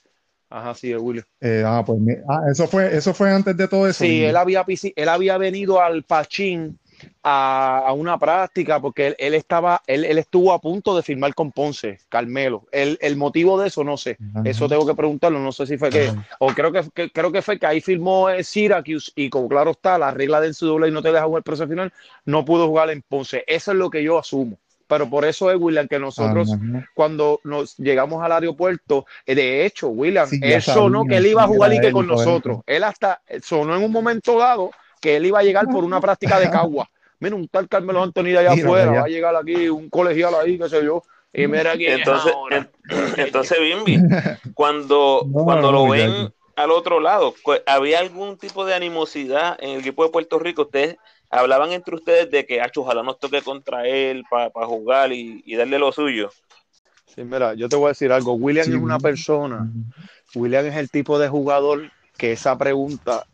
Ajá, 0.49 0.73
sí, 0.75 0.95
William. 0.95 1.25
Eh, 1.41 1.63
ah, 1.65 1.83
pues 1.85 1.99
ah, 2.29 2.43
eso 2.49 2.67
fue, 2.67 2.95
eso 2.95 3.13
fue 3.13 3.31
antes 3.31 3.55
de 3.57 3.67
todo 3.67 3.87
eso. 3.87 4.03
Sí, 4.03 4.19
y- 4.19 4.23
él 4.25 4.37
había, 4.37 4.65
él 4.95 5.09
había 5.09 5.37
venido 5.37 5.81
al 5.81 6.03
Pachín 6.03 6.79
a, 7.21 7.83
a 7.85 7.93
una 7.93 8.17
práctica 8.17 8.79
porque 8.79 9.07
él, 9.07 9.15
él 9.19 9.33
estaba, 9.33 9.81
él, 9.87 10.05
él 10.05 10.17
estuvo 10.17 10.53
a 10.53 10.59
punto 10.61 10.95
de 10.95 11.03
firmar 11.03 11.35
con 11.35 11.51
Ponce, 11.51 11.99
Carmelo. 12.09 12.65
El, 12.71 12.97
el 13.01 13.17
motivo 13.17 13.59
de 13.59 13.67
eso 13.67 13.83
no 13.83 13.97
sé. 13.97 14.17
Ajá. 14.35 14.49
Eso 14.49 14.67
tengo 14.69 14.85
que 14.87 14.95
preguntarlo, 14.95 15.39
no 15.39 15.51
sé 15.51 15.67
si 15.67 15.77
fue 15.77 15.89
que, 15.89 16.07
Ajá. 16.07 16.25
o 16.39 16.47
creo 16.53 16.71
que, 16.71 16.81
que- 16.93 17.11
creo 17.11 17.31
que 17.31 17.41
fue 17.41 17.59
que 17.59 17.65
ahí 17.67 17.81
firmó 17.81 18.29
eh, 18.29 18.43
Syracuse 18.43 19.11
y 19.15 19.29
como 19.29 19.49
claro 19.49 19.71
está, 19.71 19.97
la 19.97 20.11
regla 20.11 20.39
del 20.39 20.51
NCAA 20.51 20.91
no 20.91 21.01
te 21.01 21.11
deja 21.11 21.25
jugar 21.25 21.39
el 21.41 21.43
proceso 21.43 21.67
final, 21.67 21.91
no 22.25 22.45
pudo 22.45 22.67
jugar 22.67 22.89
en 22.89 23.01
Ponce. 23.01 23.43
Eso 23.47 23.71
es 23.71 23.77
lo 23.77 23.89
que 23.89 24.01
yo 24.01 24.17
asumo. 24.17 24.57
Pero 24.87 25.09
por 25.09 25.25
eso 25.25 25.51
es, 25.51 25.57
William, 25.59 25.87
que 25.87 25.99
nosotros 25.99 26.59
cuando 26.93 27.39
nos 27.43 27.77
llegamos 27.77 28.23
al 28.23 28.31
aeropuerto, 28.31 29.05
eh, 29.25 29.35
de 29.35 29.65
hecho, 29.65 29.89
William, 29.89 30.29
Sí, 30.29 30.39
él 30.39 30.63
sonó 30.63 31.05
sabía, 31.05 31.05
que 31.05 31.17
él 31.17 31.27
iba 31.27 31.43
a 31.43 31.47
jugar 31.47 31.73
y 31.73 31.79
que 31.79 31.91
con 31.91 32.07
nosotros. 32.07 32.61
Él 32.65 32.83
hasta 32.83 33.21
eh, 33.27 33.39
sonó 33.41 33.75
en 33.75 33.83
un 33.83 33.91
momento 33.91 34.37
dado 34.39 34.71
que 34.99 35.15
él 35.17 35.25
iba 35.27 35.39
a 35.39 35.43
llegar 35.43 35.69
por 35.69 35.83
una 35.83 36.01
práctica 36.01 36.39
de 36.39 36.49
cagua. 36.49 36.89
Mira, 37.19 37.35
un 37.35 37.47
tal 37.47 37.67
Carmelo 37.67 38.01
Anthony 38.01 38.23
de 38.25 38.37
allá 38.39 38.53
Mira, 38.53 38.69
afuera, 38.69 38.91
va 38.93 39.05
a 39.05 39.07
llegar 39.07 39.35
aquí, 39.35 39.69
un 39.69 39.89
colegial 39.89 40.33
ahí, 40.35 40.57
qué 40.57 40.69
sé 40.69 40.83
yo. 40.83 41.03
Y 41.33 41.47
mira 41.47 41.75
quién 41.77 41.93
es 41.93 41.99
Entonces, 41.99 42.33
en- 42.49 42.71
entonces 43.17 43.59
Bimbi, 43.59 44.05
cuando, 44.53 45.27
No, 45.27 45.43
cuando 45.43 45.71
lo 45.71 45.87
ven 45.89 46.33
al 46.55 46.71
otro 46.71 46.99
lado, 46.99 47.35
¿había 47.67 47.99
algún 47.99 48.37
tipo 48.37 48.65
de 48.65 48.73
animosidad 48.73 49.57
en 49.61 49.71
el 49.71 49.79
equipo 49.81 50.03
de 50.03 50.09
Puerto 50.11 50.39
Rico? 50.39 50.63
¿Ustedes 50.63 50.97
hablaban 51.29 51.71
entre 51.71 51.95
ustedes 51.95 52.31
de 52.31 52.45
que 52.45 52.61
Acho, 52.61 52.81
ojalá 52.81 53.03
nos 53.03 53.19
toque 53.19 53.41
contra 53.41 53.87
él 53.87 54.23
para 54.29 54.65
jugar 54.65 55.11
y, 55.11 55.55
darle 55.55 55.79
lo 55.79 55.91
suyo. 55.91 56.29
Sí, 57.05 57.23
mira, 57.23 57.53
yo 57.53 57.67
te 57.69 57.75
voy 57.75 57.87
a 57.87 57.89
decir 57.89 58.11
algo. 58.11 58.33
William 58.33 58.67
es 58.67 58.75
una 58.75 58.99
persona, 58.99 59.67
William 60.35 60.65
es 60.65 60.75
el 60.75 60.89
tipo 60.89 61.17
de 61.19 61.29
jugador 61.29 61.91
que 62.17 62.31
esa 62.33 62.57
pregunta, 62.57 63.25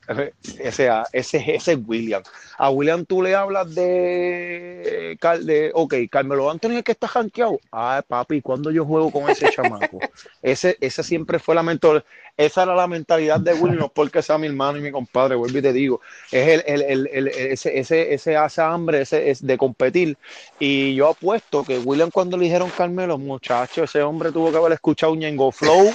ese, 0.59 0.89
ese, 1.13 1.55
ese 1.55 1.71
es 1.71 1.79
William. 1.85 2.21
A 2.57 2.69
William 2.69 3.05
tú 3.05 3.21
le 3.21 3.33
hablas 3.33 3.73
de, 3.73 5.17
de 5.41 5.71
ok, 5.73 5.95
Carmelo 6.11 6.51
Anthony 6.51 6.77
es 6.77 6.83
que 6.83 6.91
está 6.91 7.07
janqueado. 7.07 7.59
Ah, 7.71 8.03
papi, 8.07 8.41
¿cuándo 8.41 8.69
yo 8.71 8.85
juego 8.85 9.11
con 9.11 9.29
ese 9.29 9.49
chamaco? 9.49 9.99
Ese, 10.41 10.77
ese 10.81 11.03
siempre 11.03 11.39
fue 11.39 11.55
la 11.55 11.63
mentor, 11.63 12.03
esa 12.35 12.63
era 12.63 12.75
la 12.75 12.87
mentalidad 12.87 13.39
de 13.39 13.53
William, 13.53 13.79
no 13.79 13.89
porque 13.89 14.21
sea 14.21 14.37
mi 14.37 14.47
hermano 14.47 14.77
y 14.77 14.81
mi 14.81 14.91
compadre, 14.91 15.35
vuelvo 15.35 15.57
y 15.57 15.61
te 15.61 15.71
digo, 15.71 16.01
es 16.31 16.63
el, 16.65 16.81
el, 16.81 17.07
el, 17.07 17.27
ese, 17.27 17.79
ese, 17.79 18.13
ese 18.13 18.35
hace 18.35 18.61
hambre 18.61 19.01
ese, 19.01 19.29
es 19.29 19.45
de 19.45 19.57
competir. 19.57 20.17
Y 20.59 20.95
yo 20.95 21.09
apuesto 21.09 21.63
que 21.63 21.79
William 21.79 22.11
cuando 22.11 22.35
le 22.35 22.45
dijeron 22.45 22.71
Carmelo, 22.71 23.17
muchachos, 23.17 23.89
ese 23.89 24.01
hombre 24.01 24.31
tuvo 24.31 24.51
que 24.51 24.57
haber 24.57 24.73
escuchado 24.73 25.13
un 25.13 25.19
Ñengo 25.19 25.51
Flow 25.51 25.93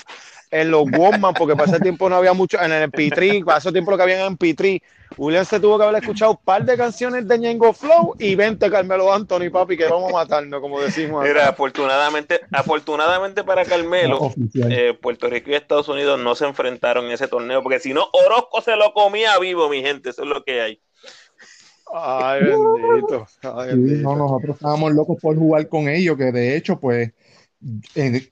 en 0.51 0.71
los 0.71 0.85
Walkman, 0.91 1.35
porque 1.35 1.55
para 1.55 1.71
ese 1.71 1.81
tiempo 1.81 2.09
no 2.09 2.17
había 2.17 2.33
mucho, 2.33 2.61
en 2.61 2.73
el 2.73 2.91
MP3, 2.91 3.45
para 3.45 3.59
ese 3.59 3.73
tiempo 3.73 3.91
lo 3.91 3.97
que 3.97 4.03
había 4.03 4.25
en 4.25 4.37
MP3. 4.37 4.83
William 5.17 5.45
se 5.45 5.59
tuvo 5.59 5.79
que 5.79 5.85
haber 5.85 6.03
escuchado 6.03 6.33
un 6.33 6.39
par 6.45 6.65
de 6.65 6.77
canciones 6.77 7.27
de 7.27 7.39
Ñengo 7.39 7.73
Flow 7.73 8.15
y 8.19 8.35
20 8.35 8.71
Carmelo 8.71 9.13
Anthony, 9.13 9.51
papi, 9.51 9.77
que 9.77 9.87
vamos 9.87 10.11
a 10.11 10.13
matarnos, 10.13 10.61
como 10.61 10.81
decimos. 10.81 11.25
Mira, 11.25 11.49
afortunadamente, 11.49 12.41
afortunadamente 12.53 13.43
para 13.43 13.65
Carmelo, 13.65 14.33
eh, 14.55 14.97
Puerto 15.01 15.29
Rico 15.29 15.51
y 15.51 15.55
Estados 15.55 15.89
Unidos 15.89 16.21
no 16.21 16.35
se 16.35 16.47
enfrentaron 16.47 17.07
en 17.07 17.13
ese 17.13 17.27
torneo, 17.27 17.63
porque 17.63 17.81
si 17.81 17.93
no, 17.93 18.07
Orozco 18.13 18.61
se 18.61 18.77
lo 18.77 18.93
comía 18.93 19.39
vivo, 19.39 19.69
mi 19.69 19.83
gente, 19.83 20.11
eso 20.11 20.23
es 20.23 20.29
lo 20.29 20.45
que 20.45 20.61
hay. 20.61 20.81
Ay, 21.93 22.43
bendito. 22.45 23.27
no, 23.43 24.17
nosotros 24.17 24.57
estábamos 24.57 24.93
locos 24.93 25.19
por 25.21 25.37
jugar 25.37 25.69
con 25.69 25.89
ellos, 25.89 26.17
que 26.17 26.33
de 26.33 26.57
hecho, 26.57 26.79
pues, 26.79 27.13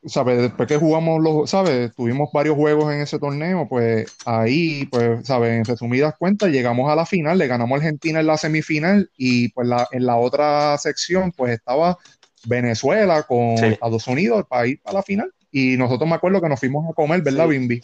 ¿sabes? 0.06 0.40
Después 0.40 0.68
que 0.68 0.76
jugamos 0.76 1.20
los, 1.22 1.50
¿sabes? 1.50 1.94
Tuvimos 1.94 2.30
varios 2.32 2.56
juegos 2.56 2.92
en 2.94 3.00
ese 3.00 3.18
torneo, 3.18 3.66
pues 3.68 4.16
ahí, 4.24 4.86
pues, 4.86 5.26
¿sabes? 5.26 5.52
En 5.52 5.64
resumidas 5.64 6.14
cuentas, 6.18 6.50
llegamos 6.50 6.90
a 6.90 6.96
la 6.96 7.06
final, 7.06 7.38
le 7.38 7.46
ganamos 7.46 7.76
a 7.76 7.78
Argentina 7.78 8.20
en 8.20 8.26
la 8.26 8.36
semifinal 8.36 9.10
y 9.16 9.48
pues 9.48 9.66
la, 9.66 9.88
en 9.90 10.06
la 10.06 10.16
otra 10.16 10.78
sección, 10.78 11.32
pues 11.32 11.52
estaba 11.52 11.98
Venezuela 12.44 13.24
con 13.24 13.52
Estados 13.64 14.06
Unidos 14.06 14.46
para 14.48 14.68
ir 14.68 14.80
a 14.84 14.92
la 14.92 15.02
final. 15.02 15.32
Y 15.50 15.76
nosotros 15.76 16.08
me 16.08 16.16
acuerdo 16.16 16.40
que 16.40 16.48
nos 16.48 16.60
fuimos 16.60 16.88
a 16.88 16.92
comer, 16.92 17.22
¿verdad, 17.22 17.48
Bimbi? 17.48 17.82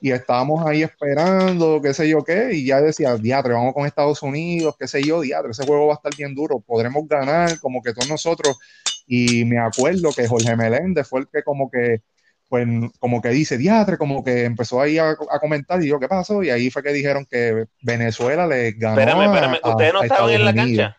Y 0.00 0.10
estábamos 0.10 0.64
ahí 0.66 0.82
esperando, 0.82 1.80
qué 1.82 1.94
sé 1.94 2.08
yo 2.08 2.22
qué, 2.22 2.50
y 2.52 2.66
ya 2.66 2.80
decía, 2.82 3.16
diatre, 3.16 3.54
vamos 3.54 3.72
con 3.72 3.86
Estados 3.86 4.22
Unidos, 4.22 4.76
qué 4.78 4.86
sé 4.86 5.02
yo, 5.02 5.22
diatre, 5.22 5.50
ese 5.50 5.64
juego 5.64 5.86
va 5.86 5.94
a 5.94 5.96
estar 5.96 6.14
bien 6.14 6.34
duro, 6.34 6.60
podremos 6.60 7.08
ganar, 7.08 7.58
como 7.60 7.82
que 7.82 7.94
todos 7.94 8.06
nosotros 8.06 8.58
y 9.06 9.44
me 9.44 9.58
acuerdo 9.58 10.10
que 10.14 10.26
Jorge 10.26 10.56
Meléndez 10.56 11.08
fue 11.08 11.20
el 11.20 11.28
que 11.28 11.42
como 11.42 11.70
que, 11.70 12.02
pues, 12.48 12.66
como 12.98 13.22
que 13.22 13.28
dice, 13.30 13.56
diatre, 13.56 13.98
como 13.98 14.24
que 14.24 14.44
empezó 14.44 14.80
ahí 14.80 14.98
a, 14.98 15.16
comentar 15.40 15.82
y 15.82 15.88
yo, 15.88 16.00
¿qué 16.00 16.08
pasó? 16.08 16.42
Y 16.42 16.50
ahí 16.50 16.70
fue 16.70 16.82
que 16.82 16.92
dijeron 16.92 17.26
que 17.30 17.66
Venezuela 17.82 18.46
le 18.46 18.72
ganó. 18.72 19.00
Espérame, 19.00 19.22
espérame, 19.24 19.58
¿ustedes 19.62 19.92
no 19.92 20.02
estaban 20.02 20.30
en 20.30 20.44
la 20.44 20.54
cancha? 20.54 20.96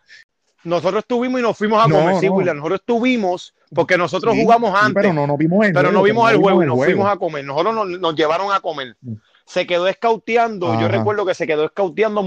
Nosotros 0.64 1.02
estuvimos 1.02 1.40
y 1.40 1.42
nos 1.42 1.56
fuimos 1.56 1.84
a 1.84 1.90
comer, 1.90 2.16
sí, 2.20 2.28
William. 2.28 2.56
Nosotros 2.56 2.80
estuvimos 2.80 3.54
porque 3.74 3.96
nosotros 3.96 4.34
jugamos 4.34 4.74
antes. 4.74 5.02
pero 5.02 5.12
no, 5.12 5.26
nos 5.26 5.38
vimos, 5.38 5.64
el 5.66 5.72
pero 5.72 5.92
no 5.92 6.02
vimos 6.02 6.30
el 6.30 6.38
juego 6.38 6.62
y 6.62 6.66
nos 6.66 6.84
fuimos 6.84 7.08
a 7.08 7.16
comer. 7.16 7.44
Nosotros 7.44 7.88
nos, 8.00 8.14
llevaron 8.14 8.52
a 8.52 8.60
comer. 8.60 8.96
Mm. 9.00 9.14
Se 9.46 9.66
quedó 9.66 9.86
escauteando, 9.88 10.78
yo 10.80 10.88
recuerdo 10.88 11.24
que 11.24 11.34
se 11.34 11.46
quedó 11.46 11.64
escauteando 11.64 12.22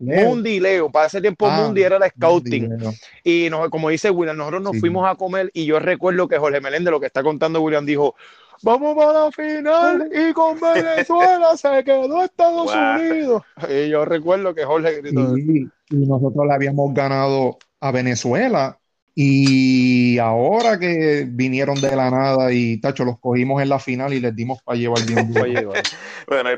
Mundi 0.00 0.60
Leo, 0.60 0.90
para 0.90 1.06
ese 1.06 1.20
tiempo 1.20 1.46
ah, 1.46 1.60
Mundi 1.60 1.82
era 1.82 1.98
la 1.98 2.08
scouting. 2.08 2.78
y 3.22 3.50
como 3.70 3.90
dice 3.90 4.10
William, 4.10 4.36
nosotros 4.36 4.62
nos 4.62 4.80
fuimos 4.80 5.06
a 5.08 5.14
comer 5.14 5.50
y 5.52 5.66
yo 5.66 5.78
recuerdo 5.78 6.26
que 6.26 6.38
Jorge 6.38 6.60
Meléndez, 6.60 6.90
lo 6.90 7.00
que 7.00 7.06
está 7.06 7.22
contando 7.22 7.60
William, 7.60 7.84
dijo, 7.84 8.14
vamos 8.62 8.96
para 8.96 9.24
la 9.24 9.32
final 9.32 10.10
y 10.12 10.32
con 10.32 10.58
Venezuela 10.74 11.56
se 11.56 11.84
quedó 11.84 12.24
Estados 12.24 12.74
Unidos. 12.74 13.42
Y 13.68 13.90
yo 13.90 14.04
recuerdo 14.06 14.54
que 14.54 14.64
Jorge 14.64 15.02
gritó. 15.02 15.36
Y, 15.36 15.68
nosotros 15.90 16.46
le 16.46 16.54
habíamos 16.54 16.94
ganado 16.94 17.58
a 17.80 17.90
Venezuela. 17.90 18.78
Y 19.14 20.18
ahora 20.18 20.78
que 20.78 21.26
vinieron 21.28 21.78
de 21.80 21.94
la 21.94 22.10
nada 22.10 22.52
y 22.52 22.80
tacho, 22.80 23.04
los 23.04 23.18
cogimos 23.18 23.60
en 23.60 23.68
la 23.68 23.78
final 23.78 24.14
y 24.14 24.20
les 24.20 24.34
dimos 24.34 24.62
para 24.62 24.78
llevar 24.78 25.04
bien. 25.04 25.32
bueno, 26.28 26.50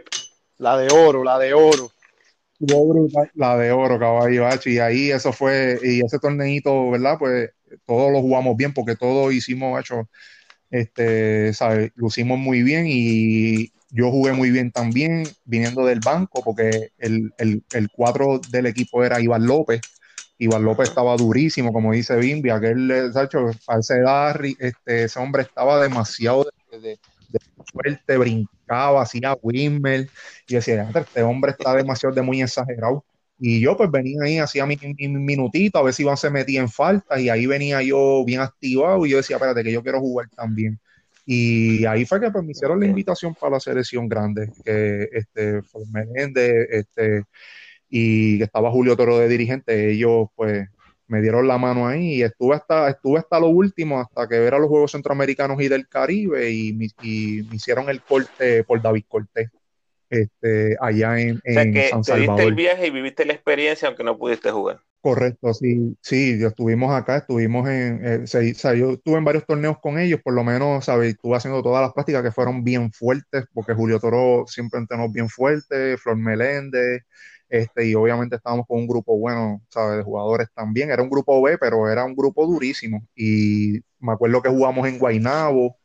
la 0.58 0.76
de 0.76 0.92
oro, 0.92 1.24
la 1.24 1.38
de 1.38 1.54
oro 1.54 1.90
la 3.34 3.56
de 3.56 3.72
oro, 3.72 3.98
caballo 3.98 4.46
Y 4.66 4.78
ahí 4.78 5.10
eso 5.10 5.32
fue, 5.32 5.78
y 5.82 6.04
ese 6.04 6.18
torneito, 6.18 6.90
¿verdad? 6.90 7.16
Pues 7.18 7.50
todos 7.86 8.12
lo 8.12 8.20
jugamos 8.20 8.56
bien 8.56 8.72
porque 8.72 8.96
todos 8.96 9.32
hicimos, 9.32 9.78
hecho, 9.80 10.08
este, 10.70 11.52
¿sabes? 11.52 11.92
Lo 11.96 12.08
hicimos 12.08 12.38
muy 12.38 12.62
bien 12.62 12.86
y 12.88 13.72
yo 13.90 14.10
jugué 14.10 14.32
muy 14.32 14.50
bien 14.50 14.70
también 14.72 15.24
viniendo 15.44 15.84
del 15.84 16.00
banco 16.00 16.42
porque 16.42 16.90
el, 16.98 17.32
el, 17.38 17.62
el 17.72 17.88
cuatro 17.90 18.40
del 18.50 18.66
equipo 18.66 19.04
era 19.04 19.20
Iván 19.20 19.46
López. 19.46 19.80
Iván 20.38 20.64
López 20.64 20.88
estaba 20.88 21.16
durísimo, 21.16 21.72
como 21.72 21.92
dice 21.92 22.16
Bimbi, 22.16 22.50
aquel, 22.50 23.12
¿sabes? 23.12 23.30
A 23.68 23.78
esa 23.78 23.96
edad, 23.96 24.40
este, 24.58 25.04
ese 25.04 25.18
hombre 25.20 25.42
estaba 25.42 25.80
demasiado 25.80 26.46
de, 26.70 26.78
de 26.80 26.98
fuerte, 27.72 28.16
hacía 28.72 29.36
Wimmer, 29.42 30.08
y 30.48 30.54
decía, 30.54 30.90
este 30.94 31.22
hombre 31.22 31.52
está 31.52 31.74
demasiado 31.74 32.14
de 32.14 32.22
muy 32.22 32.42
exagerado. 32.42 33.04
Y 33.38 33.60
yo 33.60 33.76
pues 33.76 33.90
venía 33.90 34.22
ahí, 34.22 34.38
hacía 34.38 34.66
mi, 34.66 34.76
minutito, 35.08 35.78
a 35.78 35.82
ver 35.82 35.94
si 35.94 36.02
Iván 36.02 36.16
se 36.16 36.30
metía 36.30 36.60
en 36.60 36.68
falta, 36.68 37.20
y 37.20 37.28
ahí 37.28 37.46
venía 37.46 37.82
yo 37.82 38.24
bien 38.24 38.40
activado, 38.40 39.04
y 39.04 39.10
yo 39.10 39.16
decía, 39.18 39.36
espérate, 39.36 39.64
que 39.64 39.72
yo 39.72 39.82
quiero 39.82 40.00
jugar 40.00 40.28
también. 40.30 40.78
Y 41.26 41.84
ahí 41.86 42.04
fue 42.04 42.20
que 42.20 42.30
pues, 42.30 42.44
me 42.44 42.52
hicieron 42.52 42.80
la 42.80 42.86
invitación 42.86 43.34
para 43.34 43.52
la 43.54 43.60
selección 43.60 44.08
grande, 44.08 44.50
que 44.64 45.08
este, 45.12 45.62
fue 45.62 45.82
este, 46.70 47.24
y 47.88 48.38
que 48.38 48.44
estaba 48.44 48.70
Julio 48.70 48.96
Toro 48.96 49.18
de 49.18 49.28
dirigente, 49.28 49.90
ellos 49.92 50.28
pues 50.34 50.68
me 51.12 51.20
dieron 51.20 51.46
la 51.46 51.58
mano 51.58 51.86
ahí 51.86 52.14
y 52.14 52.22
estuve 52.22 52.54
hasta, 52.54 52.88
estuve 52.88 53.18
hasta 53.18 53.38
lo 53.38 53.48
último, 53.48 54.00
hasta 54.00 54.26
que 54.26 54.38
ver 54.38 54.54
a 54.54 54.58
los 54.58 54.68
Juegos 54.68 54.92
Centroamericanos 54.92 55.60
y 55.60 55.68
del 55.68 55.86
Caribe 55.86 56.50
y 56.50 56.72
me, 56.72 56.88
hicieron 57.52 57.90
el 57.90 58.00
corte 58.00 58.64
por 58.64 58.80
David 58.80 59.04
Cortés. 59.06 59.50
Este, 60.08 60.74
allá 60.80 61.20
en, 61.20 61.40
San 61.90 62.02
Salvador. 62.02 62.40
el 62.40 62.54
viaje 62.54 62.86
y 62.86 62.90
viviste 62.90 63.26
la 63.26 63.34
experiencia 63.34 63.88
aunque 63.88 64.04
no 64.04 64.16
pudiste 64.16 64.50
jugar. 64.50 64.80
Correcto, 65.02 65.52
sí, 65.52 65.96
sí, 66.00 66.38
estuvimos 66.42 66.94
acá, 66.94 67.18
estuvimos 67.18 67.68
en, 67.68 68.00
eh, 68.04 68.54
yo 68.78 68.92
estuve 68.92 69.18
en 69.18 69.24
varios 69.24 69.44
torneos 69.44 69.78
con 69.80 69.98
ellos, 69.98 70.20
por 70.22 70.32
lo 70.32 70.44
menos, 70.44 70.84
¿sabes? 70.84 71.14
Estuve 71.14 71.36
haciendo 71.36 71.62
todas 71.62 71.82
las 71.82 71.92
prácticas 71.92 72.22
que 72.22 72.30
fueron 72.30 72.64
bien 72.64 72.90
fuertes, 72.92 73.44
porque 73.52 73.74
Julio 73.74 74.00
Toro 74.00 74.44
siempre 74.46 74.80
entrenó 74.80 75.10
bien 75.10 75.28
fuerte, 75.28 75.98
Flor 75.98 76.16
Meléndez, 76.16 77.02
este, 77.52 77.86
y 77.86 77.94
obviamente 77.94 78.36
estábamos 78.36 78.66
con 78.66 78.78
un 78.78 78.86
grupo 78.88 79.18
bueno, 79.18 79.62
¿sabes? 79.68 79.98
De 79.98 80.02
jugadores 80.04 80.48
también. 80.54 80.90
Era 80.90 81.02
un 81.02 81.10
grupo 81.10 81.42
B, 81.42 81.58
pero 81.58 81.86
era 81.90 82.02
un 82.04 82.16
grupo 82.16 82.46
durísimo. 82.46 83.06
Y 83.14 83.80
me 84.00 84.12
acuerdo 84.12 84.40
que 84.42 84.48
jugamos 84.48 84.88
en 84.88 84.98
Guainabo, 84.98 85.76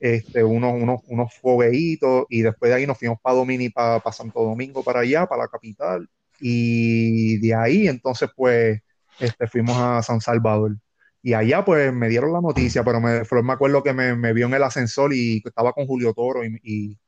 este, 0.00 0.44
unos, 0.44 0.74
unos, 0.74 1.00
unos 1.08 1.34
fogueitos, 1.34 2.26
y 2.30 2.42
después 2.42 2.70
de 2.70 2.76
ahí 2.76 2.86
nos 2.86 2.98
fuimos 2.98 3.18
para 3.20 3.36
Domini, 3.36 3.68
para, 3.70 4.00
para 4.00 4.14
Santo 4.14 4.42
Domingo, 4.44 4.84
para 4.84 5.00
allá, 5.00 5.26
para 5.26 5.42
la 5.44 5.48
capital. 5.48 6.08
Y 6.40 7.38
de 7.38 7.54
ahí, 7.54 7.88
entonces, 7.88 8.30
pues, 8.36 8.80
este, 9.18 9.48
fuimos 9.48 9.76
a 9.78 10.02
San 10.02 10.20
Salvador. 10.20 10.76
Y 11.22 11.34
allá, 11.34 11.64
pues, 11.64 11.92
me 11.92 12.08
dieron 12.08 12.32
la 12.32 12.40
noticia, 12.40 12.84
pero 12.84 13.00
me, 13.00 13.22
me 13.42 13.52
acuerdo 13.52 13.82
que 13.82 13.92
me, 13.92 14.14
me 14.16 14.32
vio 14.32 14.46
en 14.46 14.54
el 14.54 14.62
ascensor 14.62 15.12
y 15.14 15.42
estaba 15.44 15.72
con 15.72 15.86
Julio 15.86 16.14
Toro 16.14 16.44
y 16.44 16.58
y 16.62 16.98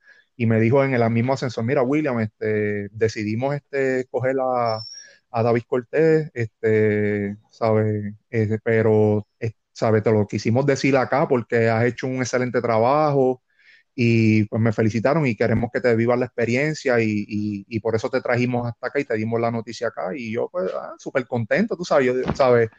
me 0.46 0.60
dijo 0.60 0.84
en 0.84 0.94
el 0.94 1.10
mismo 1.10 1.32
ascensor, 1.34 1.64
mira 1.64 1.82
William, 1.82 2.20
este, 2.20 2.88
decidimos 2.92 3.54
este, 3.54 4.06
coger 4.10 4.36
a, 4.42 4.80
a 5.30 5.42
David 5.42 5.62
Cortés, 5.66 6.30
este, 6.34 7.36
¿sabe? 7.50 8.14
Eh, 8.30 8.58
pero, 8.64 9.26
eh, 9.40 9.52
¿sabe? 9.72 10.02
Te 10.02 10.12
lo 10.12 10.26
quisimos 10.26 10.66
decir 10.66 10.96
acá 10.96 11.28
porque 11.28 11.68
has 11.68 11.84
hecho 11.84 12.06
un 12.08 12.16
excelente 12.18 12.60
trabajo, 12.62 13.42
y 13.96 14.44
pues 14.46 14.60
me 14.60 14.72
felicitaron 14.72 15.24
y 15.26 15.36
queremos 15.36 15.70
que 15.72 15.80
te 15.80 15.94
vivas 15.94 16.18
la 16.18 16.26
experiencia 16.26 16.96
y, 17.00 17.64
por 17.80 17.94
eso 17.94 18.08
te 18.08 18.20
trajimos 18.20 18.66
hasta 18.66 18.86
acá 18.86 18.98
y 18.98 19.04
te 19.04 19.14
dimos 19.14 19.40
la 19.40 19.50
noticia 19.50 19.88
acá 19.88 20.16
y 20.16 20.32
yo 20.32 20.48
pues 20.50 20.70
ah, 20.74 20.94
súper 20.98 21.26
contento, 21.26 21.76
tú 21.76 21.84
sabes, 21.84 22.14
sabes, 22.34 22.70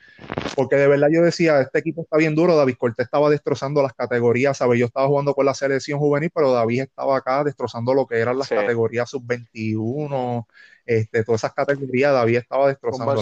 porque 0.55 0.75
de 0.75 0.87
verdad 0.87 1.07
yo 1.11 1.21
decía, 1.21 1.61
este 1.61 1.79
equipo 1.79 2.01
está 2.01 2.17
bien 2.17 2.33
duro, 2.33 2.55
David 2.55 2.75
Cortés 2.77 3.05
estaba 3.05 3.29
destrozando 3.29 3.83
las 3.83 3.93
categorías, 3.93 4.57
sabes, 4.57 4.79
yo 4.79 4.87
estaba 4.87 5.07
jugando 5.07 5.33
con 5.35 5.45
la 5.45 5.53
selección 5.53 5.99
juvenil, 5.99 6.31
pero 6.33 6.51
David 6.51 6.81
estaba 6.81 7.17
acá 7.17 7.43
destrozando 7.43 7.93
lo 7.93 8.07
que 8.07 8.17
eran 8.17 8.39
las 8.39 8.49
categorías 8.49 9.09
sub-21, 9.09 10.47
este, 10.85 11.23
todas 11.23 11.41
esas 11.41 11.53
categorías, 11.53 12.13
David 12.13 12.37
estaba 12.37 12.67
destrozando. 12.67 13.15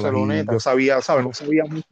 Yo 0.52 0.60
sabía, 0.60 1.02
sabes, 1.02 1.26
no 1.26 1.34
sabía 1.34 1.64
mucho 1.66 1.88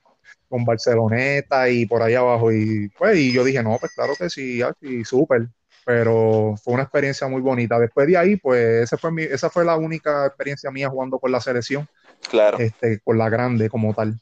con 0.48 0.64
Barceloneta 0.66 1.70
y 1.70 1.86
por 1.86 2.02
ahí 2.02 2.14
abajo 2.14 2.52
y 2.52 2.90
pues 2.98 3.18
y 3.18 3.32
yo 3.32 3.44
dije, 3.44 3.62
no, 3.64 3.78
pues 3.80 3.94
claro 3.94 4.14
que 4.18 4.30
sí, 4.30 4.62
sí 4.82 5.04
súper 5.06 5.48
pero 5.94 6.56
fue 6.64 6.74
una 6.74 6.84
experiencia 6.84 7.28
muy 7.28 7.42
bonita. 7.42 7.78
Después 7.78 8.08
de 8.08 8.16
ahí, 8.16 8.38
pues 8.38 8.84
esa 8.84 8.98
fue, 8.98 9.12
mi, 9.12 9.24
esa 9.24 9.50
fue 9.50 9.66
la 9.66 9.76
única 9.76 10.26
experiencia 10.26 10.72
mía 10.72 10.90
jugando 10.90 11.20
con 11.20 11.34
la 11.34 11.42
selección. 11.42 11.86
Claro. 12.30 12.58
Este, 12.60 13.02
con 13.02 13.18
la 13.18 13.30
grande 13.30 13.70
como 13.70 13.94
tal. 13.94 14.18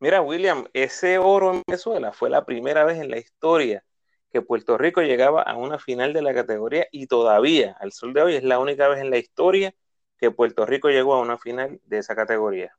Mira, 0.00 0.20
William, 0.20 0.66
ese 0.72 1.18
oro 1.18 1.54
en 1.54 1.62
Venezuela 1.64 2.12
fue 2.12 2.28
la 2.28 2.44
primera 2.44 2.84
vez 2.84 2.98
en 2.98 3.08
la 3.08 3.18
historia 3.18 3.84
que 4.32 4.42
Puerto 4.42 4.76
Rico 4.76 5.00
llegaba 5.00 5.42
a 5.42 5.56
una 5.56 5.78
final 5.78 6.12
de 6.12 6.22
la 6.22 6.34
categoría 6.34 6.88
y 6.90 7.06
todavía, 7.06 7.76
al 7.78 7.92
sol 7.92 8.12
de 8.12 8.22
hoy, 8.22 8.34
es 8.34 8.42
la 8.42 8.58
única 8.58 8.88
vez 8.88 8.98
en 9.00 9.10
la 9.10 9.18
historia 9.18 9.72
que 10.18 10.32
Puerto 10.32 10.66
Rico 10.66 10.88
llegó 10.88 11.14
a 11.14 11.20
una 11.20 11.38
final 11.38 11.80
de 11.84 11.98
esa 11.98 12.16
categoría. 12.16 12.76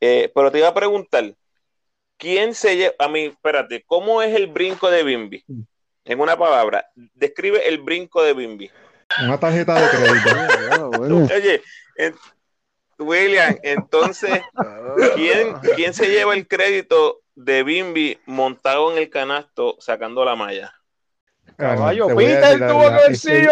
Eh, 0.00 0.30
pero 0.34 0.52
te 0.52 0.58
iba 0.58 0.68
a 0.68 0.74
preguntar, 0.74 1.34
¿quién 2.18 2.54
se 2.54 2.76
lleva, 2.76 2.94
a 2.98 3.08
mí, 3.08 3.24
espérate, 3.24 3.84
¿cómo 3.86 4.20
es 4.20 4.36
el 4.36 4.48
brinco 4.48 4.90
de 4.90 5.02
Bimbi? 5.02 5.44
En 6.08 6.20
una 6.20 6.38
palabra, 6.38 6.86
describe 7.14 7.68
el 7.68 7.78
brinco 7.78 8.22
de 8.22 8.32
Bimbi. 8.32 8.70
Una 9.22 9.38
tarjeta 9.38 9.74
de 9.74 9.88
crédito. 9.90 10.90
Oye, 11.34 11.62
William, 12.98 13.56
entonces, 13.62 14.40
¿quién, 15.14 15.54
¿quién 15.76 15.92
se 15.92 16.08
lleva 16.08 16.34
el 16.34 16.48
crédito 16.48 17.20
de 17.34 17.62
Bimbi 17.62 18.18
montado 18.24 18.90
en 18.90 18.98
el 18.98 19.10
canasto 19.10 19.76
sacando 19.80 20.24
la 20.24 20.34
malla? 20.34 20.74
Caballo, 21.58 22.08
Peter 22.16 22.58
tuvo 22.68 22.88
que 22.88 23.10
decir 23.10 23.48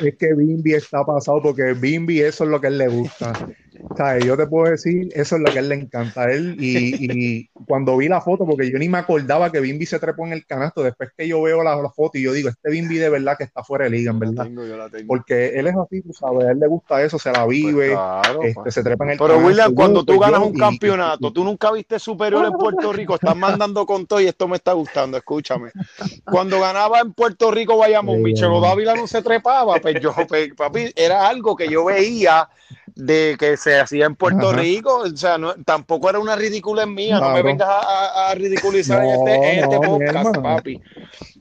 Es 0.00 0.16
que 0.16 0.34
Bimbi 0.34 0.74
está 0.74 1.04
pasado 1.04 1.42
porque 1.42 1.72
Bimbi 1.72 2.20
eso 2.20 2.44
es 2.44 2.50
lo 2.50 2.60
que 2.60 2.68
él 2.68 2.78
le 2.78 2.88
gusta. 2.88 3.32
Yo 4.24 4.36
te 4.36 4.46
puedo 4.46 4.70
decir, 4.70 5.08
eso 5.14 5.36
es 5.36 5.42
lo 5.42 5.50
que 5.50 5.58
a 5.58 5.62
él 5.62 5.68
le 5.68 5.74
encanta 5.74 6.22
a 6.22 6.32
él. 6.32 6.56
Y, 6.58 7.48
cuando 7.66 7.96
vi 7.96 8.08
la 8.08 8.20
foto, 8.20 8.46
porque 8.46 8.70
yo 8.70 8.78
ni 8.78 8.88
me 8.88 8.98
acordaba 8.98 9.50
que 9.50 9.60
Bimbi 9.60 9.86
se 9.86 9.98
trepó 9.98 10.26
en 10.26 10.32
el 10.32 10.46
canasto, 10.46 10.82
después 10.82 11.10
que 11.16 11.28
yo 11.28 11.42
veo 11.42 11.62
la, 11.62 11.90
foto 11.90 12.18
y 12.18 12.22
yo 12.22 12.32
digo, 12.32 12.48
este 12.48 12.70
Bimbi 12.70 12.96
de 12.96 13.08
verdad 13.08 13.36
que 13.36 13.44
está 13.44 13.62
fuera 13.62 13.84
de 13.84 13.90
liga, 13.90 14.10
en 14.10 14.18
verdad. 14.18 14.48
Porque 15.06 15.58
él 15.58 15.66
es 15.66 15.76
así, 15.76 16.02
tú 16.02 16.12
sabes, 16.12 16.46
a 16.46 16.50
él 16.52 16.60
le 16.60 16.66
gusta 16.66 17.02
eso, 17.02 17.18
se 17.18 17.32
la 17.32 17.46
vive, 17.46 17.96
pues 18.36 18.48
este, 18.48 18.54
pues. 18.54 18.74
se 18.74 18.82
trepa 18.82 19.04
en 19.04 19.10
el 19.10 19.18
Pero 19.18 19.38
William, 19.38 19.74
cuando 19.74 20.04
tú 20.04 20.18
ganas 20.18 20.40
un 20.40 20.54
campeonato, 20.54 21.32
tú 21.32 21.44
nunca 21.44 21.72
viste 21.72 21.98
superior 21.98 22.44
en 22.46 22.52
Puerto 22.52 22.92
Rico, 22.92 23.14
estás 23.14 23.36
mandando 23.36 23.86
con 23.86 24.06
todo 24.06 24.20
y 24.20 24.26
esto 24.26 24.48
me 24.48 24.56
está 24.56 24.72
gustando, 24.72 25.16
escúchame. 25.16 25.70
Cuando 26.24 26.60
ganaba 26.60 27.00
en 27.00 27.12
Puerto 27.12 27.50
Rico, 27.50 27.76
vayamos, 27.76 28.18
Michelo 28.18 28.60
Dávila 28.60 28.94
no 28.94 29.06
se 29.06 29.22
trepaba, 29.22 29.76
pues 29.80 30.00
yo, 30.00 30.14
pues, 30.28 30.54
papi, 30.54 30.92
era 30.96 31.28
algo 31.28 31.56
que 31.56 31.68
yo 31.68 31.84
veía 31.84 32.48
de 32.94 33.36
que 33.38 33.56
se 33.56 33.78
hacía 33.78 34.06
en 34.06 34.14
Puerto 34.14 34.52
Rico, 34.52 34.98
o 34.98 35.16
sea, 35.16 35.38
no, 35.38 35.54
tampoco 35.64 36.10
era 36.10 36.18
una 36.18 36.36
ridícula 36.36 36.82
en 36.84 36.94
mía, 36.94 37.18
no 37.18 37.30
me 37.30 37.42
vengas 37.42 37.68
a, 37.68 38.34
ridiculizar 38.34 39.04
en 39.04 39.10
este, 39.10 39.34
en 39.34 39.64
este 39.64 39.78
podcast, 39.78 40.36
papi. 40.38 40.80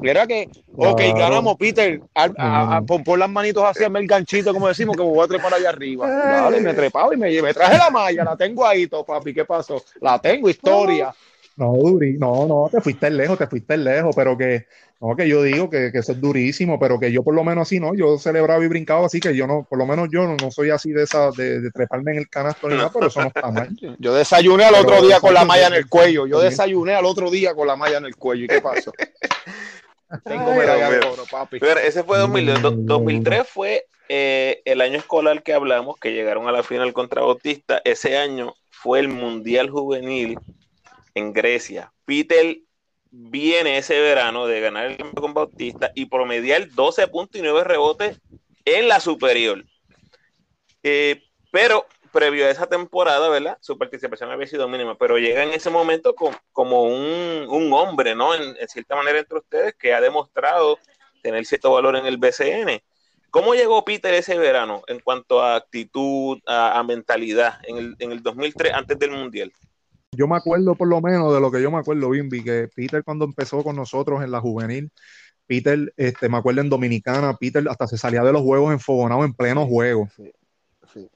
Era 0.02 0.26
que, 0.26 0.50
ok, 0.76 1.02
ganamos, 1.16 1.58
Peter, 1.58 2.02
a, 2.16 2.82
pon, 2.82 3.20
las 3.20 3.30
manitos 3.30 3.64
hacia 3.64 3.88
el 3.88 4.08
ganchito, 4.08 4.54
como 4.54 4.68
decimos, 4.68 4.96
que 4.96 5.04
me 5.04 5.10
voy 5.10 5.24
a 5.24 5.28
trepar 5.28 5.54
allá 5.54 5.70
arriba. 5.70 6.10
Dale, 6.10 6.62
me 6.62 6.74
trepaba 6.74 7.14
y 7.14 7.18
me, 7.18 7.42
me 7.42 7.54
traje 7.54 7.78
la 7.78 7.90
malla, 7.90 8.24
la 8.24 8.36
tengo 8.36 8.66
ahí, 8.66 8.88
todo, 8.88 9.06
papi, 9.06 9.34
¿qué 9.34 9.46
pasó? 9.46 9.84
La 10.02 10.20
tengo, 10.20 10.50
historia. 10.50 11.14
No, 11.60 11.74
Duri, 11.74 12.18
no, 12.18 12.48
no, 12.48 12.70
te 12.72 12.80
fuiste 12.80 13.10
lejos, 13.10 13.38
te 13.38 13.46
fuiste 13.46 13.76
lejos, 13.76 14.16
pero 14.16 14.38
que, 14.38 14.66
no, 15.02 15.14
que 15.14 15.28
yo 15.28 15.44
digo 15.44 15.70
que, 15.70 15.92
que, 15.92 15.98
eso 15.98 16.14
es 16.14 16.22
durísimo, 16.22 16.80
pero 16.80 16.98
que 16.98 17.12
yo 17.12 17.22
por 17.22 17.36
lo 17.36 17.44
menos 17.44 17.64
así, 17.64 17.82
¿no? 17.82 17.94
Yo 17.94 18.18
celebraba 18.18 18.64
y 18.64 18.70
brincaba 18.70 19.06
así, 19.06 19.20
que 19.20 19.36
yo 19.36 19.46
no, 19.46 19.68
por 19.70 19.78
lo 19.78 19.86
menos 19.86 20.08
yo 20.10 20.26
no, 20.26 20.52
soy 20.52 20.70
así 20.70 20.94
de 20.94 21.04
esa, 21.04 21.32
de, 21.32 21.70
treparme 21.72 22.14
en 22.14 22.20
el 22.20 22.30
canasto 22.30 22.70
ni 22.70 22.78
nada, 22.78 22.90
pero 22.94 23.08
eso 23.08 23.20
no 23.20 23.28
está 23.28 23.52
mal. 23.52 23.68
Yo 24.00 24.14
desayuné 24.14 24.64
al 24.64 24.76
otro 24.76 25.02
día 25.02 25.20
con 25.20 25.34
la 25.34 25.44
malla 25.44 25.68
en 25.68 25.74
el 25.74 25.90
cuello, 25.90 26.26
yo 26.26 26.40
desayuné 26.40 26.96
al 26.96 27.06
otro 27.06 27.30
día 27.30 27.54
con 27.54 27.68
la 27.68 27.76
malla 27.76 27.98
en 27.98 28.06
el 28.06 28.16
cuello, 28.16 28.46
¿y 28.46 28.48
qué 28.48 28.62
pasó? 28.62 28.94
Tengo 30.24 30.56
medalla 30.56 30.90
de 30.90 31.00
oro, 31.00 31.24
papi. 31.30 31.60
Pero 31.60 31.80
ese 31.82 32.04
fue 32.04 32.20
2002. 32.20 32.86
2003 32.86 33.48
fue 33.48 33.86
eh, 34.08 34.62
el 34.64 34.80
año 34.80 34.98
escolar 34.98 35.44
que 35.44 35.54
hablamos, 35.54 35.98
que 36.00 36.14
llegaron 36.14 36.48
a 36.48 36.54
la 36.54 36.64
final 36.64 36.94
contra 36.94 37.22
Bautista. 37.22 37.82
Ese 37.84 38.18
año 38.18 38.56
fue 38.70 39.02
el 39.02 39.10
Mundial 39.10 39.70
Juvenil 39.70 40.40
en 41.14 41.34
Grecia. 41.34 41.92
Peter 42.06 42.60
viene 43.12 43.78
ese 43.78 44.00
verano 44.00 44.48
de 44.48 44.62
ganar 44.62 44.86
el 44.86 44.98
campeonato 44.98 45.22
con 45.22 45.34
Bautista 45.34 45.92
y 45.96 46.06
promediar 46.06 46.70
12 46.70 47.08
puntos 47.08 47.40
y 47.40 47.44
9 47.44 47.64
rebotes 47.64 48.20
en 48.66 48.88
la 48.88 49.00
superior. 49.00 49.66
Eh, 50.84 51.24
pero 51.52 51.86
previo 52.12 52.46
a 52.46 52.50
esa 52.50 52.68
temporada, 52.68 53.30
¿verdad? 53.30 53.58
Su 53.62 53.78
participación 53.78 54.32
había 54.32 54.48
sido 54.48 54.68
mínima, 54.68 54.98
pero 54.98 55.18
llega 55.18 55.44
en 55.44 55.52
ese 55.52 55.70
momento 55.70 56.16
como 56.16 56.84
un, 56.84 57.74
hombre, 57.74 58.16
¿no? 58.16 58.34
En, 58.34 58.56
cierta 58.68 58.96
manera 58.96 59.20
entre 59.20 59.38
ustedes 59.38 59.76
que 59.76 59.94
ha 59.94 60.02
demostrado 60.02 60.80
tener 61.22 61.46
cierto 61.46 61.72
valor 61.72 61.96
en 61.96 62.06
el 62.06 62.18
BCN. 62.18 62.82
¿Cómo 63.30 63.54
llegó 63.54 63.86
Peter 63.86 64.14
ese 64.14 64.38
verano 64.38 64.82
en 64.88 65.00
cuanto 65.00 65.42
a 65.42 65.56
actitud, 65.56 66.40
a, 66.48 66.82
mentalidad 66.84 67.60
en 67.64 67.78
el, 67.78 67.96
en 68.00 68.12
el 68.12 68.24
2003 68.24 68.74
antes 68.74 68.98
del 68.98 69.12
Mundial? 69.12 69.54
Yo 70.20 70.28
me 70.28 70.36
acuerdo 70.36 70.76
por 70.76 70.90
lo 70.90 71.00
menos 71.00 71.34
de 71.34 71.40
lo 71.40 71.50
que 71.50 71.62
yo 71.62 71.72
me 71.72 71.78
acuerdo, 71.78 72.10
Bimbi, 72.10 72.44
que 72.44 72.68
Peter 72.76 73.06
cuando 73.06 73.24
empezó 73.24 73.64
con 73.64 73.78
nosotros 73.78 74.22
en 74.22 74.32
la 74.32 74.42
juvenil, 74.42 74.92
Peter, 75.48 75.94
este, 75.96 76.28
me 76.28 76.38
acuerdo 76.38 76.60
en 76.60 76.70
Dominicana, 76.70 77.38
Peter 77.38 77.66
hasta 77.70 77.88
se 77.88 77.98
salía 77.98 78.22
de 78.22 78.34
los 78.34 78.42
juegos 78.42 78.74
enfogonado 78.74 79.24
en 79.24 79.34
pleno 79.34 79.66
juego. 79.66 80.10
Sí, 80.14 80.30
sí. 80.94 81.10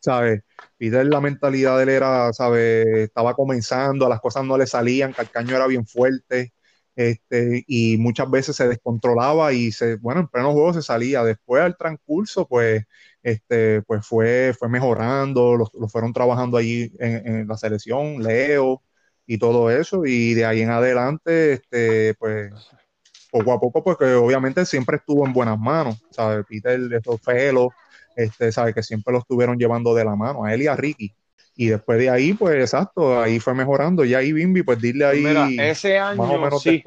¿Sabes? 0.00 0.42
Peter, 0.76 1.06
la 1.06 1.20
mentalidad 1.20 1.76
de 1.76 1.84
él 1.84 1.88
era, 1.90 2.32
¿sabes? 2.32 2.84
Estaba 2.84 3.34
comenzando, 3.34 4.08
las 4.08 4.20
cosas 4.20 4.44
no 4.44 4.58
le 4.58 4.66
salían, 4.66 5.12
Calcaño 5.12 5.54
era 5.54 5.68
bien 5.68 5.86
fuerte, 5.86 6.52
este, 6.96 7.62
y 7.68 7.96
muchas 7.96 8.28
veces 8.28 8.56
se 8.56 8.66
descontrolaba 8.66 9.52
y 9.52 9.70
se, 9.70 9.96
bueno, 9.98 10.22
en 10.22 10.26
pleno 10.26 10.52
juego 10.52 10.74
se 10.74 10.82
salía. 10.82 11.22
Después 11.22 11.62
al 11.62 11.76
transcurso, 11.76 12.48
pues, 12.48 12.84
este, 13.22 13.82
pues 13.82 14.06
fue, 14.06 14.54
fue 14.58 14.68
mejorando, 14.68 15.56
lo, 15.56 15.88
fueron 15.88 16.12
trabajando 16.12 16.56
allí 16.56 16.92
en, 16.98 17.46
la 17.46 17.56
selección, 17.56 18.22
Leo 18.22 18.82
y 19.26 19.38
todo 19.38 19.70
eso, 19.70 20.06
y 20.06 20.34
de 20.34 20.44
ahí 20.44 20.62
en 20.62 20.70
adelante, 20.70 21.54
este, 21.54 22.14
pues 22.14 22.52
poco 23.30 23.52
a 23.52 23.60
poco, 23.60 23.82
porque 23.82 24.06
obviamente 24.14 24.64
siempre 24.64 24.96
estuvo 24.96 25.26
en 25.26 25.32
buenas 25.32 25.58
manos, 25.58 26.02
¿sabes? 26.10 26.46
Peter, 26.48 26.80
estos 26.92 27.20
felos, 27.20 27.68
este, 28.16 28.50
¿sabe? 28.52 28.72
Que 28.72 28.82
siempre 28.82 29.12
lo 29.12 29.18
estuvieron 29.20 29.58
llevando 29.58 29.94
de 29.94 30.04
la 30.04 30.16
mano, 30.16 30.44
a 30.44 30.54
él 30.54 30.62
y 30.62 30.66
a 30.66 30.76
Ricky. 30.76 31.12
Y 31.56 31.66
después 31.66 31.98
de 31.98 32.08
ahí, 32.08 32.34
pues 32.34 32.54
exacto, 32.54 33.20
ahí 33.20 33.40
fue 33.40 33.52
mejorando. 33.52 34.04
Y 34.04 34.14
ahí 34.14 34.32
Bimbi, 34.32 34.62
pues 34.62 34.80
dile 34.80 35.04
ahí. 35.04 35.24
Mira, 35.24 35.48
ese 35.68 35.98
año, 35.98 36.22
más 36.22 36.30
o 36.30 36.38
menos 36.38 36.62
sí. 36.62 36.82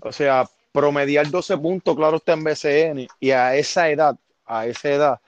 O 0.00 0.12
sea, 0.12 0.48
promediar 0.72 1.30
12 1.30 1.58
puntos, 1.58 1.94
claro, 1.94 2.16
está 2.16 2.32
en 2.32 2.42
BCN. 2.42 3.06
Y 3.20 3.30
a 3.30 3.54
esa 3.54 3.90
edad, 3.90 4.16
a 4.46 4.66
esa 4.66 4.88
edad, 4.90 5.20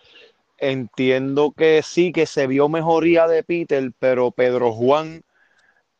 entiendo 0.59 1.53
que 1.57 1.83
sí, 1.83 2.13
que 2.13 2.27
se 2.27 2.47
vio 2.47 2.69
mejoría 2.69 3.27
de 3.27 3.43
Peter, 3.43 3.93
pero 3.99 4.31
Pedro 4.31 4.73
Juan, 4.73 5.23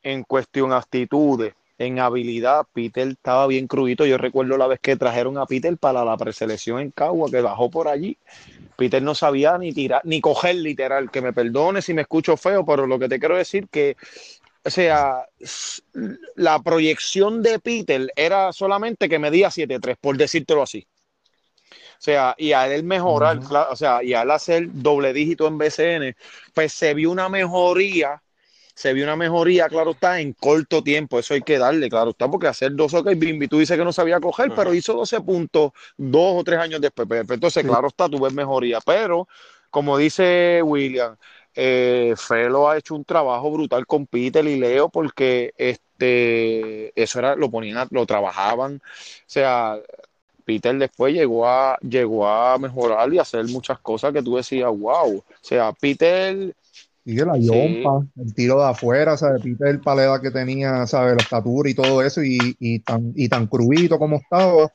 en 0.03 0.23
cuestión 0.23 0.73
actitudes, 0.73 1.55
en 1.79 1.99
habilidad, 1.99 2.67
Peter 2.73 3.09
estaba 3.09 3.47
bien 3.47 3.67
crudito. 3.67 4.07
Yo 4.07 4.17
recuerdo 4.19 4.57
la 4.57 4.67
vez 4.67 4.81
que 4.81 4.97
trajeron 4.97 5.37
a 5.39 5.47
Peter 5.47 5.77
para 5.77 6.05
la 6.05 6.17
preselección 6.17 6.81
en 6.81 6.91
Cagua, 6.91 7.31
que 7.31 7.41
bajó 7.41 7.71
por 7.71 7.89
allí. 7.89 8.17
Peter 8.77 9.03
no 9.03 9.15
sabía 9.15 9.59
ni 9.59 9.73
tirar, 9.73 10.01
ni 10.05 10.21
coger 10.21 10.57
literal, 10.57 11.11
que 11.11 11.21
me 11.21 11.33
perdone 11.33 11.83
si 11.83 11.95
me 11.95 12.03
escucho 12.03 12.37
feo, 12.37 12.65
pero 12.65 12.87
lo 12.87 12.99
que 12.99 13.09
te 13.09 13.19
quiero 13.19 13.37
decir 13.37 13.69
que, 13.69 13.97
o 14.65 14.71
sea, 14.71 15.27
la 16.35 16.63
proyección 16.63 17.43
de 17.43 17.59
Peter 17.59 18.11
era 18.17 18.53
solamente 18.53 19.09
que 19.09 19.19
medía 19.19 19.51
7-3, 19.51 19.97
por 20.01 20.17
decírtelo 20.17 20.63
así. 20.63 20.87
O 21.99 22.03
sea, 22.07 22.35
y 22.39 22.53
a 22.53 22.73
él 22.73 22.85
mejorar, 22.85 23.41
o 23.71 23.77
sea, 23.77 24.03
y 24.03 24.15
al 24.15 24.31
hacer 24.31 24.69
doble 24.73 25.13
dígito 25.13 25.47
en 25.47 25.59
BCN, 25.59 26.17
pues 26.55 26.73
se 26.73 26.95
vio 26.95 27.11
una 27.11 27.29
mejoría, 27.29 28.23
se 28.75 28.93
vio 28.93 29.05
una 29.05 29.17
mejoría, 29.17 29.69
claro 29.69 29.93
está, 29.93 30.21
en 30.21 30.35
corto 30.35 30.83
tiempo, 30.83 31.19
eso 31.19 31.35
hay 31.35 31.43
que 31.43 31.59
darle, 31.59 31.89
claro 31.89 32.11
está, 32.11 32.31
porque 32.31 32.49
hacer 32.49 32.75
dos 32.75 32.93
ok, 32.93 33.11
Bimbi, 33.17 33.49
tú 33.49 33.59
dices 33.59 33.77
que 33.77 33.85
no 33.85 33.93
sabía 33.93 34.21
coger, 34.21 34.53
pero 34.55 34.75
hizo 34.75 34.93
12 34.93 35.21
puntos 35.23 35.73
dos 35.97 36.41
o 36.41 36.45
tres 36.45 36.59
años 36.59 36.81
después, 36.81 37.09
pues, 37.09 37.25
pues, 37.27 37.37
entonces, 37.37 37.65
claro 37.65 37.89
está, 37.89 38.09
tú 38.09 38.21
ves 38.21 38.33
mejoría, 38.33 38.79
pero 38.85 39.27
como 39.71 39.97
dice 39.99 40.63
William, 40.63 41.17
eh, 41.55 42.15
Felo 42.17 42.69
ha 42.69 42.77
hecho 42.77 42.95
un 42.95 43.05
trabajo 43.05 43.51
brutal 43.51 43.87
con 43.87 44.07
Peter 44.07 44.45
y 44.47 44.59
Leo 44.59 44.91
porque 44.91 45.55
este 45.57 46.93
eso 47.01 47.19
era 47.19 47.35
lo 47.35 47.51
ponían 47.51 47.89
lo 47.91 48.05
trabajaban. 48.05 48.77
O 48.77 49.25
sea 49.27 49.79
Peter 50.47 50.79
después 50.79 51.13
llegó 51.13 51.45
a, 51.47 51.77
llegó 51.81 52.27
a 52.27 52.57
mejorar 52.57 53.13
y 53.13 53.19
hacer 53.19 53.45
muchas 53.47 53.81
cosas 53.81 54.13
que 54.13 54.23
tú 54.23 54.37
decías, 54.37 54.71
wow. 54.71 55.17
O 55.17 55.25
sea, 55.43 55.73
Peter. 55.73 56.55
Y 57.05 57.17
la 57.17 57.37
yompa, 57.37 58.07
el 58.17 58.33
tiro 58.33 58.61
de 58.61 58.69
afuera, 58.69 59.17
¿sabes? 59.17 59.43
Peter 59.43 59.81
Paleda 59.81 60.21
que 60.21 60.31
tenía, 60.31 60.87
¿sabes? 60.87 61.17
La 61.17 61.23
estatura 61.23 61.69
y 61.69 61.75
todo 61.75 62.01
eso, 62.03 62.23
y, 62.23 62.57
y 62.59 62.79
tan, 62.79 63.13
y 63.15 63.29
tan 63.29 63.47
crudito 63.47 63.99
como 63.99 64.17
estaba, 64.17 64.71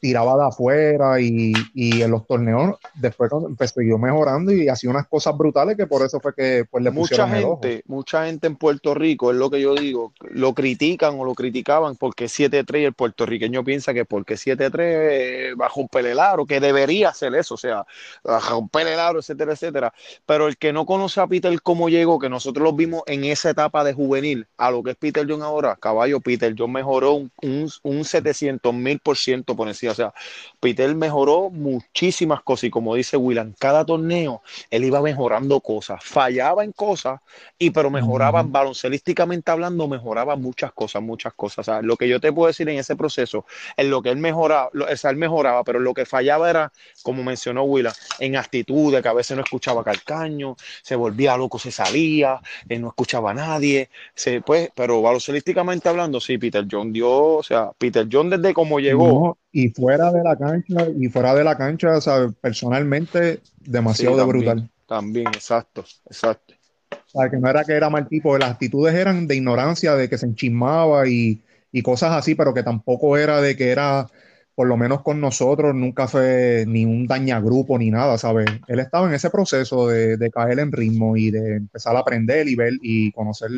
tiraba 0.00 0.36
de 0.36 0.48
afuera 0.48 1.20
y, 1.20 1.52
y 1.74 2.02
en 2.02 2.10
los 2.10 2.26
torneos 2.26 2.76
después 2.94 3.30
empezó 3.46 3.82
yo 3.82 3.98
mejorando 3.98 4.52
y 4.52 4.68
hacía 4.68 4.90
unas 4.90 5.06
cosas 5.06 5.36
brutales 5.36 5.76
que 5.76 5.86
por 5.86 6.04
eso 6.04 6.18
fue 6.20 6.34
que 6.34 6.64
pues, 6.70 6.82
le 6.82 6.90
mucha 6.90 7.28
gente, 7.28 7.82
mucha 7.86 8.26
gente 8.26 8.46
en 8.46 8.56
Puerto 8.56 8.94
Rico, 8.94 9.30
es 9.30 9.36
lo 9.36 9.50
que 9.50 9.60
yo 9.60 9.74
digo, 9.74 10.12
lo 10.20 10.54
critican 10.54 11.18
o 11.18 11.24
lo 11.24 11.34
criticaban 11.34 11.96
porque 11.96 12.26
7-3 12.26 12.80
y 12.80 12.84
el 12.84 12.94
puertorriqueño 12.94 13.62
piensa 13.62 13.92
que 13.92 14.04
porque 14.04 14.34
7-3 14.34 15.54
bajo 15.56 15.80
un 15.80 15.88
pelelaro, 15.88 16.46
que 16.46 16.60
debería 16.60 17.10
hacer 17.10 17.34
eso, 17.34 17.54
o 17.54 17.58
sea, 17.58 17.84
bajo 18.24 18.58
un 18.58 18.68
pelelaro, 18.68 19.18
etcétera, 19.18 19.52
etcétera. 19.52 19.92
Pero 20.26 20.48
el 20.48 20.56
que 20.56 20.72
no 20.72 20.86
conoce 20.86 21.20
a 21.20 21.26
Peter 21.26 21.60
cómo 21.62 21.88
llegó, 21.88 22.18
que 22.18 22.28
nosotros 22.28 22.64
lo 22.64 22.72
vimos 22.72 23.02
en 23.06 23.24
esa 23.24 23.50
etapa 23.50 23.84
de 23.84 23.92
juvenil, 23.92 24.46
a 24.56 24.70
lo 24.70 24.82
que 24.82 24.92
es 24.92 24.96
Peter 24.96 25.26
John 25.28 25.42
ahora, 25.42 25.76
caballo, 25.76 26.20
Peter 26.20 26.54
John 26.56 26.72
mejoró 26.72 27.14
un, 27.14 27.30
un, 27.42 27.70
un 27.82 28.04
700 28.04 28.72
mil 28.74 28.98
por 29.00 29.16
ciento 29.16 29.54
por 29.54 29.68
encima 29.68 29.89
o 29.92 29.94
sea, 29.94 30.14
Peter 30.60 30.94
mejoró 30.94 31.50
muchísimas 31.50 32.42
cosas 32.42 32.64
y 32.64 32.70
como 32.70 32.94
dice 32.94 33.16
Willan, 33.16 33.54
cada 33.58 33.84
torneo 33.84 34.42
él 34.70 34.84
iba 34.84 35.00
mejorando 35.00 35.60
cosas, 35.60 36.02
fallaba 36.04 36.64
en 36.64 36.72
cosas, 36.72 37.20
y 37.58 37.70
pero 37.70 37.90
mejoraba 37.90 38.42
baloncelísticamente 38.42 39.50
hablando, 39.50 39.88
mejoraba 39.88 40.36
muchas 40.36 40.72
cosas, 40.72 41.02
muchas 41.02 41.34
cosas. 41.34 41.58
O 41.58 41.64
sea, 41.64 41.82
lo 41.82 41.96
que 41.96 42.08
yo 42.08 42.20
te 42.20 42.32
puedo 42.32 42.48
decir 42.48 42.68
en 42.68 42.78
ese 42.78 42.96
proceso, 42.96 43.44
en 43.76 43.90
lo 43.90 44.02
que 44.02 44.10
él 44.10 44.16
mejoraba, 44.16 44.70
o 44.72 44.96
sea, 44.96 45.10
él 45.10 45.16
mejoraba, 45.16 45.64
pero 45.64 45.80
lo 45.80 45.94
que 45.94 46.06
fallaba 46.06 46.50
era, 46.50 46.72
como 47.02 47.22
mencionó 47.22 47.64
Willan, 47.64 47.92
en 48.18 48.36
actitud, 48.36 48.94
de 48.94 49.02
que 49.02 49.08
a 49.08 49.12
veces 49.12 49.36
no 49.36 49.42
escuchaba 49.42 49.84
calcaño, 49.84 50.56
se 50.82 50.96
volvía 50.96 51.36
loco, 51.36 51.58
se 51.58 51.70
salía, 51.70 52.40
él 52.68 52.76
eh, 52.76 52.78
no 52.78 52.88
escuchaba 52.88 53.30
a 53.32 53.34
nadie, 53.34 53.90
se, 54.14 54.40
pues, 54.40 54.70
pero 54.74 55.02
baloncelísticamente 55.02 55.88
hablando, 55.88 56.20
sí, 56.20 56.38
Peter 56.38 56.66
John 56.70 56.92
dio, 56.92 57.10
o 57.10 57.42
sea, 57.42 57.70
Peter 57.76 58.06
John 58.10 58.30
desde 58.30 58.54
cómo 58.54 58.80
llegó 58.80 59.38
y 59.52 59.70
fuera 59.80 60.12
de 60.12 60.22
la 60.22 60.36
cancha, 60.36 60.86
y 60.98 61.08
fuera 61.08 61.34
de 61.34 61.44
la 61.44 61.56
cancha, 61.56 61.96
o 61.96 62.00
sea, 62.00 62.28
personalmente, 62.40 63.40
demasiado 63.60 64.16
de 64.16 64.24
brutal. 64.24 64.70
También, 64.86 65.28
exacto, 65.28 65.84
exacto. 66.06 66.54
O 66.90 67.18
sea, 67.18 67.30
que 67.30 67.38
no 67.38 67.48
era 67.48 67.64
que 67.64 67.72
era 67.72 67.90
mal 67.90 68.06
tipo, 68.08 68.36
las 68.38 68.52
actitudes 68.52 68.94
eran 68.94 69.26
de 69.26 69.36
ignorancia, 69.36 69.96
de 69.96 70.08
que 70.08 70.18
se 70.18 70.26
enchismaba 70.26 71.08
y, 71.08 71.42
y 71.72 71.82
cosas 71.82 72.12
así, 72.12 72.34
pero 72.34 72.54
que 72.54 72.62
tampoco 72.62 73.16
era 73.16 73.40
de 73.40 73.56
que 73.56 73.70
era, 73.70 74.06
por 74.54 74.68
lo 74.68 74.76
menos 74.76 75.02
con 75.02 75.20
nosotros, 75.20 75.74
nunca 75.74 76.06
fue 76.06 76.64
ni 76.68 76.84
un 76.84 77.06
dañagrupo 77.06 77.78
ni 77.78 77.90
nada, 77.90 78.18
¿sabes? 78.18 78.48
Él 78.68 78.78
estaba 78.78 79.08
en 79.08 79.14
ese 79.14 79.30
proceso 79.30 79.88
de, 79.88 80.16
de 80.16 80.30
caer 80.30 80.60
en 80.60 80.72
ritmo 80.72 81.16
y 81.16 81.30
de 81.30 81.56
empezar 81.56 81.96
a 81.96 82.00
aprender 82.00 82.48
y 82.48 82.54
ver 82.54 82.74
y 82.80 83.10
conocer 83.12 83.50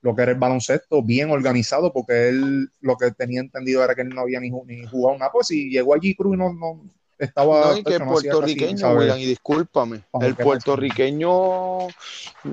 lo 0.00 0.14
que 0.14 0.22
era 0.22 0.32
el 0.32 0.38
baloncesto 0.38 1.02
bien 1.02 1.30
organizado, 1.30 1.92
porque 1.92 2.28
él 2.28 2.70
lo 2.80 2.96
que 2.96 3.10
tenía 3.10 3.40
entendido 3.40 3.82
era 3.82 3.94
que 3.94 4.02
él 4.02 4.10
no 4.10 4.20
había 4.20 4.40
ni, 4.40 4.50
ni 4.50 4.86
jugado 4.86 5.18
nada, 5.18 5.32
pues 5.32 5.48
si 5.48 5.70
llegó 5.70 5.94
allí 5.94 6.14
Cruz 6.14 6.34
y 6.34 6.38
no, 6.38 6.52
no, 6.52 6.82
estaba 7.18 7.72
no, 7.72 7.78
y 7.78 7.82
que 7.82 7.94
el 7.94 8.04
puertorriqueño, 8.04 8.92
William, 8.92 9.18
y 9.18 9.26
discúlpame, 9.26 10.02
el 10.20 10.36
puertorriqueño, 10.36 11.88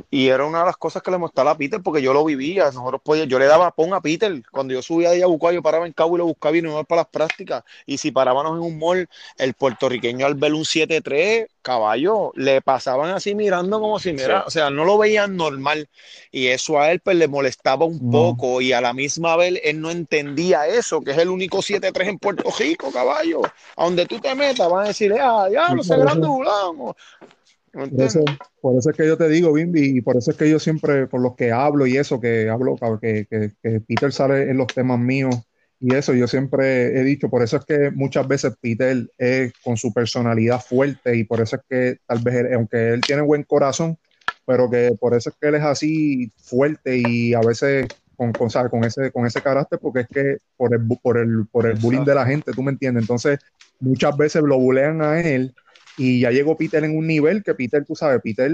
y 0.10 0.28
era 0.28 0.46
una 0.46 0.60
de 0.62 0.66
las 0.66 0.78
cosas 0.78 1.04
que 1.04 1.12
le 1.12 1.18
mostraba 1.18 1.52
a 1.52 1.58
Peter, 1.58 1.82
porque 1.84 2.02
yo 2.02 2.14
lo 2.14 2.26
vivía, 2.26 2.66
nosotros 2.66 3.02
podíamos, 3.04 3.30
yo 3.30 3.38
le 3.38 3.46
daba 3.46 3.72
pon 3.72 3.93
a 3.93 4.02
Peter, 4.02 4.41
cuando 4.52 4.74
yo 4.74 4.82
subía 4.82 5.12
ahí 5.12 5.22
a 5.22 5.28
yo 5.28 5.62
paraba 5.62 5.86
en 5.86 5.93
Cabo 5.93 6.16
y 6.16 6.20
lo 6.20 6.26
buscaba 6.26 6.58
y 6.58 6.62
no 6.62 6.84
para 6.84 7.02
las 7.02 7.10
prácticas, 7.10 7.64
y 7.86 7.98
si 7.98 8.12
parábamos 8.12 8.58
en 8.58 8.64
un 8.64 8.80
mall, 8.80 9.08
el 9.38 9.54
puertorriqueño 9.54 10.26
al 10.26 10.36
ver 10.36 10.54
un 10.54 10.64
7-3, 10.64 11.48
caballo, 11.66 12.32
le 12.36 12.61
pasaban 12.61 13.09
así 13.09 13.34
mirando 13.34 13.80
como 13.80 13.97
si 13.97 14.13
mira, 14.13 14.43
o 14.45 14.51
sea, 14.51 14.70
no 14.70 14.86
lo 14.86 14.99
veían 14.99 15.36
normal, 15.36 15.89
y 16.32 16.47
eso 16.47 16.80
a 16.80 16.91
él 16.91 16.99
pues 16.99 17.18
le 17.18 17.28
molestaba 17.28 17.86
un 17.86 18.11
poco, 18.11 18.61
y 18.61 18.72
a 18.72 18.82
la 18.82 18.93
misma 18.93 19.36
vez 19.36 19.59
él 19.63 19.82
no 19.82 19.89
entendía 19.89 20.68
eso, 20.68 21.01
que 21.01 21.11
es 21.11 21.18
el 21.18 21.30
único 21.30 21.63
7-3 21.63 22.07
en 22.07 22.20
Puerto 22.20 22.51
Rico, 22.59 22.91
caballo, 22.91 23.41
a 23.76 23.84
donde 23.84 24.05
tú 24.05 24.20
te 24.20 24.36
metes 24.36 24.70
van 24.70 24.86
a 24.86 24.88
decir, 24.89 25.13
ah, 25.20 25.47
ya, 25.51 25.74
no 25.74 25.84
sé, 25.84 25.97
grande 25.97 26.28
por 27.72 28.01
eso, 28.01 28.24
por 28.61 28.78
eso 28.78 28.89
es 28.91 28.95
que 28.95 29.07
yo 29.07 29.18
te 29.18 29.28
digo, 29.28 29.51
Bimbi, 29.51 29.97
y 29.97 30.01
por 30.01 30.16
eso 30.16 30.32
es 30.32 30.38
que 30.38 30.49
yo 30.49 30.59
siempre, 30.59 31.07
por 31.07 31.20
los 31.20 31.36
que 31.36 31.51
hablo 31.51 31.88
y 31.88 31.97
eso, 31.97 32.22
que 32.22 32.47
hablo, 32.47 32.78
que, 33.01 33.26
que, 33.30 33.51
que, 33.61 33.82
Peter 33.82 34.13
sale 34.13 34.49
en 34.49 34.57
los 34.57 34.68
temas 34.68 34.99
míos 34.99 35.36
y 35.80 35.93
eso, 35.93 36.13
yo 36.13 36.28
siempre 36.28 36.99
he 36.99 37.03
dicho, 37.03 37.30
por 37.30 37.43
eso 37.43 37.57
es 37.57 37.65
que 37.65 37.91
muchas 37.91 38.28
veces 38.28 38.53
Peter 38.61 39.09
es 39.17 39.53
con 39.63 39.78
su 39.78 39.93
personalidad 39.93 40.61
fuerte 40.61 41.15
y 41.17 41.26
por 41.26 41.41
eso 41.41 41.57
es 41.57 41.61
que 41.69 41.97
tal 42.07 42.19
vez, 42.19 42.53
aunque 42.53 42.93
él 42.93 43.05
tiene 43.05 43.21
buen 43.21 43.43
corazón, 43.43 43.97
pero 44.45 44.69
que 44.69 44.95
por 44.99 45.13
eso 45.13 45.30
es 45.30 45.36
que 45.39 45.47
él 45.49 45.55
es 45.55 45.63
así 45.63 46.32
fuerte 46.38 46.97
y 46.97 47.34
a 47.34 47.41
veces 47.41 47.89
con, 48.15 48.34
con, 48.34 48.49
con, 48.69 48.84
ese, 48.86 49.11
con 49.11 49.26
ese 49.26 49.41
carácter, 49.41 49.80
porque 49.80 50.01
es 50.01 50.07
que 50.07 50.38
por 50.55 50.73
el, 50.73 50.82
por 51.01 51.17
el, 51.17 51.45
por 51.51 51.67
el 51.67 51.78
bullying 51.78 52.05
de 52.05 52.15
la 52.15 52.26
gente, 52.26 52.53
tú 52.53 52.63
me 52.63 52.71
entiendes. 52.71 53.03
Entonces, 53.03 53.39
muchas 53.80 54.15
veces 54.15 54.43
lo 54.43 54.57
bulean 54.57 55.01
a 55.01 55.19
él 55.19 55.53
y 55.97 56.21
ya 56.21 56.32
llegó 56.32 56.57
Peter 56.57 56.84
en 56.84 56.97
un 56.97 57.07
nivel 57.07 57.43
que 57.43 57.53
Peter, 57.53 57.84
tú 57.86 57.95
sabes, 57.95 58.21
Peter 58.21 58.51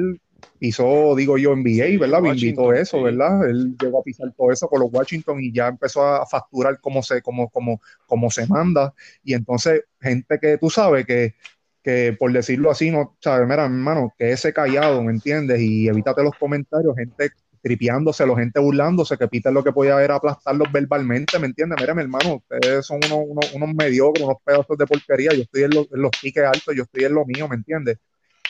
pisó, 0.59 1.15
digo 1.15 1.37
yo, 1.37 1.53
NBA, 1.53 1.99
¿verdad? 1.99 2.21
Me 2.21 2.29
invitó 2.29 2.73
eso, 2.73 3.01
¿verdad? 3.01 3.49
Él 3.49 3.75
llegó 3.81 3.99
a 3.99 4.03
pisar 4.03 4.33
todo 4.35 4.51
eso 4.51 4.67
con 4.67 4.81
los 4.81 4.89
Washington 4.91 5.41
y 5.41 5.51
ya 5.51 5.67
empezó 5.67 6.05
a 6.05 6.25
facturar 6.25 6.79
como 6.79 7.01
se, 7.03 7.21
como, 7.21 7.49
como, 7.49 7.81
como 8.05 8.29
se 8.29 8.47
manda. 8.47 8.93
Y 9.23 9.33
entonces, 9.33 9.83
gente 9.99 10.39
que 10.39 10.57
tú 10.57 10.69
sabes 10.69 11.05
que, 11.05 11.35
que 11.83 12.15
por 12.17 12.31
decirlo 12.31 12.71
así, 12.71 12.91
no, 12.91 13.17
sabes, 13.19 13.47
mira, 13.47 13.65
hermano, 13.65 14.13
que 14.17 14.31
ese 14.31 14.53
callado, 14.53 15.03
¿me 15.03 15.11
entiendes? 15.11 15.59
Y 15.61 15.87
evítate 15.87 16.23
los 16.23 16.35
comentarios, 16.35 16.95
gente 16.95 17.31
tripiándose, 17.61 18.25
la 18.25 18.35
gente 18.35 18.59
burlándose, 18.59 19.17
que 19.17 19.27
Peter 19.27 19.53
lo 19.53 19.63
que 19.63 19.71
podía 19.71 20.01
era 20.03 20.15
aplastarlos 20.15 20.71
verbalmente, 20.71 21.37
¿me 21.39 21.47
entiendes? 21.47 21.77
Mira, 21.79 21.93
mi 21.93 22.01
hermano, 22.01 22.35
ustedes 22.35 22.85
son 22.85 22.99
unos, 23.05 23.25
unos, 23.27 23.53
unos 23.53 23.73
mediocres, 23.75 24.25
unos 24.25 24.37
pedazos 24.43 24.77
de 24.77 24.87
porquería, 24.87 25.31
yo 25.33 25.43
estoy 25.43 25.63
en, 25.63 25.71
en 25.73 26.01
los 26.01 26.11
piques 26.21 26.43
altos, 26.43 26.75
yo 26.75 26.83
estoy 26.83 27.05
en 27.05 27.13
lo 27.13 27.25
mío, 27.25 27.47
¿me 27.47 27.55
entiendes? 27.55 27.97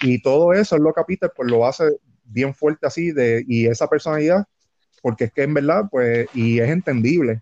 Y 0.01 0.21
todo 0.21 0.53
eso 0.53 0.75
es 0.75 0.81
lo 0.81 0.93
que 0.93 1.03
Peter 1.07 1.31
pues 1.35 1.49
lo 1.49 1.65
hace 1.65 1.83
bien 2.23 2.53
fuerte 2.53 2.87
así, 2.87 3.11
de, 3.11 3.43
y 3.47 3.67
esa 3.67 3.87
personalidad, 3.87 4.45
porque 5.01 5.25
es 5.25 5.33
que 5.33 5.43
en 5.43 5.53
verdad, 5.53 5.83
pues, 5.89 6.27
y 6.33 6.59
es 6.59 6.69
entendible. 6.69 7.41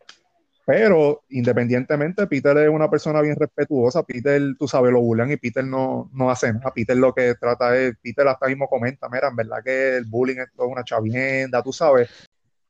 Pero 0.66 1.24
independientemente, 1.30 2.28
Peter 2.28 2.56
es 2.58 2.70
una 2.70 2.92
persona 2.92 3.22
bien 3.22 3.36
respetuosa. 3.36 4.04
Peter, 4.04 4.40
tú 4.56 4.68
sabes, 4.68 4.92
lo 4.92 5.02
bullying 5.02 5.32
y 5.32 5.38
Peter 5.38 5.64
no, 5.64 6.12
no 6.14 6.30
hace 6.30 6.54
nada. 6.54 6.72
Peter 6.72 6.96
lo 6.96 7.12
que 7.12 7.34
trata 7.34 7.76
es, 7.76 7.96
Peter 8.04 8.28
hasta 8.28 8.46
mismo 8.46 8.68
comenta, 8.68 9.10
mira, 9.10 9.30
en 9.30 9.36
verdad 9.36 9.64
que 9.64 9.98
el 9.98 10.06
bullying 10.06 10.38
es 10.38 10.50
una 10.58 10.84
chavienda, 10.84 11.64
tú 11.64 11.74
sabes. 11.74 12.10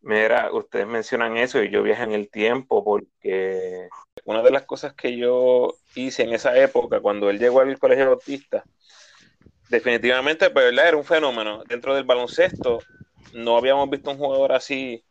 Mira, 0.01 0.49
ustedes 0.53 0.87
mencionan 0.87 1.35
eso 1.35 1.61
y 1.61 1.69
yo 1.69 1.83
viaje 1.83 2.03
en 2.03 2.13
el 2.13 2.29
tiempo 2.29 2.85
porque 2.85 3.89
una 4.23 4.41
de 4.43 4.51
las 4.51 4.63
cosas 4.63 4.93
que 4.93 5.17
yo 5.17 5.75
hice 5.93 6.23
en 6.23 6.33
esa 6.33 6.57
época, 6.57 7.01
cuando 7.01 7.29
él 7.29 7.37
llegó 7.37 7.59
al 7.59 7.77
colegio 7.77 8.05
bautista, 8.05 8.63
definitivamente, 9.69 10.49
pues, 10.49 10.65
¿verdad? 10.65 10.87
Era 10.89 10.97
un 10.97 11.05
fenómeno. 11.05 11.63
Dentro 11.67 11.95
del 11.95 12.03
baloncesto 12.03 12.79
no 13.33 13.57
habíamos 13.57 13.89
visto 13.89 14.11
un 14.11 14.17
jugador 14.17 14.51
así 14.51 15.03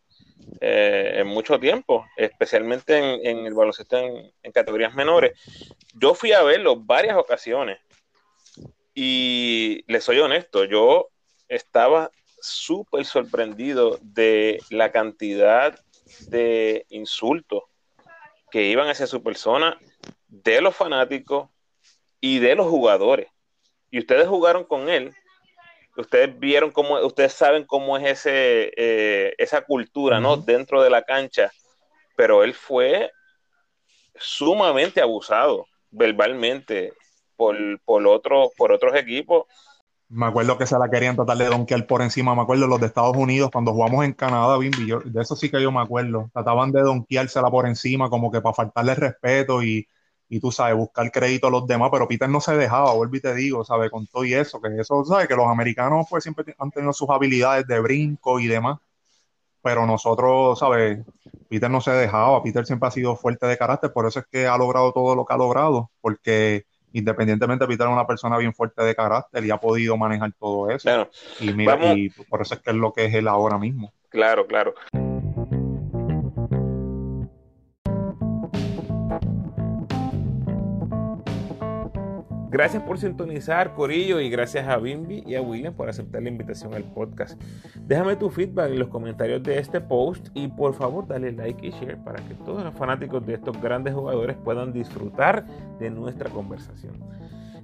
eh, 0.61 1.15
en 1.17 1.27
mucho 1.27 1.59
tiempo, 1.59 2.07
especialmente 2.17 2.99
en, 2.99 3.47
el 3.47 3.55
baloncesto 3.55 3.99
en, 3.99 4.53
categorías 4.53 4.95
menores. 4.95 5.39
Yo 5.95 6.15
fui 6.15 6.33
a 6.33 6.43
verlo 6.43 6.77
varias 6.77 7.17
ocasiones 7.17 7.79
y 8.95 9.85
les 9.87 10.05
soy 10.05 10.19
honesto, 10.19 10.65
yo 10.65 11.09
estaba 11.49 12.11
súper 12.41 13.05
sorprendido 13.05 13.99
de 14.03 14.61
la 14.71 14.91
cantidad 14.91 15.79
de 16.29 16.87
insultos 16.89 17.65
que 18.51 18.65
iban 18.65 18.89
hacia 18.89 19.07
su 19.07 19.23
persona 19.23 19.79
de 20.29 20.61
los 20.61 20.75
fanáticos 20.75 21.49
y 22.21 22.39
de 22.39 22.55
los 22.55 22.67
jugadores. 22.67 23.29
Y 23.91 23.99
ustedes 23.99 24.27
jugaron 24.27 24.65
con 24.65 24.89
él 24.89 25.15
ustedes 26.01 26.39
vieron 26.39 26.71
cómo, 26.71 26.99
ustedes 27.01 27.33
saben 27.33 27.65
cómo 27.65 27.97
es 27.97 28.07
ese, 28.07 28.73
eh, 28.77 29.35
esa 29.39 29.63
cultura, 29.63 30.21
¿no? 30.21 30.37
Dentro 30.37 30.83
de 30.83 30.91
la 30.91 31.03
cancha, 31.03 31.51
pero 32.17 32.45
él 32.45 32.55
fue 32.55 33.11
sumamente 34.17 35.01
abusado 35.01 35.67
verbalmente 35.91 36.93
por, 37.37 37.57
por, 37.85 38.07
otro, 38.07 38.51
por 38.57 38.73
otros 38.73 38.95
equipos. 38.97 39.47
Me 40.09 40.27
acuerdo 40.27 40.57
que 40.57 40.67
se 40.67 40.79
la 40.79 40.89
querían 40.89 41.17
tratar 41.17 41.37
de 41.37 41.47
donkear 41.47 41.87
por 41.87 42.01
encima. 42.01 42.35
Me 42.35 42.43
acuerdo 42.43 42.67
los 42.67 42.81
de 42.81 42.87
Estados 42.87 43.17
Unidos, 43.17 43.51
cuando 43.53 43.73
jugamos 43.73 44.05
en 44.05 44.15
Canadá, 44.15 44.57
Bimbi, 44.57 44.91
de 45.05 45.21
eso 45.21 45.37
sí 45.37 45.51
que 45.51 45.61
yo 45.61 45.71
me 45.71 45.81
acuerdo. 45.81 46.31
Trataban 46.33 46.73
de 46.73 46.81
donkeársela 46.81 47.51
por 47.51 47.67
encima, 47.67 48.09
como 48.09 48.31
que 48.31 48.41
para 48.41 48.55
faltarle 48.55 48.95
respeto 48.95 49.63
y 49.63 49.87
y 50.29 50.41
tú 50.41 50.53
sabes, 50.53 50.77
buscar 50.77 51.11
crédito 51.11 51.47
a 51.47 51.51
los 51.51 51.67
demás, 51.67 51.91
pero 51.91 52.07
Peter 52.07 52.29
no 52.29 52.41
se 52.41 52.57
dejaba, 52.57 52.93
vuelvo 52.93 53.17
y 53.17 53.21
te 53.21 53.35
digo, 53.35 53.65
¿sabes? 53.65 53.91
Con 53.91 54.07
todo 54.07 54.25
y 54.25 54.35
eso, 54.35 54.61
que 54.61 54.69
eso, 54.79 55.05
¿sabes? 55.05 55.27
Que 55.27 55.37
los 55.37 55.47
americanos 55.47 56.07
pues 56.09 56.23
siempre 56.23 56.55
han 56.59 56.71
tenido 56.71 56.93
sus 56.93 57.09
habilidades 57.09 57.67
de 57.67 57.81
brinco 57.81 58.39
y 58.39 58.47
demás, 58.47 58.79
pero 59.63 59.87
nosotros, 59.87 60.59
¿sabes? 60.59 60.99
Peter 61.49 61.71
no 61.71 61.81
se 61.81 61.93
dejaba, 61.93 62.43
Peter 62.43 62.67
siempre 62.67 62.89
ha 62.89 62.91
sido 62.91 63.17
fuerte 63.17 63.47
de 63.47 63.57
carácter, 63.57 63.93
por 63.93 64.07
eso 64.07 64.21
es 64.21 64.27
que 64.27 64.47
ha 64.47 64.59
logrado 64.59 64.93
todo 64.93 65.15
lo 65.15 65.25
que 65.25 65.35
ha 65.35 65.39
logrado, 65.39 65.91
porque 66.01 66.65
independientemente 66.93 67.67
Peter 67.67 67.87
es 67.87 67.93
una 67.93 68.07
persona 68.07 68.37
bien 68.37 68.53
fuerte 68.53 68.83
de 68.83 68.95
carácter 68.95 69.45
y 69.45 69.51
ha 69.51 69.57
podido 69.57 69.97
manejar 69.97 70.33
todo 70.39 70.71
eso. 70.71 71.09
y 71.41 71.53
mira, 71.55 71.95
y 71.95 72.11
por 72.11 72.43
eso 72.43 72.55
es 72.55 72.61
que 72.61 72.71
es 72.71 72.77
lo 72.77 72.93
que 72.93 73.07
es 73.07 73.15
él 73.15 73.29
ahora 73.29 73.59
mismo. 73.59 73.93
Claro, 74.11 74.47
claro. 74.47 74.75
Gracias 82.51 82.83
por 82.83 82.99
sintonizar, 82.99 83.75
Corillo, 83.75 84.21
y 84.21 84.31
gracias 84.31 84.67
a 84.67 84.79
Bimbi 84.79 85.23
y 85.27 85.35
a 85.35 85.43
William 85.43 85.75
por 85.75 85.91
aceptar 85.91 86.23
la 86.23 86.31
invitación 86.31 86.73
al 86.73 86.83
podcast. 86.83 87.39
Déjame 87.87 88.17
tu 88.17 88.31
feedback 88.31 88.71
en 88.71 88.79
los 88.79 88.89
comentarios 88.89 89.43
de 89.43 89.59
este 89.59 89.83
post 89.83 90.29
y 90.33 90.49
por 90.49 90.73
favor 90.73 91.07
dale 91.07 91.31
like 91.33 91.67
y 91.67 91.73
share 91.73 91.99
para 91.99 92.25
que 92.27 92.33
todos 92.47 92.65
los 92.65 92.73
fanáticos 92.75 93.27
de 93.27 93.35
estos 93.35 93.61
grandes 93.61 93.93
jugadores 93.93 94.35
puedan 94.43 94.73
disfrutar 94.73 95.45
de 95.79 95.91
nuestra 95.91 96.31
conversación. 96.31 96.95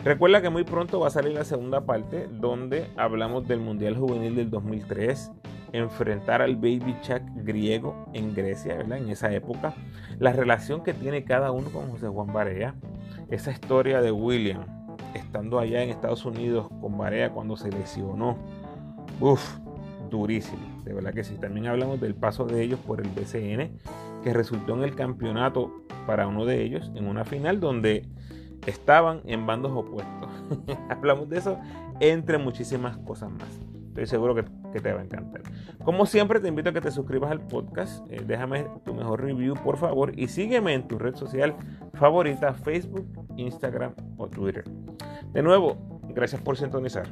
Recuerda 0.05 0.43
que 0.43 0.51
muy 0.51 0.65
pronto 0.65 1.01
va 1.01 1.07
a 1.07 1.11
salir 1.11 1.33
la 1.33 1.45
segunda 1.45 1.87
parte 1.87 2.29
donde 2.31 2.91
hablamos 2.99 3.49
del 3.49 3.61
Mundial 3.61 3.97
Juvenil 3.97 4.37
del 4.37 4.51
2003, 4.51 5.33
enfrentar 5.73 6.43
al 6.43 6.57
Baby 6.57 6.95
Chuck 7.01 7.23
griego 7.37 8.05
en 8.13 8.35
Grecia, 8.35 8.77
¿verdad? 8.77 8.99
En 8.99 9.09
esa 9.09 9.33
época, 9.33 9.73
la 10.19 10.35
relación 10.35 10.85
que 10.85 10.93
tiene 10.93 11.25
cada 11.25 11.53
uno 11.53 11.71
con 11.71 11.91
José 11.91 12.09
Juan 12.09 12.35
Barea, 12.35 12.75
esa 13.31 13.51
historia 13.51 14.03
de 14.03 14.13
William 14.13 14.74
estando 15.15 15.59
allá 15.59 15.83
en 15.83 15.91
Estados 15.91 16.25
Unidos 16.25 16.69
con 16.81 16.99
Barea 16.99 17.31
cuando 17.31 17.57
se 17.57 17.71
lesionó. 17.71 18.37
Uf, 19.21 19.59
durísimo, 20.11 20.83
de 20.85 20.93
verdad 20.93 21.15
que 21.15 21.25
sí. 21.25 21.37
También 21.37 21.67
hablamos 21.67 22.01
del 22.01 22.15
paso 22.15 22.45
de 22.45 22.63
ellos 22.63 22.81
por 22.81 23.01
el 23.01 23.09
BCN, 23.09 23.79
que 24.23 24.33
resultó 24.33 24.75
en 24.75 24.83
el 24.83 24.95
campeonato 24.95 25.85
para 26.07 26.27
uno 26.27 26.45
de 26.45 26.63
ellos 26.63 26.91
en 26.95 27.07
una 27.07 27.25
final 27.25 27.61
donde 27.61 28.07
estaban 28.67 29.21
en 29.25 29.47
bandos 29.47 29.73
opuestos. 29.73 30.29
Hablamos 30.91 31.29
de 31.29 31.39
eso 31.39 31.59
entre 32.01 32.39
muchísimas 32.39 32.97
cosas 32.99 33.31
más. 33.31 33.74
Estoy 33.95 34.07
seguro 34.09 34.35
que, 34.35 34.43
te 34.81 34.93
va 34.93 35.03
a 35.03 35.05
encantar. 35.05 35.43
Como 35.85 36.05
siempre, 36.05 36.41
te 36.41 36.49
invito 36.49 36.71
a 36.71 36.73
que 36.73 36.81
te 36.81 36.91
suscribas 36.91 37.31
al 37.31 37.41
podcast. 37.41 38.05
Eh, 38.11 38.25
déjame 38.27 38.67
tu 38.85 38.93
mejor 38.93 39.23
review, 39.23 39.55
por 39.55 39.77
favor. 39.77 40.19
Y 40.19 40.27
sígueme 40.27 40.75
en 40.75 40.89
tu 40.89 40.99
red 40.99 41.15
social 41.15 41.55
favorita, 41.93 42.53
Facebook, 42.55 43.07
Instagram 43.37 43.95
o 44.17 44.27
Twitter. 44.27 44.65
De 45.33 45.45
nuevo, 45.45 46.01
gracias 46.09 46.43
por 46.43 46.57
sintonizar. 46.57 47.07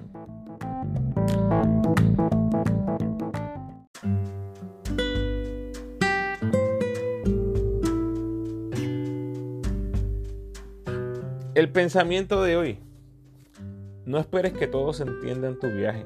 El 11.54 11.70
pensamiento 11.70 12.42
de 12.42 12.56
hoy. 12.56 12.78
No 14.04 14.18
esperes 14.18 14.52
que 14.52 14.66
todos 14.66 15.00
entiendan 15.00 15.60
tu 15.60 15.68
viaje, 15.68 16.04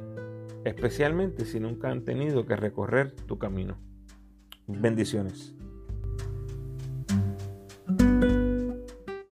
especialmente 0.66 1.44
si 1.44 1.60
nunca 1.60 1.90
han 1.90 2.04
tenido 2.04 2.44
que 2.44 2.56
recorrer 2.56 3.12
tu 3.12 3.38
camino. 3.38 3.78
Bendiciones. 4.66 5.55